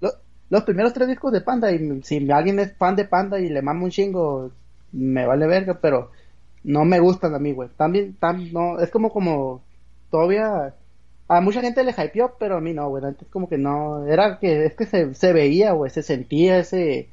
[0.00, 0.12] lo-
[0.50, 1.70] los, primeros tres discos de Panda.
[1.70, 4.50] Y si alguien es fan de Panda y le mama un chingo,
[4.92, 6.10] me vale verga, pero
[6.68, 7.70] no me gustan a mí, güey.
[7.78, 9.62] También, tam, no, es como, como,
[10.10, 10.74] todavía,
[11.26, 13.02] a mucha gente le hypeó, pero a mí no, güey.
[13.04, 17.08] Antes como que no, era que, es que se, se veía, güey, se sentía ese,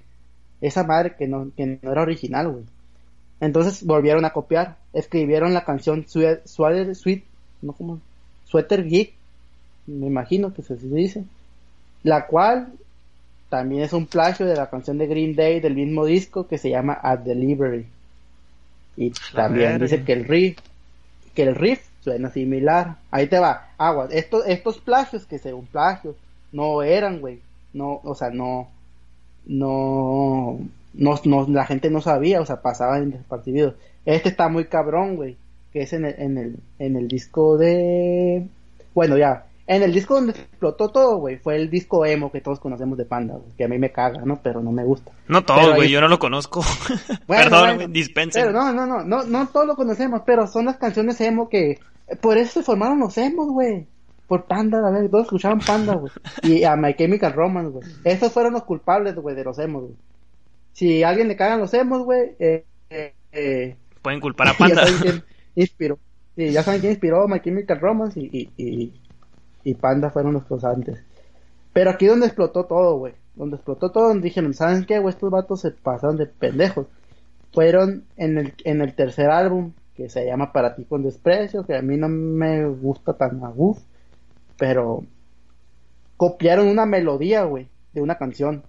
[0.60, 2.66] esa madre que no, que no era original, güey.
[3.39, 7.24] Entonces volvieron a copiar, escribieron la canción Sweater, Sweet,
[7.62, 8.01] no como,
[8.45, 9.14] Sweater Geek,
[9.88, 11.24] me imagino que se dice,
[12.03, 12.74] la cual
[13.49, 16.70] también es un plagio de la canción de Green Day del mismo disco que se
[16.70, 17.95] llama At Delivery.
[18.98, 20.58] Y La también dice que el riff,
[21.34, 22.98] que el riff suena similar.
[23.12, 24.08] Ahí te va, agua.
[24.12, 26.16] Estos, estos plagios que según plagios
[26.52, 27.41] no eran, güey.
[27.74, 28.70] No, o sea, no,
[29.46, 30.60] no,
[30.93, 33.76] no, no, la gente no sabía, o sea, pasaban desapercibidos.
[34.06, 35.36] Este está muy cabrón, güey,
[35.74, 38.48] que es en el, en el, en el disco de,
[38.93, 42.59] bueno, ya, en el disco donde explotó todo, güey, fue el disco emo que todos
[42.59, 44.39] conocemos de Panda, güey, que a mí me caga, ¿no?
[44.43, 45.11] Pero no me gusta.
[45.28, 46.61] No todo, ahí- güey, yo no lo conozco.
[47.28, 48.43] Bueno, Perdón, bueno, dispensen.
[48.43, 51.80] Pero no, no, no, no, no todos lo conocemos, pero son las canciones emo que,
[52.22, 53.88] por eso se formaron los emos, güey.
[54.28, 56.11] Por Panda, a ver, todos escuchaban Panda, güey.
[56.43, 57.88] Y a My Chemical Romance, güey.
[58.03, 59.95] Esos fueron los culpables, güey, de los emos, güey.
[60.74, 64.57] Si a alguien le cagan los emos, güey, eh, eh, eh, Pueden culpar a ya
[64.57, 64.86] Panda.
[64.86, 65.24] saben quién
[65.55, 65.97] inspiró.
[66.36, 68.93] Sí, ya saben quién inspiró My Chemical Romance y, y, y,
[69.66, 71.03] y Panda fueron los causantes.
[71.74, 73.16] Pero aquí donde explotó todo, güey.
[73.36, 75.13] Donde explotó todo, donde dijeron, ¿saben qué, güey?
[75.13, 76.88] Estos vatos se pasaron de pendejos.
[77.51, 81.76] Fueron en el, en el tercer álbum, que se llama Para ti con desprecio, que
[81.76, 83.80] a mí no me gusta tan a guf,
[84.57, 85.03] pero
[86.16, 88.63] copiaron una melodía, güey, de una canción.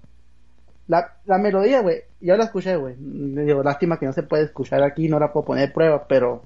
[0.88, 2.94] La, la melodía, güey, yo la escuché, güey.
[2.98, 6.44] Digo, lástima que no se puede escuchar aquí, no la puedo poner prueba, pero.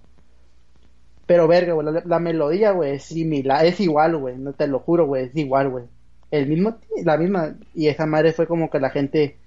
[1.31, 4.81] Pero verga, güey, la, la melodía, güey, es similar, es igual, güey, no te lo
[4.81, 5.85] juro, güey, es igual, güey.
[6.33, 9.39] El mismo, la misma, y esa madre fue como que la gente,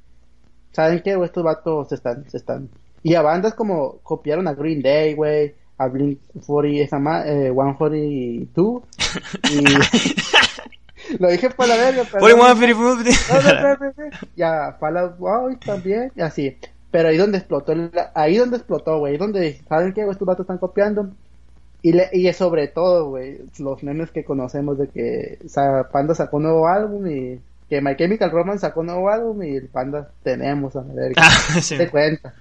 [0.71, 1.25] ¿saben qué, güey?
[1.25, 2.69] Estos vatos se están, se están.
[3.03, 7.51] Y a bandas como copiaron a Green Day, güey, a Blink 40, esa ma, eh,
[7.51, 8.83] 142,
[9.51, 11.17] y.
[11.19, 12.21] lo dije por la verga, pero.
[12.21, 13.03] 41, 54.
[13.27, 14.17] No, no, no, no, no.
[14.37, 16.57] Ya, Fall Out Boy también, y así.
[16.91, 17.73] Pero ahí donde explotó,
[18.13, 20.13] ahí donde explotó, güey, ahí donde, ¿saben qué, güey?
[20.13, 21.11] Estos vatos están copiando.
[21.83, 26.37] Y, le, y sobre todo, güey, los memes que conocemos de que sa- Panda sacó
[26.37, 30.09] un nuevo álbum y que My Chemical Romance sacó un nuevo álbum y el Panda
[30.23, 31.29] tenemos a ver Ah,
[31.61, 31.77] sí.
[31.77, 32.33] te cuenta.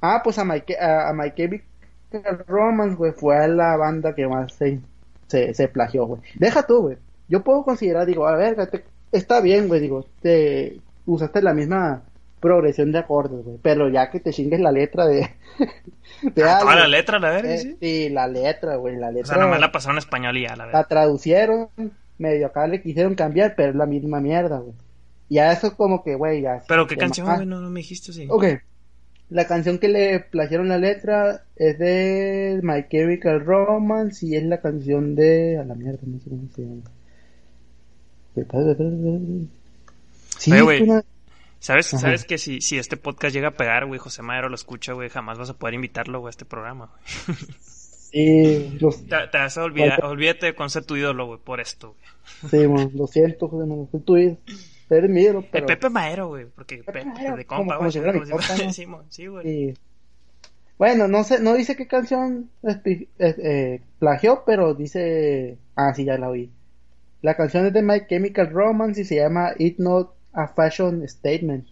[0.00, 4.52] Ah, pues a My, a, a My Chemical Romance, güey, fue la banda que más
[4.54, 4.80] se,
[5.26, 6.22] se, se plagió, güey.
[6.34, 6.98] Deja tú, güey.
[7.28, 12.02] Yo puedo considerar, digo, a ver, te- está bien, güey, digo, te usaste la misma
[12.40, 15.28] progresión de acordes, güey, pero ya que te chingues la letra de...
[16.34, 17.76] de Ah, algo, Toda la letra, la verga, eh, sí.
[17.80, 19.34] sí, la letra, güey, la O letra...
[19.34, 20.86] sea, nomás la pasaron en español y ya, la La verdad.
[20.88, 21.68] traducieron,
[22.18, 24.74] medio acá le quisieron cambiar, pero es la misma mierda, güey.
[25.28, 26.62] Ya eso como que, güey, ya...
[26.68, 28.26] Pero qué canción, güey, no, no me dijiste, sí.
[28.30, 28.44] Ok.
[29.28, 34.60] La canción que le plagiaron la letra es de My Chemical Romance y es la
[34.60, 35.58] canción de...
[35.58, 36.82] A la mierda, no sé cómo se llama.
[40.38, 40.82] Sí, Oye, güey.
[40.82, 41.02] una-
[41.66, 42.00] ¿Sabes, Ajá.
[42.02, 45.08] sabes que si, si este podcast llega a pegar, güey, José Madero lo escucha, güey,
[45.08, 46.92] jamás vas a poder invitarlo, güey, a este programa,
[47.26, 47.36] güey.
[47.58, 51.96] sí, los- Te, te vas a olvidar, olvídate con ser tu ídolo, güey, por esto,
[51.98, 52.50] güey.
[52.52, 54.16] sí, lo siento, José Manuel, soy tu.
[54.16, 55.66] Eres mi ídolo, El pero...
[55.66, 57.90] Pepe Maero, güey, porque Pepe Pepe, Maero, de compa, güey.
[60.78, 66.16] Bueno, no sé, no dice qué canción eh, eh, plagió, pero dice, ah, sí, ya
[66.16, 66.52] la oí.
[67.22, 71.66] La canción es de My Chemical Romance y se llama It's Not a Fashion Statement,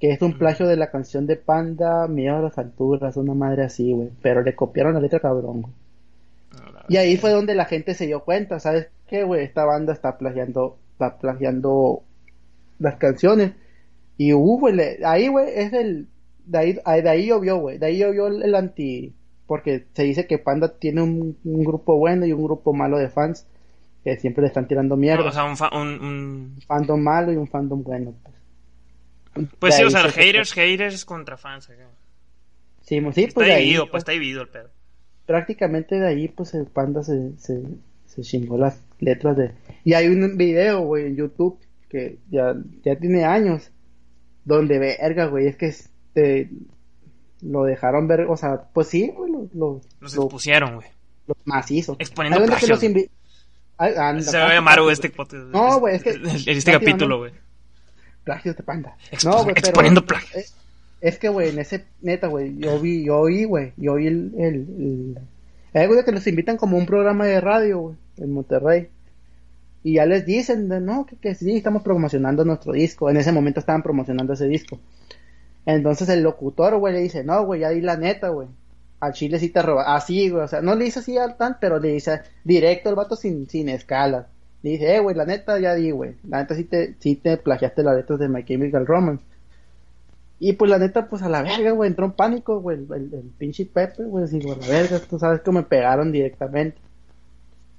[0.00, 3.64] que es un plagio de la canción de Panda, Miedo a las alturas, una madre
[3.64, 5.74] así, güey, pero le copiaron la letra cabrón, güey.
[6.88, 9.44] Y ahí fue donde la gente se dio cuenta, ¿sabes qué, güey?
[9.44, 12.02] Esta banda está plagiando, está plagiando
[12.78, 13.52] las canciones.
[14.18, 16.06] Y uh, güey, le- ahí, güey, es el,
[16.46, 19.12] de ahí, ahí- de ahí llovió, güey, de ahí llovió el, el anti,
[19.46, 23.08] porque se dice que Panda tiene un, un grupo bueno y un grupo malo de
[23.08, 23.46] fans,
[24.04, 25.24] que siempre le están tirando mierda.
[25.24, 29.48] No, o sea, un, fa- un, fandom malo y un fandom bueno, pues.
[29.58, 31.70] Pues sí, o sea, se- haters, haters contra fans.
[31.70, 31.88] acá.
[32.82, 34.70] Sí, sí, Está pues de ahí, dividido, pues está dividido el pedo.
[35.26, 37.62] prácticamente de ahí pues el panda se, se,
[38.04, 39.52] se chingó las letras de
[39.84, 43.70] y hay un video güey en YouTube que ya, ya tiene años
[44.44, 46.50] donde verga güey es que este
[47.40, 50.88] lo dejaron ver o sea pues sí güey lo, lo, Los lo- expusieron, güey.
[51.26, 51.96] los macizos.
[51.98, 52.82] Exponiendo que los
[53.78, 55.44] Ah, Se va a llamar güey, este podcast.
[55.46, 57.32] No, güey, es que- Este, este capítulo, güey.
[58.24, 58.96] Plagios de panda.
[59.10, 60.54] Expo- No, güey, pero- exponiendo plagios.
[61.00, 64.32] Es, que, güey, en ese, neta, güey, yo vi, yo oí, güey, yo oí el,
[64.38, 65.18] el, el-
[65.74, 68.88] hay güey que los invitan como un programa de radio, güey, en Monterrey.
[69.82, 73.10] Y ya les dicen, de, no, que, que sí, estamos promocionando nuestro disco.
[73.10, 74.80] En ese momento estaban promocionando ese disco.
[75.66, 78.48] Entonces el locutor, güey, le dice, no, güey, ya di la neta, güey.
[79.04, 79.94] Al chile sí te roba.
[79.94, 82.96] Así, güey, o sea, no le dice así al tan, pero le dice directo el
[82.96, 84.26] vato sin, sin escalas.
[84.62, 86.16] Le dice, eh, güey, la neta ya di, güey.
[86.28, 89.24] La neta sí te, sí te plagiaste las letras de My Chemical Romance.
[90.38, 93.14] Y pues la neta, pues a la verga, güey, entró en pánico, güey, el, el,
[93.14, 96.78] el pinche Pepe, güey, así, güey, la tú sabes que me pegaron directamente.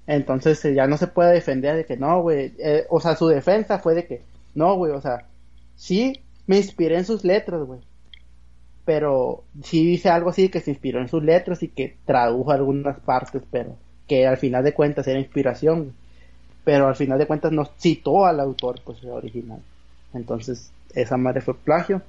[0.08, 3.28] Entonces eh, ya no se puede defender de que no, güey, eh, o sea, su
[3.28, 4.22] defensa fue de que,
[4.54, 5.28] no, güey, o sea,
[5.76, 7.82] sí me inspiré en sus letras, güey.
[8.86, 13.00] Pero sí dice algo así que se inspiró en sus letras y que tradujo algunas
[13.00, 13.76] partes, pero
[14.08, 15.94] que al final de cuentas era inspiración.
[16.64, 19.60] Pero al final de cuentas no citó al autor, pues, original.
[20.14, 22.02] Entonces, esa madre fue plagio.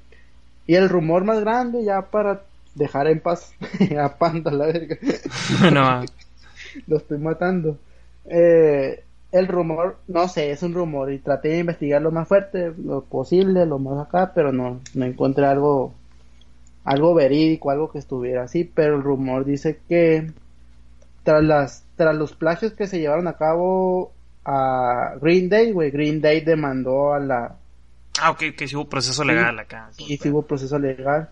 [0.66, 2.42] Y el rumor más grande, ya para
[2.74, 3.52] dejar en paz
[3.98, 4.96] a Panda, la verga,
[5.72, 6.04] no,
[6.86, 7.78] lo estoy matando.
[8.26, 9.02] Eh,
[9.32, 13.02] el rumor, no sé, es un rumor y traté de investigar lo más fuerte, lo
[13.02, 15.92] posible, lo más acá, pero no, no encontré algo,
[16.86, 20.32] algo verídico, algo que estuviera así, pero el rumor dice que
[21.24, 24.12] tras las, tras los plagios que se llevaron a cabo
[24.44, 27.56] a Green Day, güey, Green Day demandó a la,
[28.18, 29.90] Ah, ok, que sí hubo proceso legal acá.
[29.98, 31.28] y si hubo proceso legal.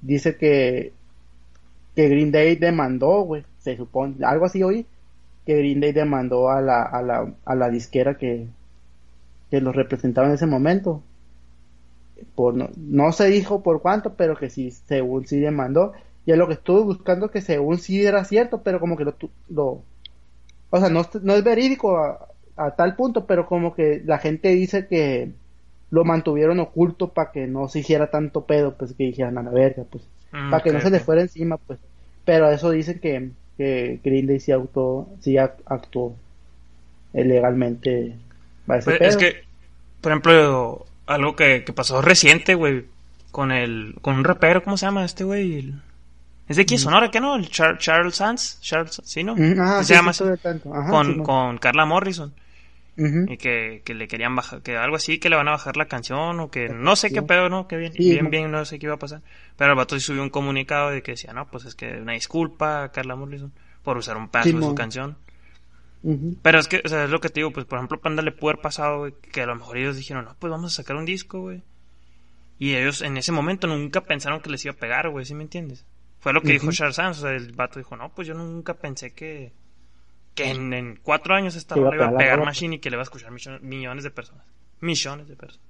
[0.00, 0.92] Dice que
[1.96, 4.86] que Green Day demandó, güey, se supone, algo así oí,
[5.44, 8.46] que Green Day demandó a la, a la, a la disquera que,
[9.50, 11.02] que los representaba en ese momento.
[12.34, 15.92] Por, no, no se dijo por cuánto, pero que sí, según sí demandó.
[16.24, 19.16] Y es lo que estuve buscando que según sí era cierto, pero como que lo,
[19.48, 19.84] lo
[20.70, 24.48] o sea, no, no es verídico a, a tal punto, pero como que la gente
[24.50, 25.34] dice que
[25.90, 29.50] lo mantuvieron oculto para que no se hiciera tanto pedo, pues que dijeran a la
[29.50, 31.80] verga, pues, Mm, para que no se le fuera encima, pues.
[32.24, 36.16] Pero eso dicen que, que Green Day sí, auto, sí ac- actuó
[37.12, 38.18] eh, legalmente.
[38.66, 39.02] para ese pedo.
[39.02, 39.42] es que,
[40.00, 42.84] por ejemplo, algo que, que pasó reciente, güey,
[43.30, 45.58] con el, con un rapero, ¿cómo se llama este güey?
[45.58, 45.74] El-
[46.48, 47.36] Es de aquí, de Sonora, ¿qué no?
[47.36, 49.34] El Char- Charles Sands, Charles, ¿sí, no?
[49.36, 50.68] Mm, sí, se llama sí, así.
[50.72, 52.34] Ajá, con, con Carla Morrison.
[53.32, 55.86] Y que, que le querían bajar, que algo así, que le van a bajar la
[55.86, 57.66] canción, o que no sé qué pedo, ¿no?
[57.66, 59.22] Que bien, bien, bien, no sé qué iba a pasar.
[59.56, 62.12] Pero el vato sí subió un comunicado de que decía, no, pues es que una
[62.12, 63.50] disculpa a Carla Morrison
[63.82, 65.16] por usar un pedazo de su Simón.
[66.42, 68.32] Pero es que, o sea, es lo que te digo, pues por ejemplo, Panda le
[68.32, 70.96] pudo haber pasado, güey, que a lo mejor ellos dijeron, no, pues vamos a sacar
[70.96, 71.62] un disco, güey.
[72.58, 75.42] Y ellos en ese momento nunca pensaron que les iba a pegar, güey, ¿sí me
[75.44, 75.84] entiendes?
[76.20, 76.66] Fue lo que dijo.
[76.76, 79.52] Charles Sands, o sea, el vato dijo, no, pues yo nunca pensé que,
[80.34, 82.38] que en, en cuatro años esta iba a pegar.
[82.46, 84.44] Machine y que le va a escuchar millo- millones de personas.
[84.80, 85.66] Millones de personas.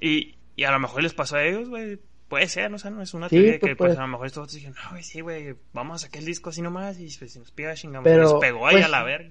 [0.00, 1.98] Y, y a lo mejor les pasó a ellos, güey.
[2.30, 3.98] Puede ser, no sé, no es una Sí, teoría pues, que pues, puede.
[3.98, 6.50] a lo mejor estos vatos dijeron, no, güey, sí, güey, vamos a sacar el disco
[6.50, 8.08] así nomás y pues, si nos pega chingamos.
[8.08, 9.30] Les pegó ahí pues, a la verga.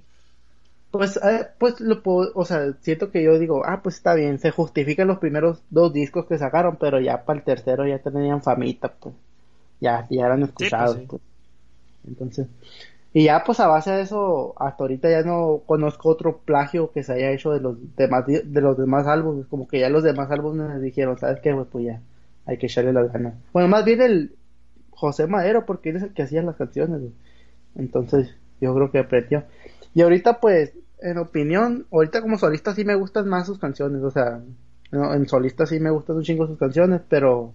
[0.91, 4.37] Pues, eh, pues lo puedo, o sea, siento que yo digo, ah, pues está bien,
[4.39, 8.41] se justifican los primeros dos discos que sacaron, pero ya para el tercero ya tenían
[8.43, 9.15] famita, pues,
[9.79, 11.05] ya, ya eran escuchados, sí.
[11.07, 11.21] pues.
[12.07, 12.47] Entonces,
[13.13, 17.03] y ya pues a base de eso, hasta ahorita ya no conozco otro plagio que
[17.03, 20.29] se haya hecho de los demás, de los demás álbumes, como que ya los demás
[20.31, 21.65] álbumes dijeron, ¿sabes qué, güey?
[21.71, 22.01] Pues ya,
[22.49, 23.35] hay que echarle las ganas.
[23.53, 24.35] Bueno, más bien el
[24.91, 27.01] José Madero, porque él es el que hacía las canciones.
[27.75, 29.43] Entonces, yo creo que aprendió.
[29.93, 34.11] Y ahorita, pues, en opinión, ahorita como solista sí me gustan más sus canciones, o
[34.11, 34.41] sea,
[34.91, 37.53] en solista sí me gustan un chingo sus canciones, pero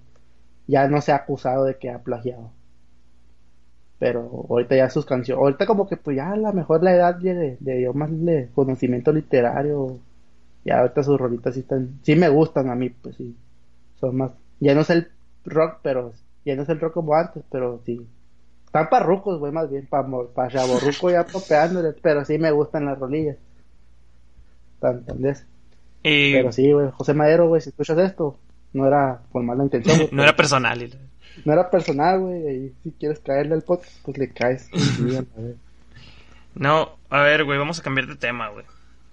[0.69, 2.53] ya no se ha acusado de que ha plagiado.
[3.99, 7.19] Pero ahorita ya sus canciones, ahorita como que pues ya a lo mejor la edad
[7.21, 9.99] le, le dio más le- conocimiento literario,
[10.65, 13.37] ya ahorita sus rolitas sí están, sí me gustan a mí, pues sí,
[14.01, 14.33] son más,
[14.65, 15.09] ya no es el
[15.45, 16.13] rock, pero,
[16.45, 18.07] ya no es el rock como antes, pero sí,
[18.67, 22.99] están parrucos, güey, más bien, para pa chaborruco ya topeándole, pero sí me gustan las
[22.99, 23.37] rolillas.
[24.83, 25.47] ¿Entendés?
[26.03, 28.37] Y Pero sí, güey, José Madero, güey, si escuchas esto,
[28.75, 30.83] no era con mala intención, no era personal.
[30.83, 30.93] y-
[31.45, 34.69] no era personal, güey, y si quieres caerle al podcast, pues le caes.
[35.19, 35.25] A.
[36.55, 38.65] No, a ver, güey, vamos a cambiar de tema, güey.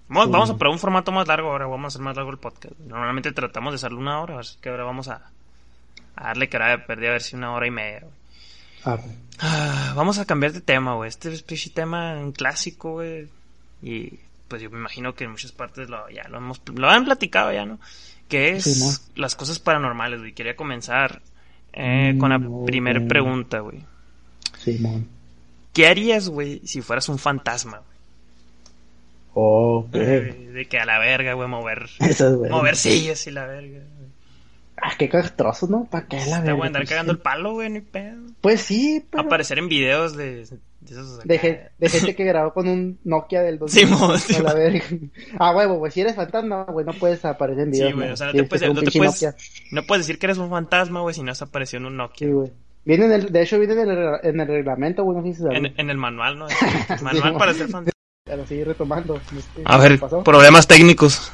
[0.08, 0.32] Vamos, Sí.
[0.32, 2.78] vamos a probar un formato más largo ahora, vamos a hacer más largo el podcast.
[2.80, 5.30] Normalmente tratamos de hacerlo una hora, así que ahora vamos a,
[6.16, 8.12] a darle cara de perdida a ver si una hora y media, güey.
[8.84, 8.98] Ah.
[9.38, 11.08] Ah, vamos a cambiar de tema, güey.
[11.08, 13.28] Este es pinche tema un clásico, güey.
[13.82, 17.04] Y pues yo me imagino que en muchas partes lo, ya lo hemos lo han
[17.04, 17.78] platicado ya, ¿no?
[18.28, 20.32] Que es las cosas paranormales, güey.
[20.32, 21.22] Quería comenzar
[21.72, 23.78] eh, con la Mm, primera pregunta, güey.
[24.58, 25.08] Simón.
[25.72, 27.78] ¿Qué harías, güey, si fueras un fantasma?
[27.78, 27.92] güey?
[29.34, 32.56] Oh, De que a la verga, güey, mover, Eso es bueno.
[32.56, 33.80] mover sillas y la verga.
[34.84, 35.84] Ah, qué castroso, ¿no?
[35.88, 36.54] ¿Para qué la Te verga?
[36.54, 37.16] voy a andar cagando sí.
[37.16, 38.18] el palo, güey, ni pedo.
[38.40, 39.22] Pues sí, pero...
[39.22, 40.58] Aparecer en videos de, de
[40.90, 41.22] esos acá.
[41.24, 43.86] De, gen- de gente que grabó con un Nokia del 2000.
[43.86, 44.52] Simón, Simón.
[44.56, 44.84] verga.
[45.38, 45.92] Ah, huevo, güey.
[45.92, 47.90] Si eres fantasma, güey, no puedes aparecer en videos.
[47.90, 49.34] Sí, güey, o sea, no te puedes, no te puedes,
[49.70, 52.26] no puedes decir que eres un fantasma, güey, si no has aparecido en un Nokia.
[52.26, 52.50] Sí, güey.
[52.84, 55.44] Viene en el, de hecho, viene en el, en el reglamento, güey, no sé si.
[55.56, 56.48] En, en el manual, ¿no?
[57.02, 57.92] manual Sí, para ser fantasma.
[58.24, 59.14] Pero sí, retomando.
[59.38, 61.30] este, A ver, problemas técnicos.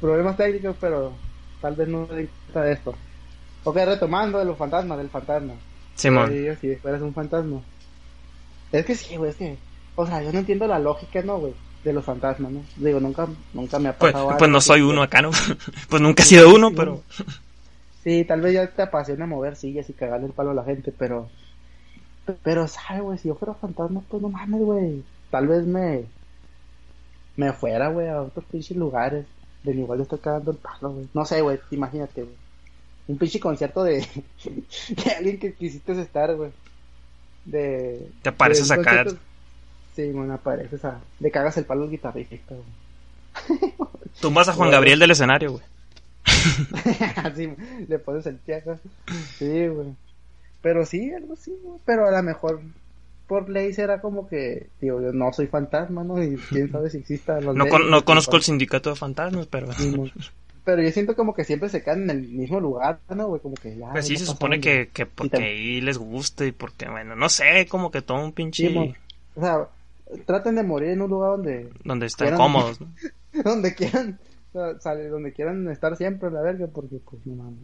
[0.00, 1.12] Problemas técnicos, pero
[1.60, 2.94] tal vez no se cuenta de esto.
[3.64, 5.54] Ok, retomando de los fantasmas, del fantasma.
[5.96, 6.30] Simón.
[6.30, 7.60] Digo, si fueras un fantasma.
[8.72, 9.56] Es que sí, güey, es que...
[9.96, 11.54] O sea, yo no entiendo la lógica, ¿no, güey?
[11.82, 12.62] De los fantasmas, ¿no?
[12.76, 15.30] Digo, nunca, nunca me ha Pues, pasado pues algo no soy uno acá, ¿no?
[15.88, 17.02] pues nunca he sido uno, Sí, pero...
[18.04, 20.92] Sí, tal vez ya te apasiona mover sillas y cagarle el palo a la gente,
[20.96, 21.28] pero...
[22.42, 23.18] Pero, ¿sabes, güey?
[23.18, 25.02] Si yo fuera fantasma, pues no mames, güey.
[25.30, 26.04] Tal vez me...
[27.36, 29.26] Me fuera, güey, a otros pinches lugares.
[29.66, 31.08] De igual de estar cagando el palo, güey.
[31.12, 32.34] No sé, güey, imagínate, güey.
[33.08, 33.98] Un pinche concierto de...
[34.44, 36.50] de alguien que quisiste estar, güey.
[37.44, 38.08] De...
[38.22, 38.82] Te apareces acá.
[39.04, 39.18] concierto-
[39.94, 41.00] Sí, bueno, apareces a...
[41.20, 43.72] Le cagas el palo al guitarrista, güey.
[44.20, 44.70] Tumbas a Juan.
[44.70, 45.64] Gabriel del escenario, güey.
[47.16, 47.48] Así
[47.88, 48.78] le pones el pie acá.
[49.38, 49.88] Sí, güey.
[50.62, 51.78] Pero sí, algo así, güey.
[51.84, 52.60] Pero a lo mejor
[53.26, 56.22] por ley será como que, digo, yo no soy fantasma, ¿no?
[56.22, 57.40] Y quién sabe si exista.
[57.40, 59.68] los No, con- no conozco el sindicato de fantasmas, pero...
[60.64, 63.40] Pero yo siento como que siempre se quedan en el mismo lugar, ¿no, güey?
[63.40, 63.92] Como que ya.
[63.92, 67.66] Pues sí, se supone que, que porque ahí les gusta y porque, bueno, no sé,
[67.68, 68.68] como que todo un pinche...
[68.70, 68.94] Sí,
[69.36, 69.68] O sea,
[70.24, 72.88] traten de morir en un lugar donde, donde Quieran- cómodos, ¿no?
[73.44, 74.18] donde quieran,
[74.52, 77.58] o sea, sale- donde quieran estar siempre, la verga, porque pues no mames.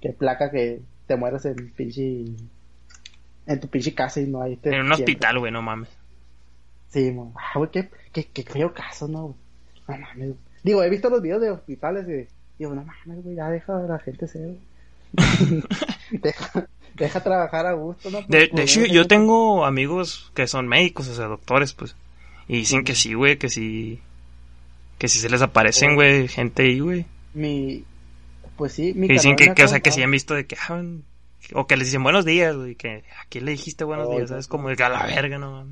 [0.00, 2.24] Qué placa que te mueras en pinche,
[3.46, 4.58] en tu pinche casa y no hay.
[4.64, 5.88] En un hospital, güey, no mames.
[6.88, 7.14] Sí.
[7.36, 9.36] Ah, güey, qué, qué, qué feo caso, ¿no?
[9.88, 10.34] No mames.
[10.62, 12.28] Digo, he visto los videos de hospitales y
[12.58, 14.56] digo, no mames, güey, ya deja a la gente ser.
[16.10, 16.66] deja,
[16.96, 18.22] deja trabajar a gusto, ¿no?
[18.28, 21.96] De, de hecho, yo en- tengo amigos que son médicos, o sea, doctores, pues.
[22.48, 24.00] Y dicen que sí, güey, que sí.
[24.98, 27.06] Que sí se les aparecen, güey, gente ahí, güey.
[27.32, 27.84] Mi.
[28.56, 30.56] Pues sí, mi Que dicen que, que, o sea, que sí han visto de que.
[30.68, 30.82] ah,
[31.54, 34.28] o que les dicen buenos días, güey, que a quién le dijiste buenos Oh, días.
[34.30, 34.46] ¿sabes?
[34.46, 35.66] Como que a la verga, no.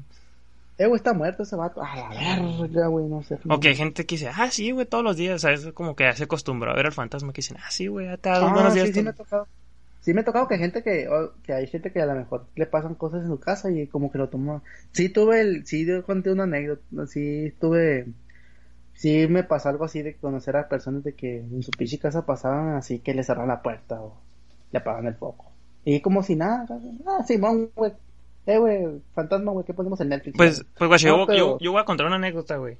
[0.79, 1.83] Eh, güey, está muerto ese vato.
[1.83, 3.37] A la verga, güey, no sé.
[3.49, 5.67] O que hay gente que dice, ah, sí, güey, todos los días, ¿sabes?
[5.75, 8.17] Como que ya se acostumbró a ver al fantasma que dicen, ah, sí, güey, ya
[8.17, 8.89] te Ah, buenos días.
[8.89, 9.27] sí, sí me ha todos".
[9.27, 9.49] tocado.
[10.01, 12.47] Sí me ha tocado que gente que, o- que hay gente que a lo mejor
[12.55, 14.63] le pasan cosas en su casa y como que lo toma.
[14.93, 18.07] Sí tuve el, sí yo conté una anécdota, sí tuve,
[18.95, 22.27] sí me pasó algo así de conocer a personas de que en su pinche casa
[22.27, 24.21] pasaban así que le cerraban la puerta o
[24.73, 25.48] le apagaban el foco.
[25.91, 26.67] Y como si nada,
[27.07, 27.93] ah, Simón, güey.
[28.45, 30.37] Eh, güey, fantasma, güey, ¿qué ponemos en Netflix?
[30.37, 32.77] Pues, pues, güey, yo, No, yo, pero- yo voy a contar una anécdota, güey.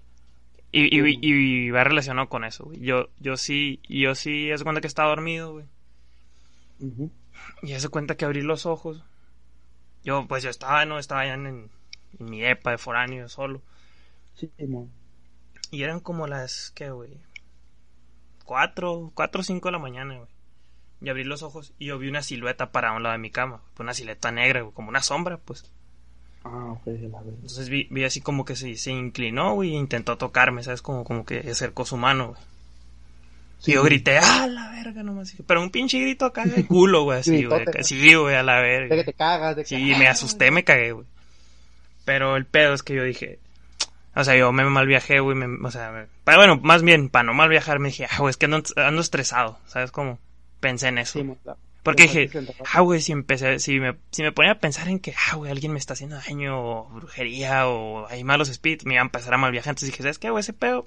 [0.73, 2.81] Y, y, y va relacionado con eso, güey.
[2.81, 5.65] Yo, yo sí, yo sí, hace cuenta que estaba dormido, güey.
[7.63, 9.03] Y hace cuenta que abrí los ojos.
[10.05, 11.71] Yo, pues yo estaba, no, estaba allá en, en
[12.19, 13.63] mi depa de foráneo, solo.
[14.35, 14.91] Sí, Simón.
[15.71, 17.19] Y eran como las, ¿qué, güey?
[18.45, 20.29] Cuatro, cuatro o cinco de la mañana, güey.
[21.01, 23.61] Y abrí los ojos y yo vi una silueta para un lado de mi cama.
[23.79, 25.71] Una silueta negra, como una sombra, pues.
[26.45, 27.35] Ah, ok, la verdad.
[27.35, 30.83] Entonces vi, vi así como que se, se inclinó, güey, e intentó tocarme, ¿sabes?
[30.83, 32.41] Como, como que acercó su mano, güey.
[33.67, 35.03] Y yo grité, ¡ah, la verga!
[35.03, 35.35] Nomás.
[35.47, 37.65] Pero un pinche grito acá de culo, güey, así, güey.
[37.83, 39.05] Sí, güey, a la De que verga.
[39.05, 39.69] te cagas, de que...
[39.69, 41.07] Sí, me asusté, me cagué, güey.
[42.05, 43.39] Pero el pedo es que yo dije,
[44.15, 47.09] o sea, yo me mal viajé, güey, me- o sea, me- para, bueno, más bien,
[47.09, 50.19] para no mal viajar, me dije, ah, güey, es que ando, ando estresado, ¿sabes cómo?
[50.61, 51.21] Pensé en eso.
[51.83, 52.31] Porque dije,
[52.73, 55.51] ah, güey, si empecé, si me, si me ponía a pensar en que, ah, güey,
[55.51, 59.33] alguien me está haciendo daño, o brujería, o hay malos espíritus, me iba a empezar
[59.33, 59.71] a mal viajar.
[59.71, 60.41] Entonces dije, ¿sabes qué, güey?
[60.41, 60.87] Ese pedo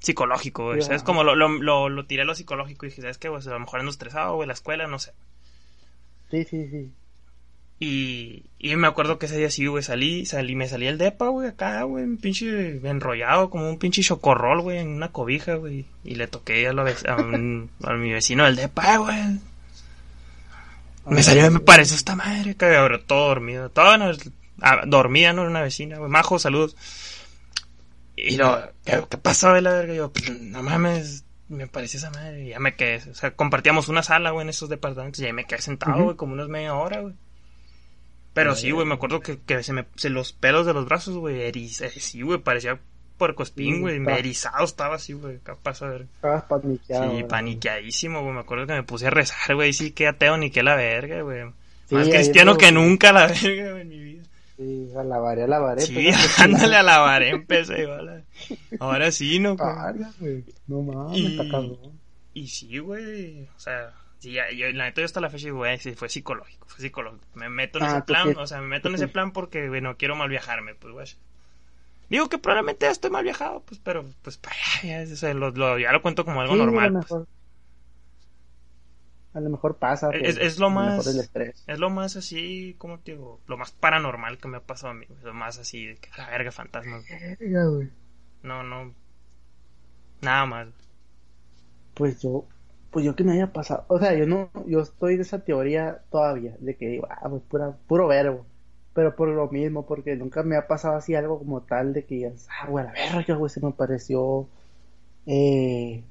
[0.00, 0.80] psicológico, güey.
[0.80, 0.86] Ya.
[0.86, 1.02] ¿Sabes?
[1.02, 3.42] Como lo, lo, lo, lo tiré a lo psicológico y dije, ¿sabes qué, güey?
[3.46, 5.12] A lo mejor ando estresado, güey, la escuela, no sé.
[6.30, 6.92] Sí, sí, sí.
[7.82, 11.28] Y, y me acuerdo que ese día sí, güey, salí, salí, me salí el depa,
[11.28, 15.86] güey, acá, güey, un pinche enrollado, como un pinche chocorrol, güey, en una cobija, güey.
[16.04, 19.16] Y le toqué a, lo ve- a, un- a mi vecino del depa, "Eh, güey.
[21.06, 23.70] Me salió me pareció esta madre, cabrón, todo dormido.
[23.70, 24.12] Todo no,
[24.60, 26.10] ah, dormía, no era una vecina, güey.
[26.10, 26.76] Majo, saludos.
[28.16, 29.94] Y lo, ¿qué, qué pasó, de la verga?
[29.94, 32.44] Y yo, pues, no mames, me pareció esa madre.
[32.44, 35.20] Y ya me quedé, o sea, compartíamos una sala, güey, en esos departamentos.
[35.22, 37.14] Y ahí me quedé sentado, güey, como unas media hora, güey.
[38.32, 41.16] Pero sí, güey, me acuerdo que, que se me, se los pelos de los brazos,
[41.16, 42.78] güey, eriz, eh, sí, güey, parecía
[43.18, 46.06] puercoespín, Mm, güey, erizado estaba así, güey, capaz, a ver.
[46.14, 47.04] Estabas paniqueado.
[47.04, 47.28] Sí, güey.
[47.28, 48.32] paniqueadísimo, güey.
[48.34, 49.72] Me acuerdo que me puse a rezar, güey.
[49.72, 51.42] Sí, que ateo ni que la verga, güey.
[51.86, 55.00] Sí, Más cristiano que nunca, la verga, güey, en mi vida.
[55.00, 55.82] alabaré, alabaré.
[55.82, 58.24] Sí, pues, ándale a lavar, empecé, ¿vale?
[58.78, 59.56] Ahora sí, ¿no?
[60.18, 60.44] güey.
[60.66, 62.00] No mames, Y- está cabrón.
[62.32, 64.42] Y sí, güey, o sea, sí, yo,
[64.72, 67.26] la neta yo hasta la fecha digo, güey, sí, fue psicológico, fue psicológico.
[67.34, 69.80] Me meto en Ah, ese plan, o sea, me meto en ese plan porque, güey,
[69.82, 71.06] no quiero mal viajarme, pues, güey.
[72.10, 74.50] Digo que probablemente ya estoy mal viajado, pues, pero, pues, pa,
[74.82, 76.98] ya, ya, o sea, lo, lo- ya lo cuento como algo Sí, normal, A lo
[76.98, 77.10] pues.
[77.10, 77.28] mejor,
[79.32, 80.10] a lo mejor pasa.
[80.10, 81.06] Es- pues, es lo a más-.
[81.66, 84.94] Es lo más así, como te digo, lo más paranormal que me ha pasado a
[84.94, 87.20] mí, lo más así, de que, la verga, fantasmas, güey.
[87.20, 87.90] Verga, güey.
[88.42, 88.94] No, no,
[90.22, 90.68] nada más.
[91.94, 92.46] Pues yo,
[92.90, 96.02] pues yo que me haya pasado, o sea, yo no, yo estoy de esa teoría
[96.10, 97.42] todavía, de que digo, ah, pues
[97.86, 98.46] puro verbo,
[98.94, 102.32] pero por lo mismo, porque nunca me ha pasado así algo como tal de que
[102.48, 104.48] ah, güey, la verga, güey, se me pareció,
[105.26, 106.04] eh,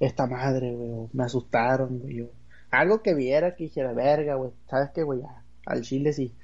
[0.00, 2.28] esta madre, güey, o me asustaron, güey,
[2.70, 5.22] algo que viera que dijera, verga, güey, sabes qué, güey,
[5.66, 6.34] al chile sí.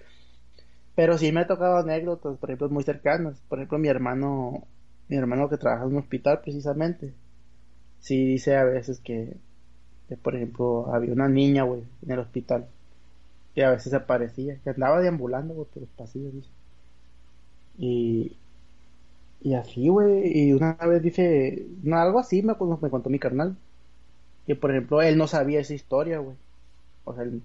[0.94, 3.40] Pero sí me ha tocado anécdotas, por ejemplo, muy cercanas.
[3.48, 4.66] Por ejemplo, mi hermano,
[5.08, 7.14] mi hermano que trabaja en un hospital precisamente,
[8.00, 9.36] sí dice a veces que,
[10.22, 12.68] por ejemplo, había una niña, güey, en el hospital,
[13.54, 16.50] que a veces aparecía, que andaba deambulando, güey, por los pasillos, dice.
[17.76, 18.36] Y,
[19.40, 23.56] y así, güey, y una vez dice, no, algo así me, me contó mi carnal,
[24.46, 26.36] que por ejemplo, él no sabía esa historia, güey.
[27.04, 27.42] O sea, él,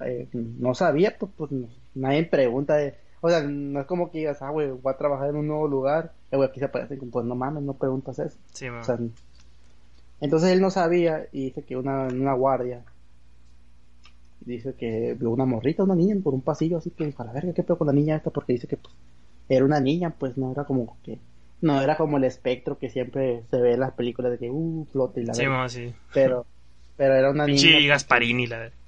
[0.00, 4.18] eh, no sabía, pues, pues no- nadie pregunta de, o sea, no es como que
[4.20, 6.96] digas, ah, güey, voy a trabajar en un nuevo lugar, eh, güey, aquí se aparece,
[6.98, 8.38] pues no mames, no preguntas eso.
[8.52, 8.80] Sí, man.
[8.80, 8.98] O sea,
[10.20, 12.84] entonces él no sabía y dice que una, guardia
[14.40, 17.32] dice que vio una morrita, una niña por un pasillo, así que dijo, a la
[17.32, 18.30] verga, ¿qué pedo con la niña esta?
[18.30, 18.94] Porque dice que pues
[19.48, 21.18] era una niña, pues no era como que,
[21.60, 24.86] no era como el espectro que siempre se ve en las películas de que, uh,
[24.90, 25.68] flota y la sí, verga.
[25.68, 25.92] sí.
[26.14, 26.46] Pero,
[26.96, 27.60] pero era una niña.
[27.60, 28.78] Pinche Gasparini, la verdad.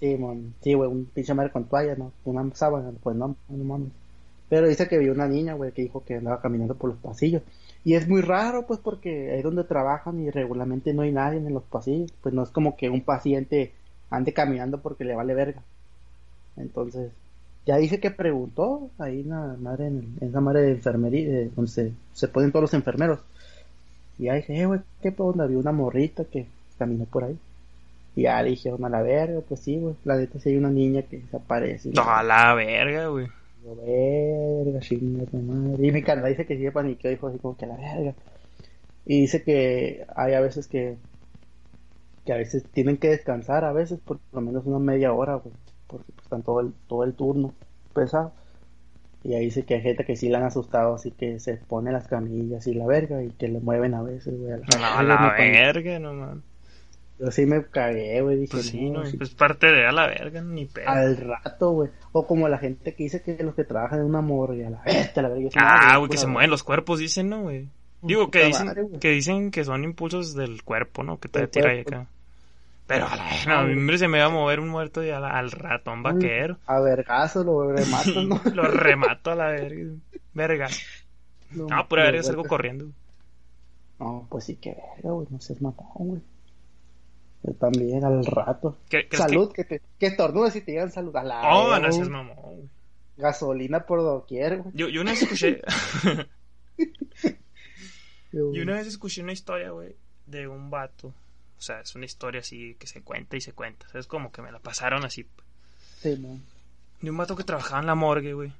[0.00, 2.12] Sí, mon, sí, güey, un pinche madre con toalla, ¿no?
[2.24, 3.90] Una sábana, pues no, no mames.
[4.48, 7.42] Pero dice que vio una niña, güey, que dijo que andaba caminando por los pasillos.
[7.88, 11.54] Y es muy raro, pues, porque ahí donde trabajan y regularmente no hay nadie en
[11.54, 12.12] los pasillos.
[12.20, 13.72] Pues no es como que un paciente
[14.10, 15.62] ande caminando porque le vale verga.
[16.58, 17.12] Entonces,
[17.64, 21.92] ya dice que preguntó ahí la madre, en, en madre de enfermería, eh, donde se,
[22.12, 23.20] se ponen todos los enfermeros.
[24.18, 25.44] Y ya dije, eh, güey, ¿qué onda?
[25.44, 26.46] Había una morrita que
[26.78, 27.38] caminó por ahí.
[28.14, 29.94] Y ya le dijeron a la verga, pues sí, güey.
[30.04, 31.88] La neta sí hay una niña que se aparece.
[31.94, 33.28] No, a la verga, güey.
[33.64, 35.86] Yo, verga, chinga tu madre.
[35.86, 38.14] Y mi carnal dice que sí paniqueó, dijo así como que a la verga.
[39.04, 40.96] Y dice que hay a veces que,
[42.24, 45.54] que a veces tienen que descansar, a veces por lo menos una media hora, güey.
[45.86, 47.54] Porque pues, están todo el, todo el turno
[47.94, 48.32] pesado.
[49.24, 51.90] Y ahí dice que hay gente que sí la han asustado, así que se pone
[51.90, 54.52] las camillas y la verga y que le mueven a veces, güey.
[54.52, 56.42] a la No, la verga, no, man.
[57.18, 58.36] Yo sí me cagué, güey.
[58.36, 60.88] Dije, Pues sí, no, no, sí, pues parte de a la verga, ni pedo.
[60.88, 61.90] al rato, güey.
[62.12, 64.82] O como la gente que dice que los que trabajan en una morgue, a la
[64.82, 65.48] bestia, la verga.
[65.56, 67.68] Ah, güey, que se mueven los cuerpos, dicen, ¿no, güey?
[68.02, 71.18] Digo, que dicen, madre, que dicen que son impulsos del cuerpo, ¿no?
[71.18, 72.06] Que te tira ahí acá.
[72.86, 75.10] Pero a la verga, a mí hombre, se me va a mover un muerto y
[75.10, 76.56] a la- al ratón vaquero.
[76.66, 78.40] A vergazo lo rematan, ¿no?
[78.54, 79.90] Lo remato a la verga.
[80.32, 80.68] Verga.
[81.50, 82.86] No, pura verga, salgo corriendo.
[83.98, 85.26] No, pues sí que verga, güey.
[85.30, 86.20] No seas mamón, güey.
[87.44, 88.76] Yo también, al rato.
[88.88, 91.14] ¿Qué- crees Salud, que, te, que estornudes y te digan salud.
[91.16, 92.68] A la Oh, no seas mamón.
[93.16, 94.70] Gasolina por doquier, güey.
[94.74, 95.62] Yo, yo una vez escuché.
[98.32, 99.94] Yo- una vez escuché una historia, güey,
[100.26, 101.08] de un vato.
[101.08, 103.86] O sea, es una historia así que se cuenta y se cuenta.
[103.94, 105.26] Es como que me la pasaron así.
[105.98, 106.16] Sí.
[107.00, 108.52] De un vato que trabajaba en la morgue, güey.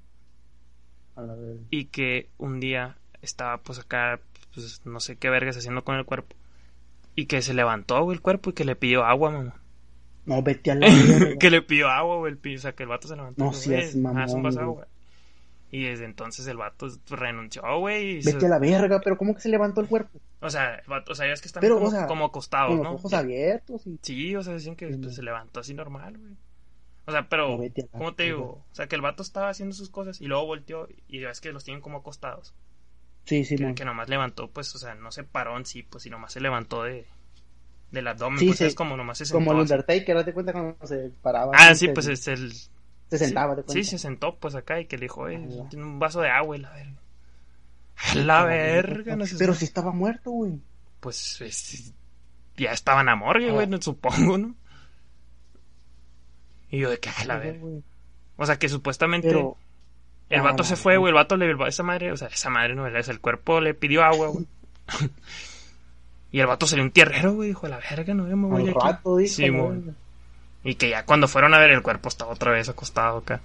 [1.15, 1.61] A la verga.
[1.71, 4.19] Y que un día estaba, pues acá,
[4.55, 6.35] pues no sé qué vergas haciendo con el cuerpo.
[7.19, 9.55] Y que se levantó, güey, el cuerpo y que le pidió agua, mamá.
[10.25, 10.87] No, vete a la
[11.41, 13.45] que le pidió agua, güey, el pi- O sea, que el vato se levantó.
[13.45, 14.59] No seas "Eh, mamón, güey.
[14.59, 14.87] agua".
[15.73, 18.23] Y desde entonces el vato renunció, güey.
[18.23, 20.21] Vete se- a la verga, pero ¿cómo que se levantó el cuerpo?
[20.41, 22.25] O sea, el vato, o sea, ya es que están Pero, como, o sea, como
[22.27, 22.95] acostados, Con los ¿no?
[22.95, 23.99] ojos abiertos y...
[24.01, 26.35] Sí, o sea, decían que pues, se levantó así normal, güey.
[27.07, 28.65] O sea, pero, No, vete a la ¿cómo te digo?
[28.71, 31.41] O sea, que el vato estaba haciendo sus cosas y luego volteó y ya es
[31.41, 32.55] que los tienen como acostados.
[33.29, 36.07] Sí, sí, que, que nomás levantó, pues, o sea, no se paró en sí, pues,
[36.07, 37.07] y nomás se levantó de
[37.91, 38.65] del abdomen, Sí, pues sí.
[38.65, 39.39] es como nomás se sentó.
[39.39, 39.59] Como el.
[39.61, 41.53] Undertaker, date cuenta cuando se paraba.
[41.55, 42.53] Ah, sí, se- pues es el...
[42.53, 43.91] Se sentaba, sí, te sí, cuenta.
[43.91, 46.57] se sentó, pues, acá y que le dijo, eh, Ah, tiene un vaso de agua
[46.57, 47.01] y la verga.
[48.15, 49.37] La verga, no sé.
[49.39, 50.61] Pero si estaba muerto, güey.
[51.01, 51.95] Pues, es-
[52.57, 53.71] ya estaban a morgue, güey, Ah.
[53.71, 54.55] no- supongo, ¿no?
[56.71, 57.65] Y yo de que, la verga.
[58.37, 59.57] O sea, que supuestamente Pero,
[60.31, 61.11] el vato se fue, güey.
[61.11, 61.55] El vato le.
[61.69, 64.47] Esa madre, o sea, esa madre no es el cuerpo le pidió agua, güey.
[66.33, 67.49] y el vato salió un tierrero, güey.
[67.49, 68.79] Dijo, a la verga, no, me voy aquí.
[68.79, 69.35] rato, dijo.
[69.35, 69.93] Sí, verga.
[70.65, 73.41] Y que ya cuando fueron a ver, el cuerpo estaba otra vez acostado acá.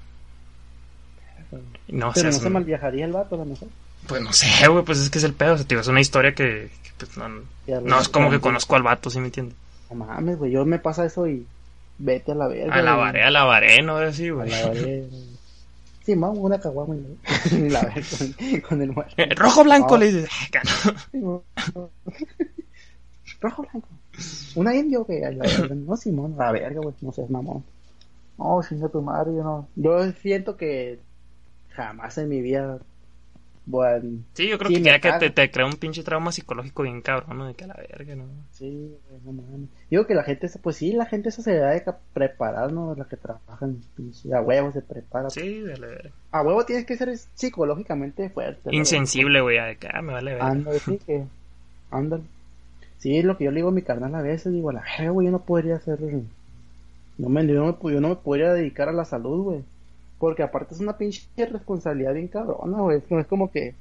[1.87, 3.69] No, Pero seas no se mal viajaría el vato, a lo mejor.
[4.07, 5.53] Pues no sé, güey, pues es que es el pedo.
[5.53, 7.29] O sea, tío, es una historia que, que, pues, no,
[7.67, 9.55] Ya no es como que conozco al vato, ¿sí me entiendes?
[9.89, 10.51] No mames, güey.
[10.51, 11.45] Yo me pasa eso y
[11.99, 12.73] vete a la verga.
[12.75, 13.05] A la güey.
[13.05, 15.03] varé, a la varé, no así, A güey.
[16.05, 19.13] Sí, vamos, una caguama y la- verga con, con el muerto.
[19.17, 19.97] Eh, Rojo blanco Ah.
[19.99, 20.29] le dices.
[20.31, 20.97] "Ah, cano".
[21.11, 21.43] Sí, mo-
[23.41, 23.87] Rojo blanco.
[24.55, 25.21] Una indio que.
[25.75, 26.93] No, Simón, la verga, güey.
[27.01, 27.63] No seas mamón.
[28.37, 29.67] No, chinga tu madre, yo no.
[29.75, 30.99] Yo siento que
[31.69, 32.79] jamás en mi vida
[33.65, 33.99] a.
[34.33, 37.37] Sí, yo creo Sí, que ya te, te crea un pinche trauma psicológico bien cabrón,
[37.37, 37.47] ¿no?
[37.47, 38.25] De que a la verga, ¿no?
[38.51, 38.95] Sí,
[39.25, 39.69] no mames.
[39.89, 41.83] Digo que la gente, pues sí, la gente esa se debe
[42.13, 42.93] preparar, ¿no?
[42.95, 45.29] La que trabajan, pinche, a huevo se prepara.
[45.29, 46.11] Sí, de la verga.
[46.31, 48.75] A huevo tienes que ser psicológicamente fuerte.
[48.75, 50.47] Insensible, güey, a de que, ah, me vale verga.
[50.47, 51.23] Ándale, sí, que.
[51.91, 52.23] Ándale.
[52.97, 54.81] Sí, es lo que yo le digo a mi carnal a veces, digo, a la
[54.81, 55.99] verga, güey, yo no podría hacer.
[57.17, 59.63] No me, yo, no me, yo no me podría dedicar a la salud, güey.
[60.23, 63.03] Porque aparte es una pinche responsabilidad bien cabrona, güey.
[63.09, 63.75] No es como que.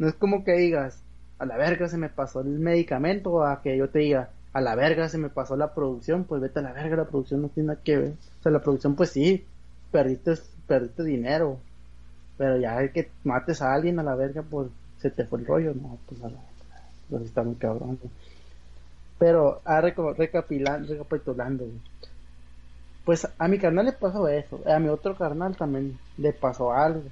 [0.00, 1.04] No es como que digas,
[1.38, 4.74] a la verga se me pasó el medicamento, a que yo te diga, a la
[4.74, 7.68] verga se me pasó la producción, pues vete a la verga, la producción no tiene
[7.68, 8.14] nada que ver.
[8.40, 9.46] O sea, la producción, pues sí,
[9.92, 10.34] perdiste,
[10.66, 11.60] perdiste dinero.
[12.36, 14.66] Pero ya el que mates a alguien a la verga, pues
[14.96, 16.88] se te fue el rollo, no, pues a la verga.
[17.08, 18.00] Pues está muy cabrón.
[19.16, 21.80] Pero, ah, recapitulando, güey.
[23.08, 27.04] Pues a mi carnal le pasó eso, a mi otro carnal también le pasó algo.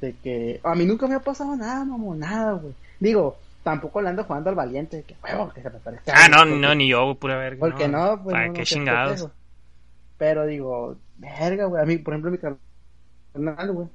[0.00, 2.72] De que a mí nunca me ha pasado nada, mamón, nada, güey.
[2.98, 6.14] Digo, tampoco le ando jugando al valiente, de que huevo, que se me parezca.
[6.16, 7.60] Ah, no, no, ni yo, pura verga.
[7.60, 9.28] Porque no, pues ¿Para no, qué no, chingados?
[10.16, 11.82] Pero digo, verga, güey.
[11.82, 13.88] A mí, por ejemplo, mi carnal, güey.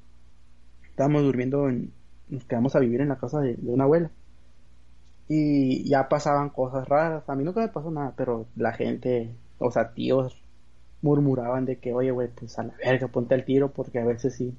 [0.87, 1.91] Estábamos durmiendo en.
[2.29, 4.11] Nos quedamos a vivir en la casa de, de una abuela.
[5.27, 7.27] Y ya pasaban cosas raras.
[7.27, 10.44] A mí nunca me pasó nada, pero la gente, o sea, tíos,
[11.05, 14.35] murmuraban de que, oye, güey, pues a la verga, ponte al tiro, porque a veces
[14.35, 14.57] sí.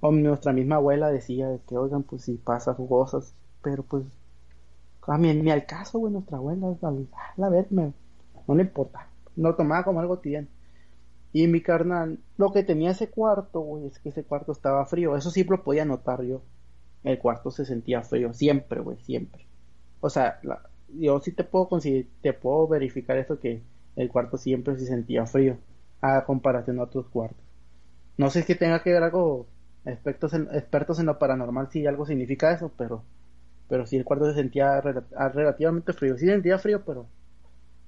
[0.00, 4.04] O nuestra misma abuela decía de que, oigan, pues si pasa cosas, pero pues.
[5.06, 6.92] A mí ni al caso, güey, nuestra abuela, a
[7.36, 7.92] la verga, me-
[8.46, 9.08] no le importa.
[9.36, 10.48] No tomaba como algo cotidiano.
[11.32, 15.16] Y mi carnal, lo que tenía ese cuarto, güey, es que ese cuarto estaba frío.
[15.16, 16.42] Eso sí lo podía notar yo.
[17.04, 19.46] El cuarto se sentía frío, siempre, güey, siempre.
[20.00, 23.62] O sea, la- yo sí te puedo consider- te puedo verificar eso que
[23.98, 25.58] el cuarto siempre se sentía frío
[26.00, 27.44] a comparación a otros cuartos.
[28.16, 29.46] No sé si tenga que ver algo
[29.84, 33.02] expertos en, expertos en lo paranormal si algo significa eso, pero
[33.68, 36.16] pero sí el cuarto se sentía ah, relativamente frío.
[36.16, 37.06] Sí sentía frío, pero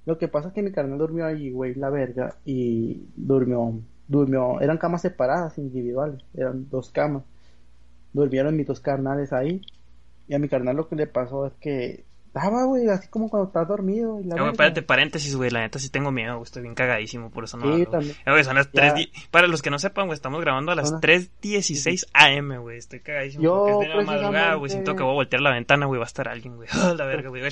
[0.05, 4.61] lo que pasa es que mi carnal durmió allí, güey, la verga, y durmió, durmió,
[4.61, 7.25] eran camas separadas, individuales, eran dos camas.
[8.13, 9.63] Durmieron mis dos carnales ahí,
[10.29, 12.05] y a mi carnal lo que le pasó es que
[12.35, 14.21] estaba, güey, así como cuando estás dormido.
[14.21, 14.51] Y la verga.
[14.53, 15.51] espérate, paréntesis, güey.
[15.51, 16.45] La neta sí tengo miedo, güey.
[16.45, 18.15] Estoy bien cagadísimo, por eso no Sí, también.
[18.25, 18.93] Eh, son las Ya.
[18.93, 22.07] 3 di- Para los que no sepan, güey, estamos grabando a las Son las- 3.16
[22.13, 22.79] AM, güey.
[22.79, 24.71] Estoy cagadísimo Yo, porque es de la madrugada, güey.
[24.71, 25.99] Siento que voy a voltear la ventana, güey.
[25.99, 26.69] Va a estar alguien, güey.
[26.73, 27.43] Ah, la verga, güey.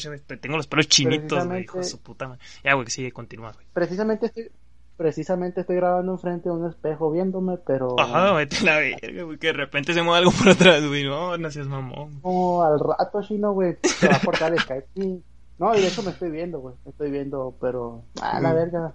[0.40, 1.62] Tengo los pelos chinitos, güey.
[1.62, 2.40] Hijo de su puta madre.
[2.64, 3.66] Ya, güey, sigue, continúa, güey.
[3.72, 4.50] Precisamente estoy,
[4.98, 9.38] precisamente estoy grabando enfrente de un espejo viéndome, pero Ajá, vete a la verga, güey.
[9.38, 11.04] Que de repente se mueve algo por atrás, güey.
[11.04, 12.20] No, no seas mamón.
[12.20, 14.86] como al rato chino, güey, se va a cortar el Skype.
[14.94, 15.22] Sí.
[15.58, 18.92] No, y de hecho me estoy viendo, güey, me estoy viendo, pero, ah, la verga.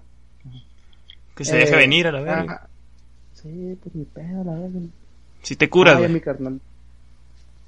[1.36, 2.41] Que se deje Eh, venir a la verga.
[2.54, 2.70] ajá.
[3.34, 4.80] Sí, pues mi pedo, la verga.
[5.42, 6.09] Si te curas, güey.
[6.12, 6.62] mi carnal.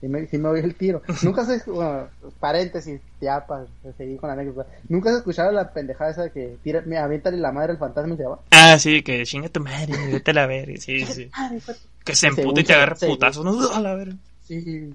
[0.02, 1.02] Sí me, sí me oí el tiro.
[1.24, 2.08] Nunca se, bueno,
[2.40, 3.66] paréntesis, ya para
[3.98, 4.70] seguir con la anécdota.
[4.90, 8.18] Nunca se escuchaba la pendejada esa que tira, me aviéntale la madre al fantasma y
[8.18, 8.40] se va.
[8.52, 10.74] Ah, sí, que chinga tu madre, vete a la verga.
[10.80, 11.30] Sí, sí.
[11.62, 13.70] Fue- Que se empute y te se- agarre putazos, ¿no?
[13.74, 14.16] A la verga.
[14.44, 14.94] Sí,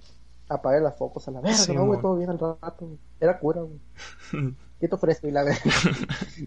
[0.48, 2.98] apague las focos a la verga, Sí, no, güey, todo bien al rato, güey.
[3.20, 4.54] Era cura, güey.
[4.78, 5.60] Quieto fresco y la verga.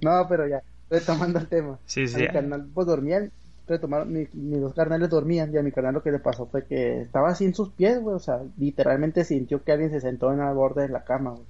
[0.02, 1.78] no, pero ya, retomando el tema.
[1.86, 2.18] Sí, sí.
[2.18, 3.32] mi carnal, pues dormían,
[3.68, 6.66] retomaron, mi- mis dos carnales dormían y a mi carnal lo que le pasó fue
[6.66, 10.42] que estaba sin sus pies, güey, o sea, literalmente sintió que alguien se sentó en
[10.42, 11.46] el borde de la cama, güey.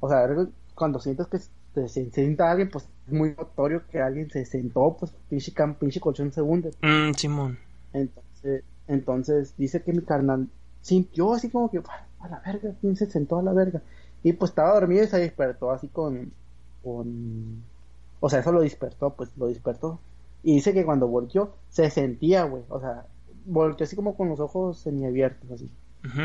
[0.00, 0.28] O sea,
[0.74, 4.96] cuando sientes que se, se sienta alguien, pues es muy notorio que alguien se sentó,
[4.98, 6.70] pues pinche, cam- pinche colchón se hunde.
[6.82, 7.58] Mm, Simón.
[7.92, 10.48] Entonces, entonces dice que mi carnal
[10.82, 13.80] sintió así como que "Ah, a la verga, ¿quién se sentó a la verga?
[14.22, 16.32] Y pues estaba dormido y se despertó así con,
[16.82, 17.62] con,
[18.20, 19.98] o sea, eso lo despertó, pues lo despertó.
[20.44, 23.06] Y dice que cuando volteó se sentía, güey, o sea,
[23.46, 25.70] volteó así como con los ojos semiabiertos, así.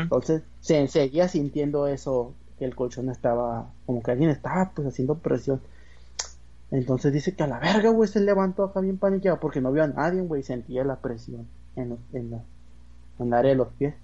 [0.02, 5.16] Entonces se seguía sintiendo eso, que el colchón estaba, como que alguien estaba pues haciendo
[5.16, 5.60] presión.
[6.70, 9.82] Entonces dice que a la verga, güey, se levantó acá bien paniqueado porque no vio
[9.82, 12.36] a nadie, güey, sentía la presión en, los- en, la,
[13.18, 13.94] en el área de los pies.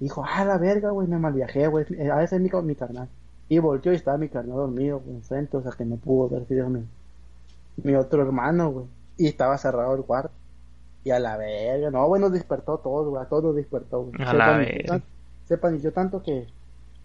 [0.00, 3.08] Dijo, ah, la verga, güey, me malviajé, güey, eh, a ese es mi, mi carnal.
[3.48, 6.46] Y volteó y estaba mi carnal dormido güey, enfrente, o sea que no pudo ver
[6.50, 6.68] era
[7.82, 8.86] mi, otro hermano, güey.
[9.16, 10.32] Y estaba cerrado el cuarto.
[11.04, 14.02] Y a la verga, no, güey, nos despertó a todos, güey, a todos nos despertó,
[14.02, 14.14] güey.
[14.22, 15.00] A la verga.
[15.46, 16.46] Sepan, y yo tanto que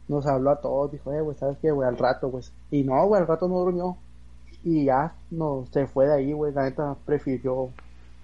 [0.08, 1.88] nos habló a todos, dijo, eh, güey, ¿sabes qué, güey?
[1.88, 2.44] Al rato, güey.
[2.72, 3.98] Y no, güey, al rato no durmió.
[4.64, 7.70] Y ya, no, se fue de ahí, güey, la neta prefirió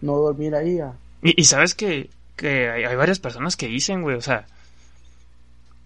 [0.01, 0.79] no dormir ahí
[1.21, 4.45] y sabes que, que hay, hay varias personas que dicen, güey, o sea,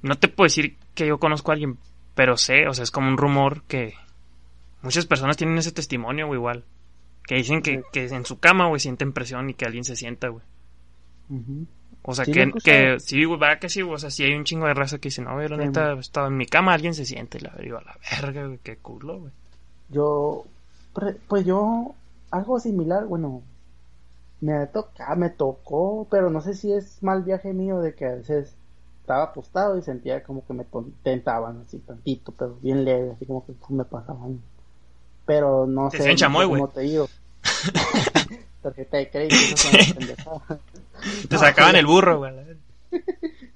[0.01, 1.77] no te puedo decir que yo conozco a alguien,
[2.13, 3.95] pero sé, o sea, es como un rumor que
[4.83, 6.65] muchas personas tienen ese testimonio, güey, igual.
[7.25, 7.83] Que dicen que, Sí.
[7.91, 10.43] que en su cama, güey, sienten presión y que alguien se sienta, güey.
[12.03, 14.33] O sea, Sí, que, que sí, güey, va que sí, güey, o sea, sí hay
[14.33, 16.73] un chingo de raza que dice, no, güey, la Sí, neta, estaba en mi cama,
[16.73, 19.31] alguien se siente, y la digo, a la verga, güey, qué culo, güey.
[19.89, 20.45] Yo,
[21.27, 21.95] pues yo,
[22.29, 23.41] algo similar, bueno,
[24.41, 28.15] me toca, me tocó, pero no sé si es mal viaje mío de que a
[28.15, 28.53] veces
[28.99, 30.65] estaba acostado y sentía como que me
[31.03, 34.41] tentaban así tantito, pero bien leve, así como que me pasaban.
[35.25, 36.63] Pero no Te sé, hacían chamoy, güey.
[36.73, 37.07] te digo.
[38.61, 39.35] Tarjeta de crédito,
[39.95, 40.59] pendejadas.
[41.29, 42.33] Te sacaban el burro, güey.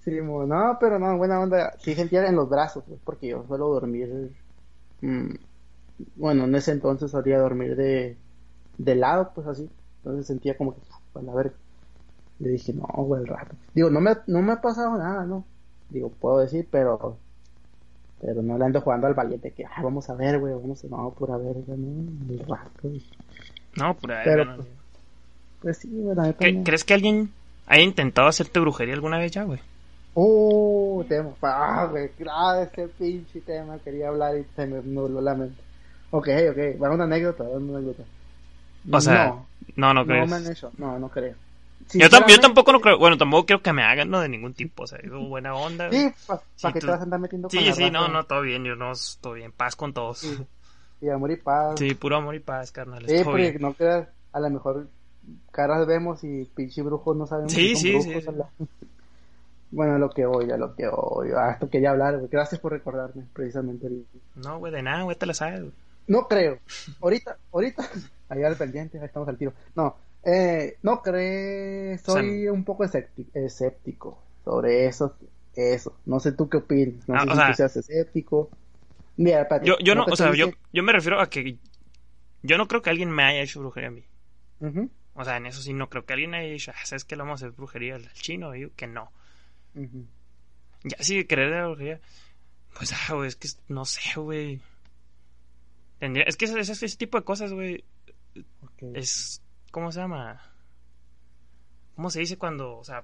[0.04, 1.74] Sí, no, pero no, buena onda.
[1.80, 4.32] Sí sentía en los brazos, pues, porque yo suelo dormir.
[5.02, 5.32] mm,
[6.16, 8.16] bueno, en ese entonces solía dormir de,
[8.78, 9.70] de lado, pues así.
[9.98, 10.82] Entonces sentía como que,
[11.16, 11.56] a la verga.
[12.40, 13.54] Le dije, no, güey, el rato.
[13.74, 15.44] Digo, no me, no me ha pasado nada, ¿no?
[15.90, 17.18] Digo, puedo decir, pero.
[18.22, 20.88] Pero no le ando jugando al valiente que, ah, vamos a ver, güey, vamos a.
[20.88, 22.72] No, pura verga, no, el rato.
[22.84, 23.04] güey.
[23.76, 24.58] No, pura Pero, verga, no.
[24.58, 24.68] pues,
[25.62, 26.40] Pues sí, güey, la neta.
[26.40, 26.64] ¿Qué- no.
[26.64, 27.32] ¿Crees que alguien
[27.68, 29.60] haya intentado hacerte brujería alguna vez ya, güey?
[30.16, 31.30] Uh, tema.
[31.44, 35.62] Ah, güey, ah, ese pinche tema quería hablar y se me nubló la mente.
[36.10, 38.04] Ok, ok, va una anécdota, va una anécdota.
[38.92, 39.46] O sea, no,
[39.76, 40.64] no, no no crees.
[40.78, 41.36] no, no creo.
[41.94, 44.20] Yo, tam- yo tampoco no creo, bueno, tampoco creo que me hagan, ¿no?
[44.20, 45.90] De ningún tipo, o sea, digo, buena onda.
[45.92, 48.08] Sí, para Sí, que tú- te vas a andar metiendo con Sí, la sí, no,
[48.10, 48.92] no, todo bien, yo no,
[49.22, 50.20] todo bien, paz con todos.
[50.20, 51.80] Sí, Sí, Y amor y paz.
[52.00, 53.62] puro amor y paz, carnal, Sí, porque bien.
[53.62, 54.88] no creas, a lo mejor
[55.52, 58.50] caras vemos y pinche brujos no sabemos Sí, si sí, sí, a la-
[59.70, 61.30] Bueno, a lo que voy, a lo que voy.
[61.36, 62.30] Ah, esto quería hablar, güey.
[62.32, 63.90] Gracias por recordarme, precisamente.
[64.36, 65.74] No, güey, de nada, güey, te la sabes, güey.
[66.08, 66.60] No creo.
[67.02, 67.84] Ahorita, ahorita,
[68.30, 69.52] ahí al pendiente, ahí estamos al tiro.
[69.76, 75.16] No, eh, no creo, soy un poco escépti- escéptico sobre eso,
[75.56, 75.98] eso.
[76.06, 78.50] No sé tú qué opinas, no Ah, sé si sea- tú seas escéptico.
[79.18, 81.58] Mira, espérate, Yo, yo no, o sea, yo, yo me refiero a que
[82.44, 84.04] yo no creo que alguien me haya hecho brujería a mí.
[85.20, 87.24] O sea, en eso sí no creo que alguien haya dicho, ah, ¿sabes que le
[87.24, 88.56] vamos a hacer brujería al chino?
[88.56, 89.12] Y yo que no.
[89.76, 90.06] ujú.
[90.84, 92.00] Ya sí, creer en la brujería.
[92.78, 94.62] Pues, ah, güey, es que no sé, güey.
[96.00, 97.84] Es que ese, ese, ese tipo de cosas, güey,
[98.62, 98.84] Ok.
[98.94, 99.42] es
[99.78, 100.42] ¿cómo se llama?
[101.96, 103.04] ¿Cómo se dice cuando, o sea,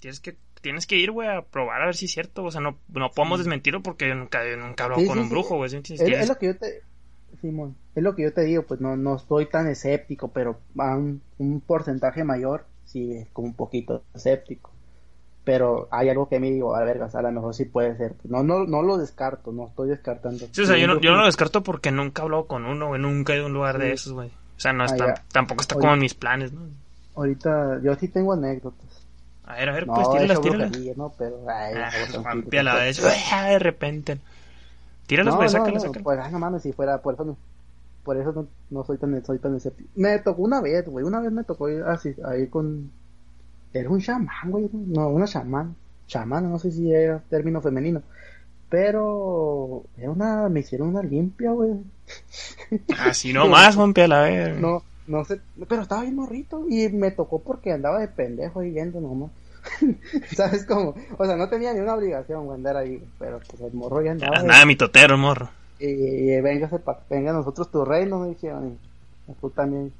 [0.00, 2.60] tienes que tienes que ir, güey, a probar a ver si es cierto, o sea,
[2.60, 5.72] no no podemos desmentirlo porque yo nunca yo nunca Sí, con sí, un brujo, güey.
[5.72, 6.82] Es, es lo que yo te,
[7.40, 10.96] Simón, es lo que yo te digo, pues no, no estoy tan escéptico, pero a
[10.96, 14.72] un, un porcentaje mayor, sí, es como un poquito escéptico.
[15.44, 18.16] Pero hay algo que me digo, a ver, a lo mejor sí puede ser.
[18.24, 20.46] No, no, no lo descarto, no estoy descartando.
[20.50, 22.88] Sí, o sea, yo no, yo no lo descarto porque nunca he hablado con uno,
[22.88, 24.41] güey, nunca he ido a un lugar de esos, güey.
[24.62, 25.22] O sea, no Ah, está, ya.
[25.32, 26.60] tampoco está como en mis planes, ¿no?
[27.14, 29.06] Ahorita, yo sí tengo anécdotas.
[29.44, 30.70] A ver, a ver, No, pues tíralas, hecho tíralas.
[30.96, 31.12] ¿no?
[31.18, 32.70] Pero, ay, Ah, tranquilo.
[33.32, 34.18] ah, de repente.
[35.06, 36.04] Tíralas, No, no, sácalas, no, sácalas.
[36.04, 37.36] pues, ay, no mames, si fuera, por eso no,
[38.04, 39.90] por eso no, no soy tan, soy tan escéptico.
[39.96, 42.90] Me tocó una vez, güey, una vez me tocó ir así, ahí con,
[43.72, 45.76] era un chamán, güey, no, una chamán,
[46.06, 48.02] chamán, no sé si era término femenino,
[48.72, 51.72] pero era una, me hicieron una limpia, güey,
[53.00, 54.58] Así nomás, Juanpi a la vez.
[54.58, 58.70] no, no sé, pero estaba bien morrito y me tocó porque andaba de pendejo ahí
[58.70, 59.30] viendo nomás.
[60.34, 60.94] ¿Sabes cómo?
[61.18, 64.12] O sea, no tenía ni una obligación güey, andar ahí, pero pues el morro ya
[64.12, 64.42] andaba.
[64.50, 65.50] Ah, mi totero, morro.
[65.78, 66.70] Y, y venga
[67.34, 68.78] nosotros tu reino, me dijeron,
[69.28, 69.92] y tú también.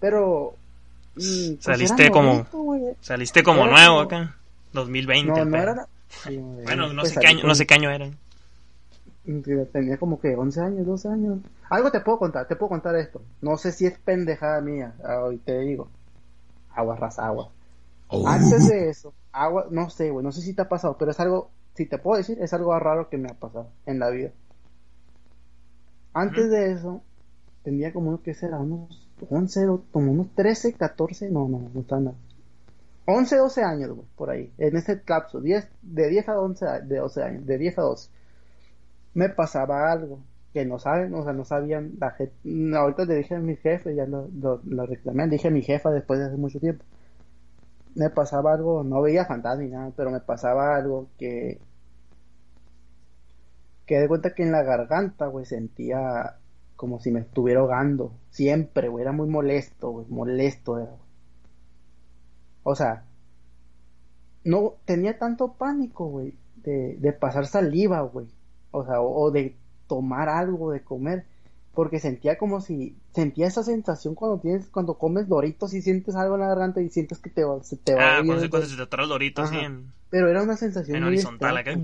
[0.00, 0.54] Pero...
[1.14, 2.46] pues Saliste como-.
[3.00, 4.36] Saliste como nuevo como- acá.
[4.74, 5.32] 2020.
[5.32, 5.86] No, no era...
[6.24, 8.16] sí, Bueno, no pues sé, qué año, no sé qué año eran.
[9.72, 11.38] Tenía como que 11 años, 12 años.
[11.70, 13.22] Algo te puedo contar, te puedo contar esto.
[13.40, 15.88] No sé si es pendejada mía, hoy te digo.
[16.74, 17.50] Agua raza agua.
[18.08, 18.26] Oh.
[18.26, 21.20] Antes de eso, agua, no sé, güey, no sé si te ha pasado, pero es
[21.20, 24.30] algo, si te puedo decir, es algo raro que me ha pasado en la vida.
[26.12, 27.00] Antes de eso,
[27.62, 28.58] tenía como, ¿qué será?
[28.58, 32.16] Unos 11, o como unos 13, 14, no, no, no está nada.
[33.06, 36.80] 11, 12 años, güey, por ahí, en ese lapso, 10, de 10 a 11, a-
[36.80, 38.10] de 12 años, de 10 a 12.
[39.14, 40.20] Me pasaba algo
[40.52, 42.14] que no saben, o sea, no sabían la.
[42.78, 45.62] Ahorita le dije a mi jefe, ya lo, lo, lo reclamé, le dije a mi
[45.62, 46.84] jefa después de hace mucho tiempo
[47.94, 51.60] me pasaba algo, no veía fantasma ni nada, pero me pasaba algo que
[53.86, 56.38] que de cuenta que en la garganta, güey, sentía
[56.76, 60.96] como si me estuviera ahogando, siempre, güey, era muy molesto, güey, molesto era.
[62.64, 63.04] O sea,
[64.44, 68.26] no tenía tanto pánico, güey, de, de pasar saliva, güey.
[68.70, 69.56] O sea, o, o de
[69.86, 71.24] tomar algo, de comer.
[71.74, 76.34] Porque sentía como si, sentía esa sensación cuando tienes, cuando comes doritos y sientes algo
[76.34, 78.68] en la garganta y sientes que te va, se te va Ah, a cuando, cuando
[78.68, 79.66] se te atora el dorito así Ajá.
[79.66, 81.74] en, Pero era una sensación en muy horizontal acá.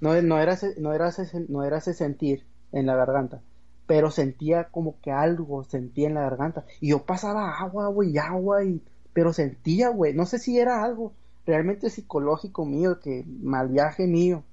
[0.00, 3.40] No, no era no era ese, no era ese sentir en la garganta,
[3.86, 8.62] pero sentía como que algo sentía en la garganta y yo pasaba agua, güey, agua
[8.64, 8.82] y
[9.16, 11.14] pero sentía, güey, no sé si era algo
[11.46, 14.44] realmente psicológico mío, que mal viaje mío,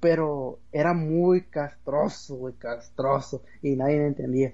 [0.00, 4.52] pero era muy castroso, güey, castroso y nadie me entendía.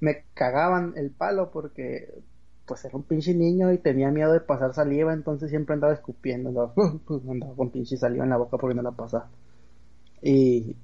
[0.00, 2.22] Me cagaban el palo porque
[2.66, 6.50] pues era un pinche niño y tenía miedo de pasar saliva, entonces siempre andaba escupiendo,
[6.50, 6.74] andaba,
[7.30, 9.30] andaba con pinche saliva en la boca porque no la pasaba.
[10.22, 10.76] Y,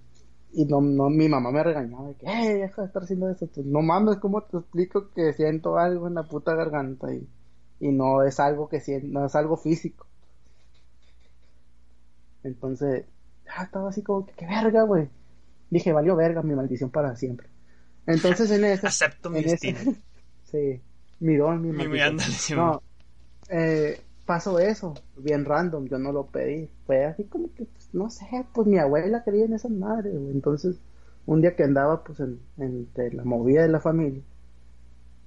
[0.53, 3.47] y no, no, mi mamá me regañaba de que, "Ey, deja de estar haciendo eso,
[3.49, 7.13] pues, no mames, ¿cómo te explico que siento algo en la puta garganta?
[7.15, 7.29] Y,
[7.81, 10.07] y no es algo que no es algo físico.
[12.43, 13.05] Entonces,
[13.57, 15.09] ah, estaba así como que, qué verga, güey.
[15.71, 17.49] Dije, valió verga mi maldición para siempre.
[18.07, 18.87] Entonces en ese...
[18.87, 19.95] Acepto mi ese- destino.
[20.45, 20.81] sí,
[21.21, 22.59] mi don, mi Mi- maldición.
[22.59, 22.83] No,
[23.51, 26.71] eh, pasó eso, bien random, yo no lo pedí.
[26.87, 30.31] Fue así como que, pues, no sé, pues mi abuela creía en esas madres, güey.
[30.31, 30.77] Entonces,
[31.27, 34.23] un día que andaba, pues, en, entre la movida de la familia,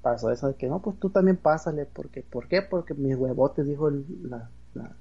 [0.02, 2.62] pasó eso de que, no, pues tú también pásale, porque, ¿por qué?
[2.62, 4.98] Porque mis huevotes, dijo el- la, la,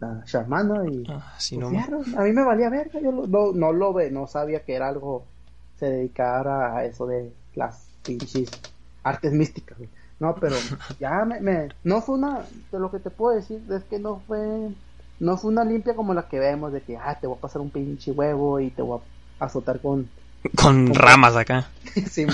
[0.00, 1.90] la chamana, y Ah, sí, pues, no.
[2.16, 4.88] a mí me valía verga, yo lo- no, no lo ve, no sabía que era
[4.88, 5.32] algo,
[5.76, 8.62] se dedicara a eso de las pinches
[9.02, 9.90] artes místicas, güey.
[10.18, 13.84] No, pero ya me, me- no fue una, de lo que te puedo decir es
[13.84, 14.74] que no fue,
[15.18, 17.62] no fue una limpia como la que vemos de que, ah, te voy a pasar
[17.62, 19.00] un pinche huevo y te voy
[19.38, 20.12] a azotar con,
[20.54, 21.68] Con ramas acá.
[22.10, 22.26] sí,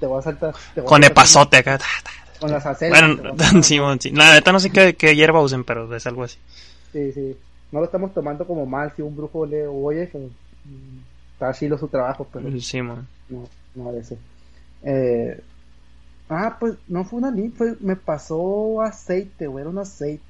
[0.00, 1.78] te voy a saltar, a Con saltar epazote acá.
[2.40, 4.10] con las acelgas, te voy a- Bueno, sí, sí.
[4.10, 6.38] La neta no sé qué, qué hierba usen, pero es algo así.
[6.92, 7.36] Sí, sí.
[7.72, 10.98] No lo estamos tomando como mal si un brujo le oye que mm,
[11.32, 13.06] está chilo su trabajo, pero Sí, man.
[13.28, 14.16] no, no de.
[14.84, 15.40] Eh,
[16.28, 20.22] ah, pues no fue una lim- fue, me pasó aceite, güey, era un aceite.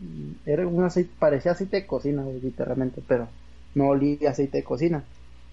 [0.00, 3.28] Mm, Era un aceite, parecía aceite de cocina, güey, literalmente, pero
[3.74, 5.02] no olía a aceite de cocina.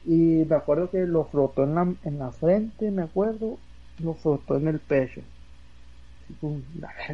[0.05, 3.57] Y me acuerdo que lo frotó en la, en la frente, me acuerdo,
[4.01, 5.21] lo frotó en el pecho.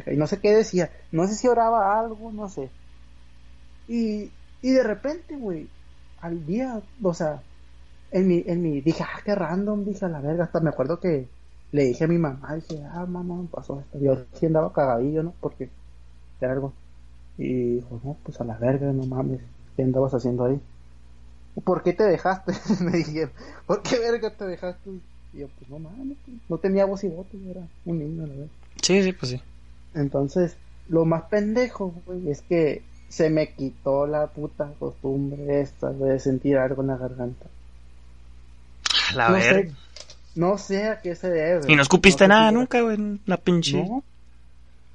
[0.06, 2.70] Y, no sé qué decía, no sé si oraba algo, no sé.
[3.88, 4.30] Y,
[4.62, 5.68] y de repente, güey,
[6.20, 7.42] al día, o sea,
[8.12, 11.00] en mi, en mi, dije, ah, qué random, dije, a la verga, hasta me acuerdo
[11.00, 11.28] que
[11.72, 13.98] le dije a mi mamá, dije, ah, mamá, me pasó esto.
[13.98, 15.34] Yo sí andaba cagadillo, ¿no?
[15.40, 15.70] Porque
[16.40, 16.72] era algo.
[17.38, 19.40] Y dijo, no, pues a la verga, no mames,
[19.76, 20.60] ¿qué andabas haciendo ahí?
[21.64, 22.52] ¿Por qué te dejaste?
[22.84, 23.32] me dijeron,
[23.66, 24.90] ¿por qué verga te dejaste?
[25.32, 26.16] Y yo, pues no mames,
[26.48, 28.46] no tenía voz y voto, era un niño, la verdad.
[28.82, 29.40] Sí, sí, pues sí.
[29.94, 30.56] Entonces,
[30.88, 36.58] lo más pendejo, güey, es que se me quitó la puta costumbre esta de sentir
[36.58, 37.46] algo en la garganta.
[39.14, 39.72] La no sé,
[40.34, 41.72] no sé a qué se debe.
[41.72, 43.20] Y no escupiste nada nunca, güey.
[43.26, 43.82] La pinche.
[43.82, 44.02] No.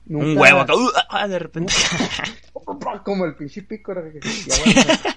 [0.08, 0.76] Un huevo acá.
[0.76, 1.74] uh, ah, de repente.
[3.04, 5.16] Como el pinche pícoro que ya, bueno.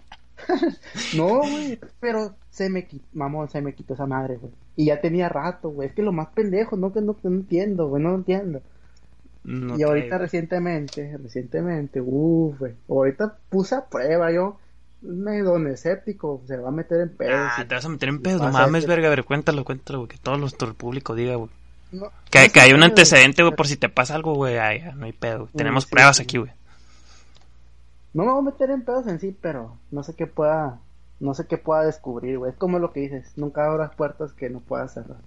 [1.17, 4.53] No, güey, pero se me quitó, mamón, se me quitó esa madre, güey.
[4.77, 5.89] Y ya tenía rato, güey.
[5.89, 8.63] Es que lo más pendejo, no que no, no entiendo, güey, no entiendo.
[9.45, 10.23] No y ahorita traigo.
[10.25, 12.75] recientemente, recientemente, uff, güey.
[12.89, 14.59] Ahorita puse a prueba yo.
[15.01, 17.35] Un don escéptico, se va a meter en pedos.
[17.57, 18.39] Ah, y- te vas a meter en y pedo.
[18.45, 19.07] No mames, este- verga.
[19.07, 20.09] A ver, cuéntalo, cuéntalo, güey.
[20.09, 21.51] Que todo, los, todo el público diga, güey.
[21.93, 24.57] no- Que, no que sé hay un antecedente, güey, por si te pasa algo, güey.
[24.97, 25.49] No hay pedo.
[25.53, 26.25] Mm, Tenemos sí, pruebas sí.
[26.25, 26.51] aquí, güey.
[28.19, 30.81] No me voy a meter en pedos en sí, pero no sé qué pueda,
[31.21, 32.51] no sé qué pueda descubrir, güey.
[32.51, 35.19] Es como lo que dices, nunca abras puertas que no puedas cerrar.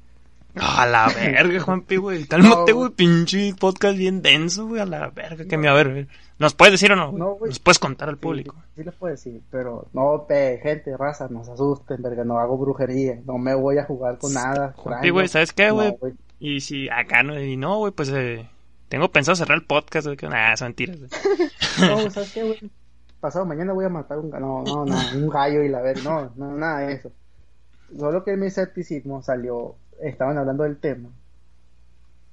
[0.56, 2.26] A la verga, Juanpi, güey.
[2.26, 2.90] Cálmate, No, güey.
[2.92, 4.82] Pinche podcast bien denso, güey.
[4.82, 5.46] A la verga.
[5.46, 6.10] Que me a ver.
[6.38, 7.14] ¿Nos puedes decir o no?
[7.14, 7.48] No, güey.
[7.52, 8.56] ¿Nos puedes contar al Sí, público?
[8.58, 12.40] Sí, sí les puedo decir, pero no, pe, gente, raza, no se asusten, verga, no
[12.40, 14.74] hago brujería, no me voy a jugar con nada.
[14.76, 15.94] Juanpi, güey, ¿sabes qué, No, güey?
[16.42, 18.50] Y si acá no, y no, güey, pues eh,
[18.90, 20.18] tengo pensado cerrar el podcast, güey.
[20.18, 21.10] que- Nah, son mentiras, güey.
[21.80, 22.60] No, ¿sabes qué, güey?
[23.22, 26.02] Pasado mañana voy a matar un gallo, no, no, no, un gallo y la verga,
[26.04, 27.12] no, no, nada de eso.
[27.96, 31.10] Solo que mi escepticismo salió, estaban hablando del tema.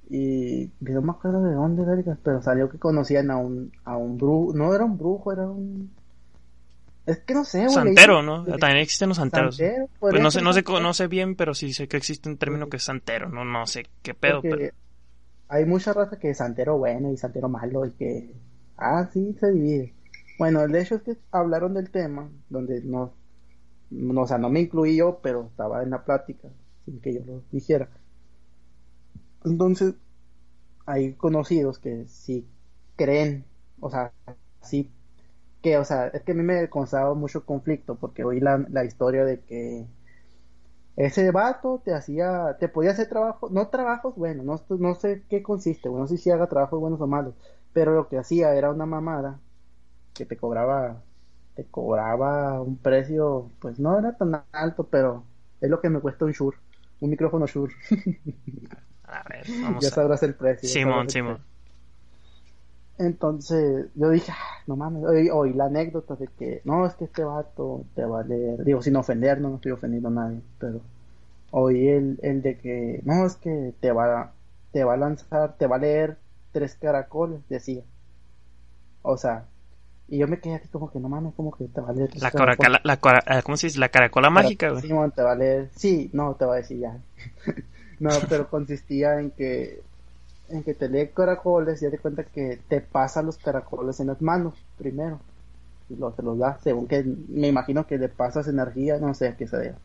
[0.09, 4.51] Y no me acuerdo de dónde, pero salió que conocían a un, a un brujo,
[4.55, 5.91] no era un brujo, era un...
[7.05, 7.69] Es que no sé, güey.
[7.69, 8.43] Santero, ¿no?
[8.43, 9.57] También existen los santeros.
[9.57, 12.37] Santero, Pues no sé, no sé, no sé bien, pero sí sé que existe un
[12.37, 13.29] término que es santero.
[13.29, 14.73] No, no sé qué pedo, pero...
[15.49, 18.33] hay mucha raza que es santero bueno y santero malo y que
[18.77, 19.93] ah sí se divide
[20.39, 23.13] bueno el hecho es que hablaron del tema donde no,
[23.91, 26.49] no o sea no me incluí yo pero estaba en la plática
[26.85, 27.89] sin que yo lo dijera.
[29.43, 29.95] Entonces
[30.85, 32.47] hay conocidos que sí
[32.95, 33.45] creen,
[33.79, 34.13] o sea,
[34.61, 34.91] sí,
[35.61, 38.85] que, o sea, es que a mí me causaba mucho conflicto porque oí la, la
[38.85, 39.87] historia de que
[40.95, 45.41] ese vato te hacía, te podía hacer trabajo, no trabajos bueno, no, no sé qué
[45.43, 47.35] consiste, bueno, no sé si haga trabajos buenos o malos,
[47.73, 49.39] pero lo que hacía era una mamada
[50.19, 51.03] que te cobraba,
[51.55, 55.25] te cobraba un precio, pues no era tan alto, pero
[55.61, 56.57] es lo que me cuesta un Shure,
[57.01, 57.73] un micrófono Shure.
[59.03, 59.91] A ver, vamos ya a...
[59.91, 60.69] sabrás el precio.
[60.69, 61.37] Simón, Simón.
[61.37, 61.45] precio.
[62.97, 67.05] Entonces yo dije, "Ah, no mames, oí, oí la anécdota de que no, es que
[67.05, 70.41] este vato te va a leer, digo, sin ofender, no, no estoy ofendiendo a nadie,
[70.59, 70.81] pero
[71.51, 74.33] oí el, el de que no, es que te va,
[74.71, 76.19] te va a lanzar, te va a leer
[76.53, 77.83] tres caracoles, decía.
[79.01, 79.49] O sea,
[80.09, 82.11] y yo me quedé así como que no mames, como que te va a leer
[82.11, 83.79] tres La caracola, la, cara- ah, ¿cómo se dice?
[83.79, 84.83] La caracola mágica, güey.
[84.87, 85.69] Simón te va a leer.
[85.75, 87.01] Sí, no, te va a decir ya.
[87.99, 89.83] no, pero consistía en que
[90.49, 94.07] en que te lee caracoles y ya te cuenta que te pasa los caracoles en
[94.07, 95.21] las manos primero.
[95.89, 99.29] Y luego te los da, según que me imagino que le pasas energía, no sé
[99.29, 99.75] a qué se debe.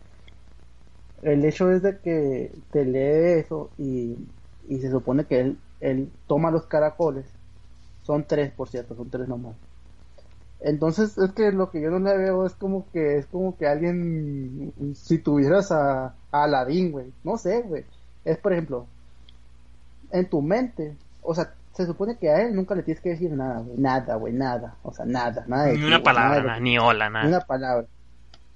[1.22, 4.16] El hecho es de que te lee eso y,
[4.68, 7.26] y se supone que él, él toma los caracoles.
[8.02, 9.56] Son tres, por cierto, son tres nomás.
[10.60, 13.66] Entonces es que lo que yo no le veo es como que es como que
[13.66, 17.84] alguien si tuvieras a, a Aladín, güey, no sé, güey.
[18.24, 18.86] Es por ejemplo,
[20.10, 23.30] en tu mente, o sea, se supone que a él nunca le tienes que decir
[23.32, 26.78] nada, güey, nada, güey, nada, o sea, nada, nada de Ni una palabra, nada ni
[26.78, 27.24] hola, nada.
[27.24, 27.86] ni una palabra.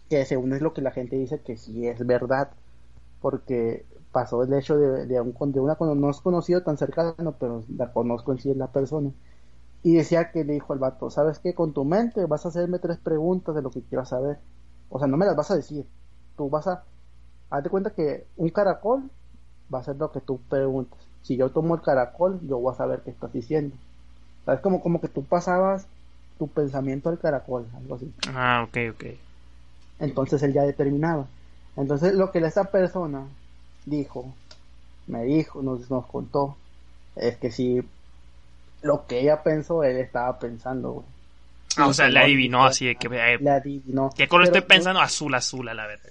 [0.09, 2.51] Que según es lo que la gente dice que sí es verdad.
[3.21, 7.65] Porque pasó el hecho de, de, un, de una no es conocido tan cercano, pero
[7.77, 9.11] la conozco en sí es la persona.
[9.83, 11.55] Y decía que le dijo al vato, ¿sabes qué?
[11.55, 14.39] Con tu mente vas a hacerme tres preguntas de lo que quieras saber.
[14.91, 15.87] O sea, no me las vas a decir.
[16.37, 16.85] Tú vas a...
[17.51, 19.09] Hazte cuenta que un caracol
[19.73, 20.99] va a ser lo que tú preguntas.
[21.23, 23.77] Si yo tomo el caracol, yo voy a saber qué estás diciendo.
[24.45, 24.61] ¿Sabes?
[24.61, 25.87] Como, como que tú pasabas
[26.39, 28.13] tu pensamiento al caracol, algo así.
[28.29, 29.05] Ah, ok, ok.
[30.01, 31.27] Entonces él ya determinaba.
[31.77, 33.27] Entonces lo que esa persona
[33.87, 34.33] dijo,
[35.07, 36.57] me dijo, nos, nos contó,
[37.17, 37.83] es que si
[38.83, 41.07] lo que ella pensó, él estaba pensando, güey.
[41.77, 43.07] Ah, o sea, le adivinó así de que...
[43.09, 44.11] eh, Le adivinó.
[44.17, 45.01] ¿Qué color estoy pensando?
[45.01, 46.09] Azul, azul, a la verga.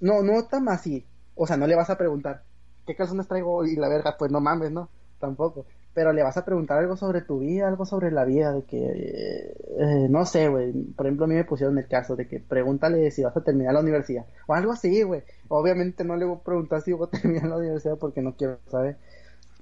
[0.00, 1.04] No, no tan así.
[1.34, 2.42] O sea, no le vas a preguntar,
[2.86, 3.72] ¿qué calzones traigo hoy?
[3.72, 4.88] Y la verga, pues no mames, ¿no?
[5.18, 5.66] Tampoco.
[5.94, 9.54] Pero le vas a preguntar algo sobre tu vida, algo sobre la vida, de que,
[9.78, 10.72] eh, no sé, güey.
[10.96, 13.74] Por ejemplo, a mí me pusieron el caso de que pregúntale si vas a terminar
[13.74, 14.26] la universidad.
[14.46, 15.22] O algo así, güey.
[15.48, 18.58] Obviamente no le voy a preguntar si voy a terminar la universidad porque no quiero
[18.70, 18.96] saber.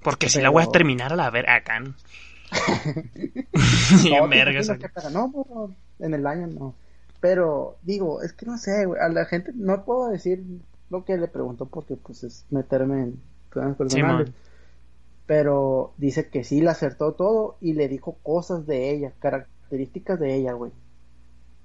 [0.03, 1.79] Porque si la voy a terminar a la verga acá.
[1.79, 1.93] ¿no?
[4.09, 4.69] No, vergas
[5.99, 6.75] en el año no.
[7.19, 8.99] Pero, digo, es que no sé, güey.
[9.01, 10.43] A la gente no puedo decir
[10.89, 14.29] lo que le preguntó porque, pues, es meterme en problemas personales.
[15.25, 20.35] Pero dice que sí le acertó todo y le dijo cosas de ella, características de
[20.35, 20.71] ella, güey.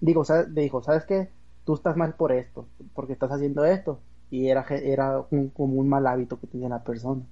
[0.00, 0.48] Digo, ¿sabes?
[0.50, 1.28] le dijo, ¿sabes qué?
[1.64, 4.00] Tú estás mal por esto, porque estás haciendo esto.
[4.30, 7.22] Y era, era un- como un mal hábito que tenía la persona.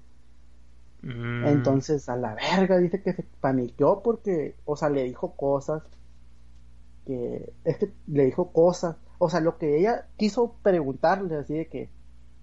[1.03, 5.83] Mm, Entonces, a la verga, dice que se paniqueó porque, o sea, le dijo cosas
[7.07, 7.53] que,
[8.07, 11.89] le dijo cosas, o sea, lo que ella quiso preguntarle, así de que,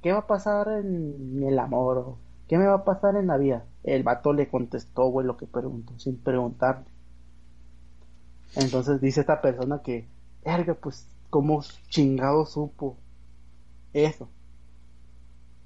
[0.02, 1.98] ¿qué va a pasar en el amor?
[2.00, 2.18] o
[2.48, 3.66] ¿Qué me va a pasar en la vida?
[3.84, 6.86] El vato le contestó, güey, lo que preguntó, sin preguntarle.
[8.56, 10.08] Entonces dice esta persona que,
[10.46, 12.98] verga, pues, como chingado supo
[13.94, 14.30] eso.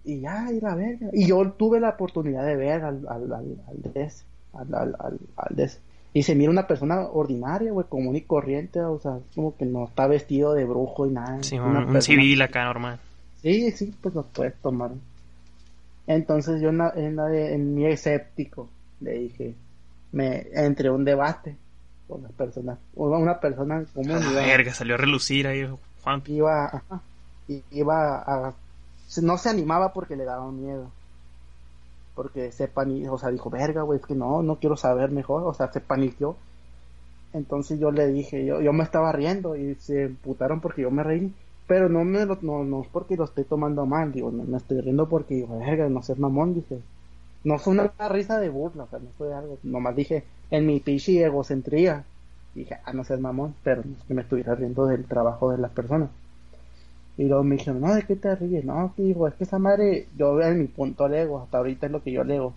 [0.07, 1.09] Y ya, y la verga.
[1.11, 4.23] Y yo tuve la oportunidad de ver al, al, al, al de ese,
[4.53, 5.79] al, al, al, al de ese.
[6.13, 9.85] Y se mira una persona ordinaria, güey, común y corriente, o sea, como que no
[9.85, 11.43] está vestido de brujo y nada.
[11.43, 12.99] sí, Una un, persona- civil acá normal.
[13.41, 14.91] Sí, sí, pues lo puedes tomar.
[16.07, 18.69] Entonces yo en, la- en, la de- en mi escéptico
[19.01, 19.55] le dije,
[20.13, 21.55] me entre un debate
[22.07, 25.67] con las personas, una persona común A la iba, verga, salió a relucir ahí,
[26.01, 26.23] Juan.
[26.27, 27.01] iba, ajá,
[27.71, 28.53] iba a,
[29.21, 30.91] no se animaba porque le daba miedo.
[32.15, 35.43] Porque se pani, o sea, dijo, verga, güey, es que no, no quiero saber mejor,
[35.43, 36.35] o sea, se paniqueó.
[37.34, 41.03] Entonces yo le dije, yo, yo me estaba riendo y se emputaron porque yo me
[41.03, 41.34] reí.
[41.67, 44.57] Pero no me lo, no, no es porque lo estoy tomando mal, digo, no, me
[44.57, 46.79] estoy riendo porque digo, verga, no seas mamón, dije.
[47.43, 50.79] No fue una risa de burla, o sea, no fue algo, nomás dije, en mi
[50.79, 52.03] pichi egocentría,
[52.55, 56.09] dije, ah, no seas mamón, pero me estuviera riendo del trabajo de las personas.
[57.18, 58.64] Y luego me dijeron, no, ¿de qué te ríes?
[58.64, 61.91] No, que digo, es que esa madre, yo en mi punto lego, hasta ahorita es
[61.91, 62.53] lo que yo lego,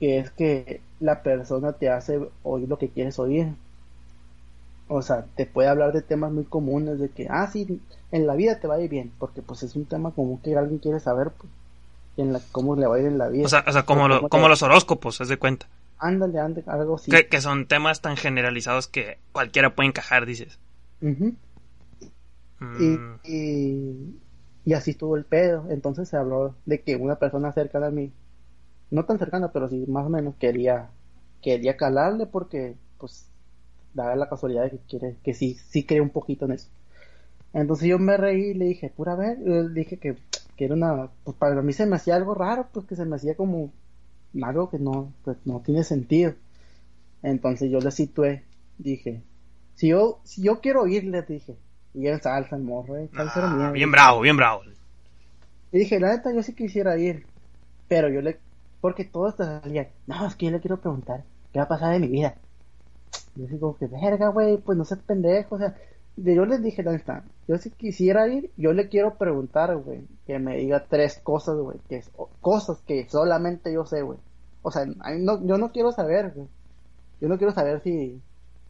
[0.00, 3.48] que es que la persona te hace oír lo que quieres oír.
[4.88, 7.80] O sea, te puede hablar de temas muy comunes, de que, ah, sí,
[8.10, 10.54] en la vida te va a ir bien, porque pues es un tema común que
[10.56, 11.50] alguien quiere saber, pues,
[12.18, 13.46] en la, cómo le va a ir en la vida.
[13.46, 15.66] O sea, o sea como, lo- como los horóscopos, haz de cuenta.
[15.98, 17.10] Ándale, ándale, algo así.
[17.10, 20.58] Que, que son temas tan generalizados que cualquiera puede encajar, dices.
[21.00, 21.34] Ujú.
[22.62, 24.20] Mm, y, y,
[24.64, 25.66] y así estuvo el pedo.
[25.70, 28.12] Entonces se habló de que una persona cercana a mí,
[28.90, 30.90] no tan cercana, pero sí más o menos quería,
[31.42, 33.26] quería calarle porque, pues,
[33.94, 36.68] daba la casualidad de que quiere, que sí, sí cree un poquito en eso.
[37.52, 40.16] Entonces yo me reí y le dije, pura ver, le dije que,
[40.56, 43.16] que era una, pues para mí se me hacía algo raro, pues que se me
[43.16, 43.72] hacía como
[44.42, 46.34] algo que no, pues no tiene sentido.
[47.22, 48.44] Entonces yo le situé,
[48.78, 49.22] dije,
[49.74, 51.56] si yo, si yo quiero irle, dije,
[51.94, 54.62] y en salsa el morro, eh, salsa era ah, mía, bien bravo, bien bravo.
[55.72, 57.26] y dije, la neta, yo sí quisiera ir.
[57.88, 58.38] Pero yo le.
[58.80, 59.88] Porque todos te salían.
[60.06, 61.24] No, es que yo le quiero preguntar.
[61.52, 62.36] ¿Qué va a pasar de mi vida?
[63.34, 64.56] Yo digo, que verga, güey.
[64.56, 65.56] Pues no seas pendejo.
[65.56, 65.76] O sea,
[66.16, 67.24] yo les dije, la neta.
[67.46, 70.06] Yo si quisiera ir, yo le quiero preguntar, güey.
[70.26, 71.78] Que me diga tres cosas, güey.
[71.88, 72.10] Que es,
[72.40, 74.18] cosas que solamente yo sé, güey.
[74.62, 76.48] O sea, no, yo no quiero saber, güey.
[77.20, 78.22] Yo no quiero saber si.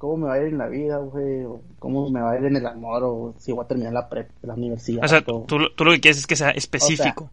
[0.03, 1.45] Cómo me va a ir en la vida, güey.
[1.45, 3.05] O cómo me va a ir en el amor.
[3.05, 5.05] O si voy a terminar la prep, la universidad.
[5.05, 7.31] O sea, tú, tú lo que quieres es que sea específico.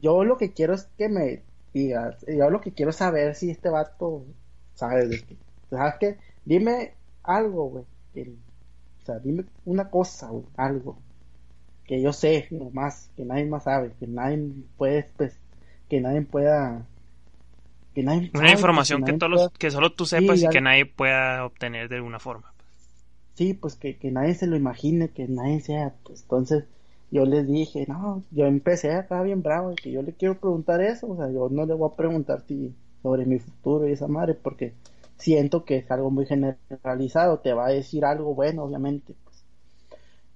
[0.00, 1.42] yo lo que quiero es que me
[1.74, 4.24] digas, yo lo que quiero es saber si este vato
[4.74, 5.36] sabe de que,
[5.70, 6.18] ¿sabes qué?
[6.44, 6.94] Dime
[7.24, 7.84] algo, güey,
[8.28, 10.96] o sea, dime una cosa, güey, algo
[11.84, 15.38] que yo sé, nomás, que nadie más sabe, que nadie puede, pues,
[15.88, 16.86] que nadie pueda,
[17.92, 20.44] que nadie Una sabe, información que que, nadie todos los- que solo tú sepas Sí,
[20.44, 22.52] y que nadie pueda obtener de alguna forma.
[23.34, 26.64] sí, pues que, que nadie se lo imagine, que nadie sea, pues entonces
[27.10, 31.08] yo les dije, no, yo empecé acá bien bravo, que yo le quiero preguntar eso,
[31.08, 34.34] o sea, yo no le voy a preguntar si sobre mi futuro y esa madre,
[34.34, 34.74] porque
[35.18, 39.44] siento que es algo muy generalizado, te va a decir algo bueno, obviamente, pues.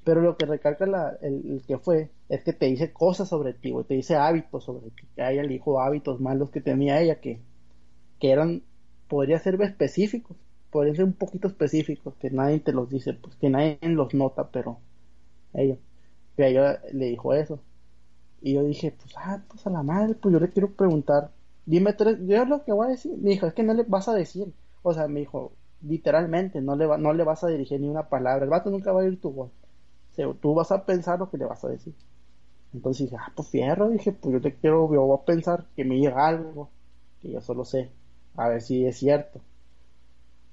[0.04, 3.54] Pero lo que recalca la, el, el que fue, es que te dice cosas sobre
[3.54, 7.00] ti, güey, te dice hábitos sobre ti, que ella le dijo hábitos malos que tenía
[7.00, 7.42] ella, que,
[8.20, 8.62] que eran,
[9.09, 10.36] podría ser específicos,
[10.70, 14.51] podrían ser un poquito específicos, que nadie te los dice, pues que nadie los nota,
[14.51, 14.78] pero
[15.55, 15.76] ella,
[16.36, 17.60] que ella le dijo eso.
[18.40, 21.32] Y yo dije, pues, ah, pues a la madre, pues yo le quiero preguntar,
[21.66, 24.09] dime tres, yo lo que voy a decir, me dijo, es que no le vas
[24.09, 24.52] a decir,
[24.82, 25.52] o sea, me dijo,
[25.82, 28.93] literalmente, no le, va, no le vas a dirigir ni una palabra, el vato nunca
[28.93, 29.51] va a oír tu voz,
[30.12, 31.94] o sea, tú vas a pensar lo que le vas a decir.
[32.72, 35.84] Entonces dije, ah, pues fierro, dije, pues yo te quiero, yo voy a pensar que
[35.84, 36.70] me llega algo,
[37.20, 37.90] que yo solo sé,
[38.36, 39.40] a ver si es cierto.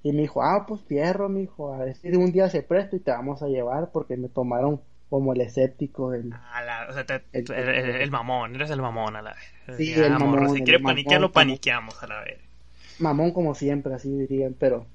[0.03, 2.95] Y me dijo, ah, pues fierro, me dijo, a ver si un día se presta
[2.95, 6.33] y te vamos a llevar porque me tomaron como el escéptico del...
[6.33, 9.77] A la- o sea, te- El- el, mamón, eres el mamón a la vez.
[9.77, 12.39] Sí, el morro, mamón, Si quiere mamón, paniquear, lo como- paniqueamos a la vez.
[12.99, 14.85] mamón como siempre, así dirían, pero...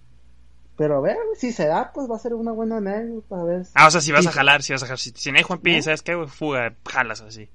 [0.77, 3.67] Pero a ver, si se da, pues va a ser una buena anécdota, a ver.
[3.75, 4.99] Ah, o sea, si vas Sí, a jalar, si vas a jalar.
[4.99, 5.83] Si, si no hay Juan Pi, ¿No?
[5.83, 6.17] ¿sabes qué?
[6.29, 7.49] Fuga, jalas así.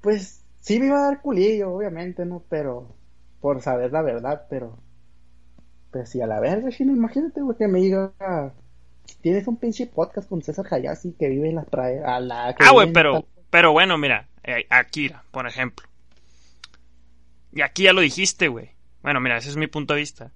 [0.00, 2.42] Pues sí me iba a dar culillo, obviamente, ¿no?
[2.48, 2.86] Pero...
[3.44, 4.78] Por saber la verdad, pero...
[5.90, 8.10] Pero si a la verga, Chino, imagínate, güey, que me diga...
[9.20, 12.06] Tienes un pinche podcast con César Hayashi que vive en las playas.
[12.06, 15.86] A la que Ah, güey, pero, tal- pero bueno, mira, eh, Akira, por ejemplo.
[17.52, 18.70] Y aquí ya lo dijiste, güey.
[19.02, 20.32] Bueno, mira, ese es mi punto de vista.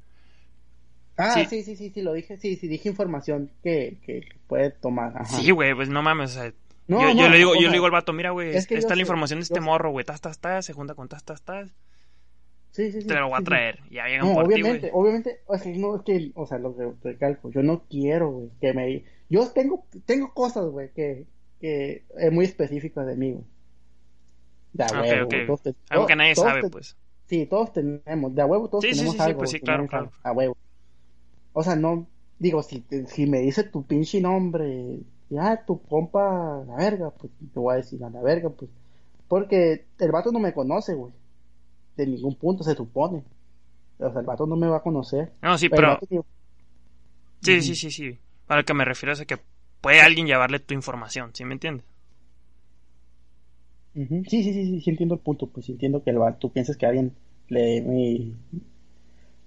[1.16, 1.46] Ah, Sí.
[1.46, 5.14] sí, sí, sí, sí, lo dije, sí, sí, dije información que, que puede tomar.
[5.16, 5.24] Ajá.
[5.24, 6.52] Sí, güey, pues no mames, o sea,
[6.88, 8.90] No, yo, le digo, yo le digo al vato, mira, güey, es que esta es
[8.90, 11.40] la sé, información de este morro, güey, tas, tas, tas, se junta con tas, tas,
[11.40, 11.70] tas,
[12.78, 13.08] Sí, sí, sí.
[13.08, 13.80] te lo voy a traer.
[13.90, 16.76] Y ya llegan No, por obviamente, obviamente, o sea, no es que, o sea, lo
[17.02, 21.26] recalco, yo no quiero, güey, que me, yo tengo, tengo cosas, güey, que,
[21.60, 23.44] que es muy específicas de mí, güey.
[24.74, 26.96] De a huevo, te- Algo que nadie todos sabe, te- pues.
[27.26, 29.88] Sí, todos tenemos, de a huevo todos Sí, tenemos sí, sí, algo, pues sí, claro,
[29.88, 30.12] claro.
[30.22, 30.56] A huevo.
[31.52, 32.06] O sea, no,
[32.38, 35.00] digo, si, si me dice tu pinche nombre,
[35.30, 38.70] ya, tu compa, la verga, pues te voy a decir a la verga, pues.
[39.26, 41.12] Porque el vato no me conoce, güey.
[41.98, 43.24] De ningún punto se supone.
[43.98, 45.32] O sea, el vato no me va a conocer.
[45.42, 46.02] No, sí, pero,
[47.42, 48.18] sí, sí, sí, sí.
[48.48, 49.38] A lo que me refiero es a que
[49.80, 51.86] puede alguien llevarle tu información, ¿sí me entiendes?
[53.94, 56.76] Sí, sí, sí, sí, sí entiendo el punto, pues entiendo que el vato, tú piensas
[56.76, 57.14] que alguien
[57.48, 57.82] le...
[57.82, 58.32] me-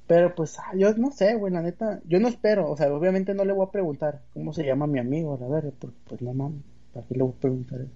[0.06, 3.34] Pero pues ah, yo no sé, güey, la neta, yo no espero, o sea, obviamente
[3.34, 6.22] no le voy a preguntar cómo se llama mi amigo, a la verga, porque pues
[6.22, 6.62] no mames,
[6.94, 7.92] ¿para qué le voy a preguntar eso?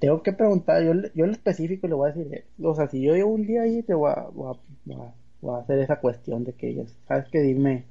[0.00, 2.88] Tengo que preguntar, yo, le- yo lo específico le voy a decir, eh, o sea,
[2.88, 5.58] si yo llevo un día ahí, te voy a, voy a, voy a- voy a
[5.62, 7.40] hacer esa cuestión de que ¿sabes qué?
[7.40, 7.84] Dime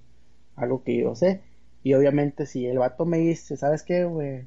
[0.56, 1.42] algo que yo sé,
[1.84, 4.46] y obviamente si el vato me dice, ¿sabes qué, güey?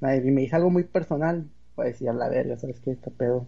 [0.00, 1.44] Me dice algo muy personal,
[1.76, 2.90] voy a decir a la verga, ¿sabes qué?
[2.92, 3.46] Está pedo.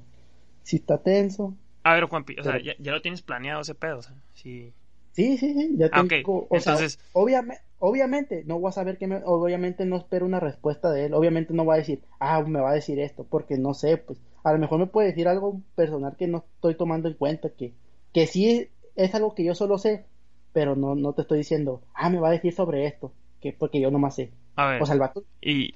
[0.63, 1.55] Si está tenso.
[1.83, 4.73] A ver, Juanpi, o sea, ya, ya lo tienes planeado ese pedo, o sea, sí.
[5.13, 6.47] Sí, sí, sí, ya Ah, tengo.
[6.51, 9.21] O Entonces- sea, obviamente, obviamente, no voy a saber que me.
[9.25, 11.15] Obviamente no espero una respuesta de él.
[11.15, 14.21] Obviamente no va a decir, ah, me va a decir esto, porque no sé, pues.
[14.45, 17.75] A lo mejor me puede decir algo personal que no estoy tomando en cuenta, que,
[18.15, 20.07] que sí es algo que yo solo sé,
[20.53, 23.81] pero no, no te estoy diciendo, ah, me va a decir sobre esto, que porque
[23.81, 24.31] yo nomás sé.
[24.57, 24.83] A ver.
[24.83, 25.25] O.
[25.43, 25.75] Y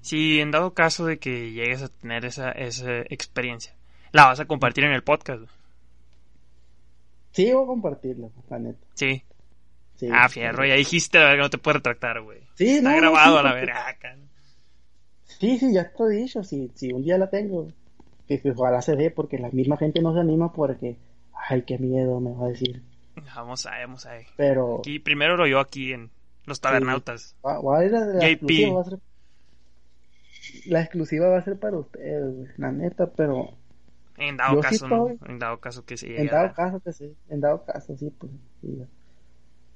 [0.00, 3.74] si en dado caso de que llegues a tener esa, esa experiencia,
[4.12, 5.42] la vas a compartir en el podcast.
[7.32, 8.86] Sí, voy a compartirlo, la neta.
[8.94, 9.22] Sí.
[10.00, 10.08] Sí.
[10.10, 12.40] Ah, fierro, ya dijiste, la verdad, no te puedes retractar, güey.
[12.54, 13.96] Sí, Está no, grabado sí, a la verga.
[15.24, 17.68] Sí, sí, ya te he dicho, si, si un día la tengo,
[18.26, 20.96] que, que ojalá se dé, porque la misma gente no se anima porque,
[21.50, 22.82] ay, qué miedo, me va a decir.
[23.36, 24.26] Vamos a ver, vamos a ver.
[24.36, 26.10] Pero Aquí, primero lo yo aquí en
[26.46, 27.36] Los Tabernautas.
[27.46, 28.30] va, va a ir la, la JP.
[28.32, 28.98] exclusiva, va a ser,
[30.66, 33.50] la exclusiva va a ser para ustedes, güey, la neta, pero
[34.18, 35.08] En dado Yo sí caso, ¿no?
[35.08, 38.10] estoy- En dado caso que se en dado caso que sí, en dado caso, sí,
[38.18, 38.82] pues, sí.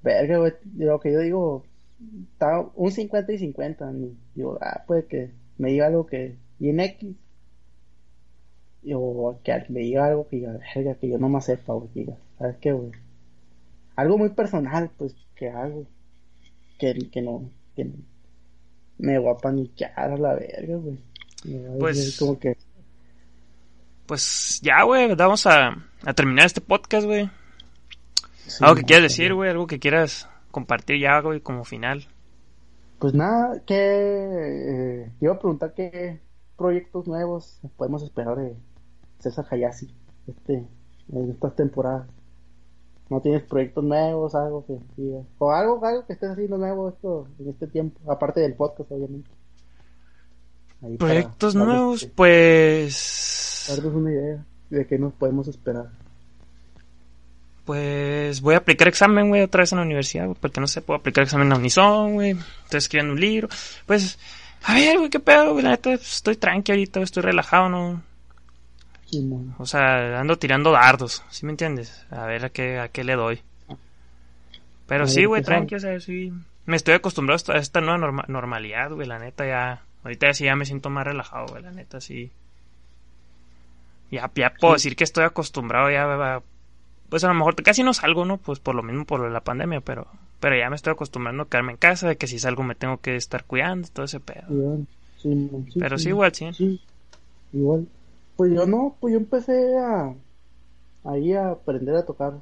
[0.04, 1.64] Verga, güey, lo que yo digo,
[2.34, 6.78] está un 50 y 50, ni- digo, ah, puede que me diga algo que, bien
[6.78, 7.16] X,
[8.82, 11.88] y- o que me diga algo que diga, verga, que yo no más sepa, güey,
[11.94, 12.92] diga, ¿sabes qué, güey?
[13.96, 15.86] Algo muy personal, pues, que hago,
[16.78, 17.94] que, que no, que no-
[18.98, 20.98] me voy a paniquear a la verga, güey.
[21.44, 22.56] Me Pues- como que,
[24.06, 27.30] Pues ya, güey, vamos a, a terminar este podcast, güey.
[28.46, 32.06] Sí, Algo que quieras decir, güey, algo que quieras compartir ya, güey, como final.
[32.98, 36.20] Pues nada, que eh, iba a preguntar qué
[36.56, 38.56] proyectos nuevos podemos esperar de
[39.18, 39.94] César Hayashi
[40.26, 40.66] este,
[41.12, 42.06] en estas temporadas.
[43.10, 45.26] ¿No tienes proyectos nuevos, algo que digas?
[45.38, 49.30] O algo, algo que estés haciendo nuevo esto, en este tiempo, aparte del podcast, obviamente.
[50.82, 53.66] Ahí para Proyectos darles- nuevos, pues...
[53.68, 55.90] Darles una idea de qué nos podemos esperar.
[57.64, 60.82] Pues voy a aplicar examen, güey, otra vez en la universidad, güey, porque no sé,
[60.82, 62.36] puedo aplicar examen a Unison, güey.
[62.64, 63.48] Estoy escribiendo un libro.
[63.86, 64.18] Pues,
[64.64, 68.02] a ver, güey, qué pedo, güey, la neta, estoy tranqui ahorita, estoy relajado, ¿no?
[69.58, 72.04] O sea, ando tirando dardos, ¿sí me entiendes?
[72.10, 73.40] A ver a qué, a qué le doy.
[74.86, 76.32] Pero sí, güey, tranqui, o sea, sí.
[76.66, 79.82] Me estoy acostumbrado a esta, a esta nueva norma- normalidad, güey, la neta, ya.
[80.02, 82.30] Ahorita sí ya me siento más relajado, güey, la neta, sí.
[84.10, 86.42] Ya, ya puedo decir que estoy acostumbrado ya a-
[87.14, 88.38] Pues a lo mejor casi no salgo, ¿no?
[88.38, 90.08] Pues por lo mismo, por la pandemia, pero...
[90.40, 92.96] Pero ya me estoy acostumbrando a quedarme en casa, de que si salgo me tengo
[92.96, 94.42] que estar cuidando, todo ese pedo.
[94.50, 94.88] Igual,
[95.18, 96.08] Simón, sí, Pero sí, sí.
[96.08, 96.52] igual, sí.
[96.54, 96.80] Sí,
[97.52, 97.86] igual.
[98.34, 100.12] Pues yo no, pues yo empecé a
[101.04, 102.32] ahí a aprender a tocar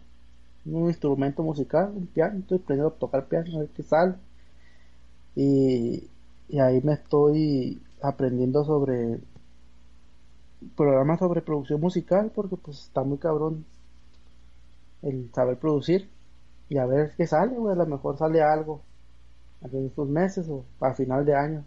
[0.65, 4.15] un instrumento musical, un piano, estoy aprendiendo a tocar piano, a ver qué sale.
[5.37, 6.05] Y,
[6.49, 9.19] y ahí me estoy aprendiendo sobre
[10.79, 13.67] programas sobre producción musical, porque pues está muy cabrón
[15.03, 16.09] el saber producir
[16.69, 18.83] y a ver qué sale, güey, a lo mejor sale algo
[19.63, 21.65] en estos meses o a final de año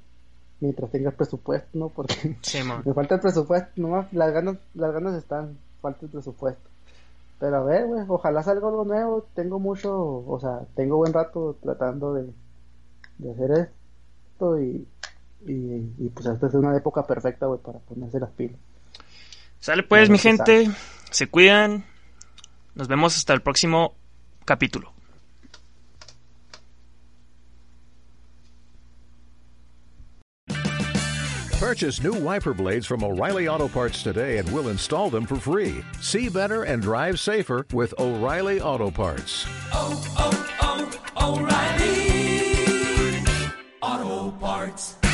[0.59, 1.89] mientras tengas presupuesto, ¿no?
[1.89, 6.69] Porque Sí, me falta el presupuesto, nomás las ganas, las ganas están, falta el presupuesto.
[7.39, 11.57] Pero a ver, güey, ojalá salga algo nuevo, tengo mucho, o sea, tengo buen rato
[11.61, 12.29] tratando de,
[13.17, 13.69] de hacer
[14.31, 14.87] esto y,
[15.45, 18.57] y, y pues esta es una época perfecta, güey, para ponerse las pilas.
[19.59, 20.69] Sale pues, A mi gente.
[21.11, 21.83] Se cuidan.
[22.75, 23.95] Nos vemos hasta el próximo
[24.45, 24.91] capítulo.
[31.59, 35.83] Purchase new wiper blades from O'Reilly Auto Parts today and we'll install them for free.
[35.99, 39.47] See better and drive safer with O'Reilly Auto Parts.
[39.73, 41.95] oh, oh, oh O'Reilly
[43.81, 45.04] Auto Parts.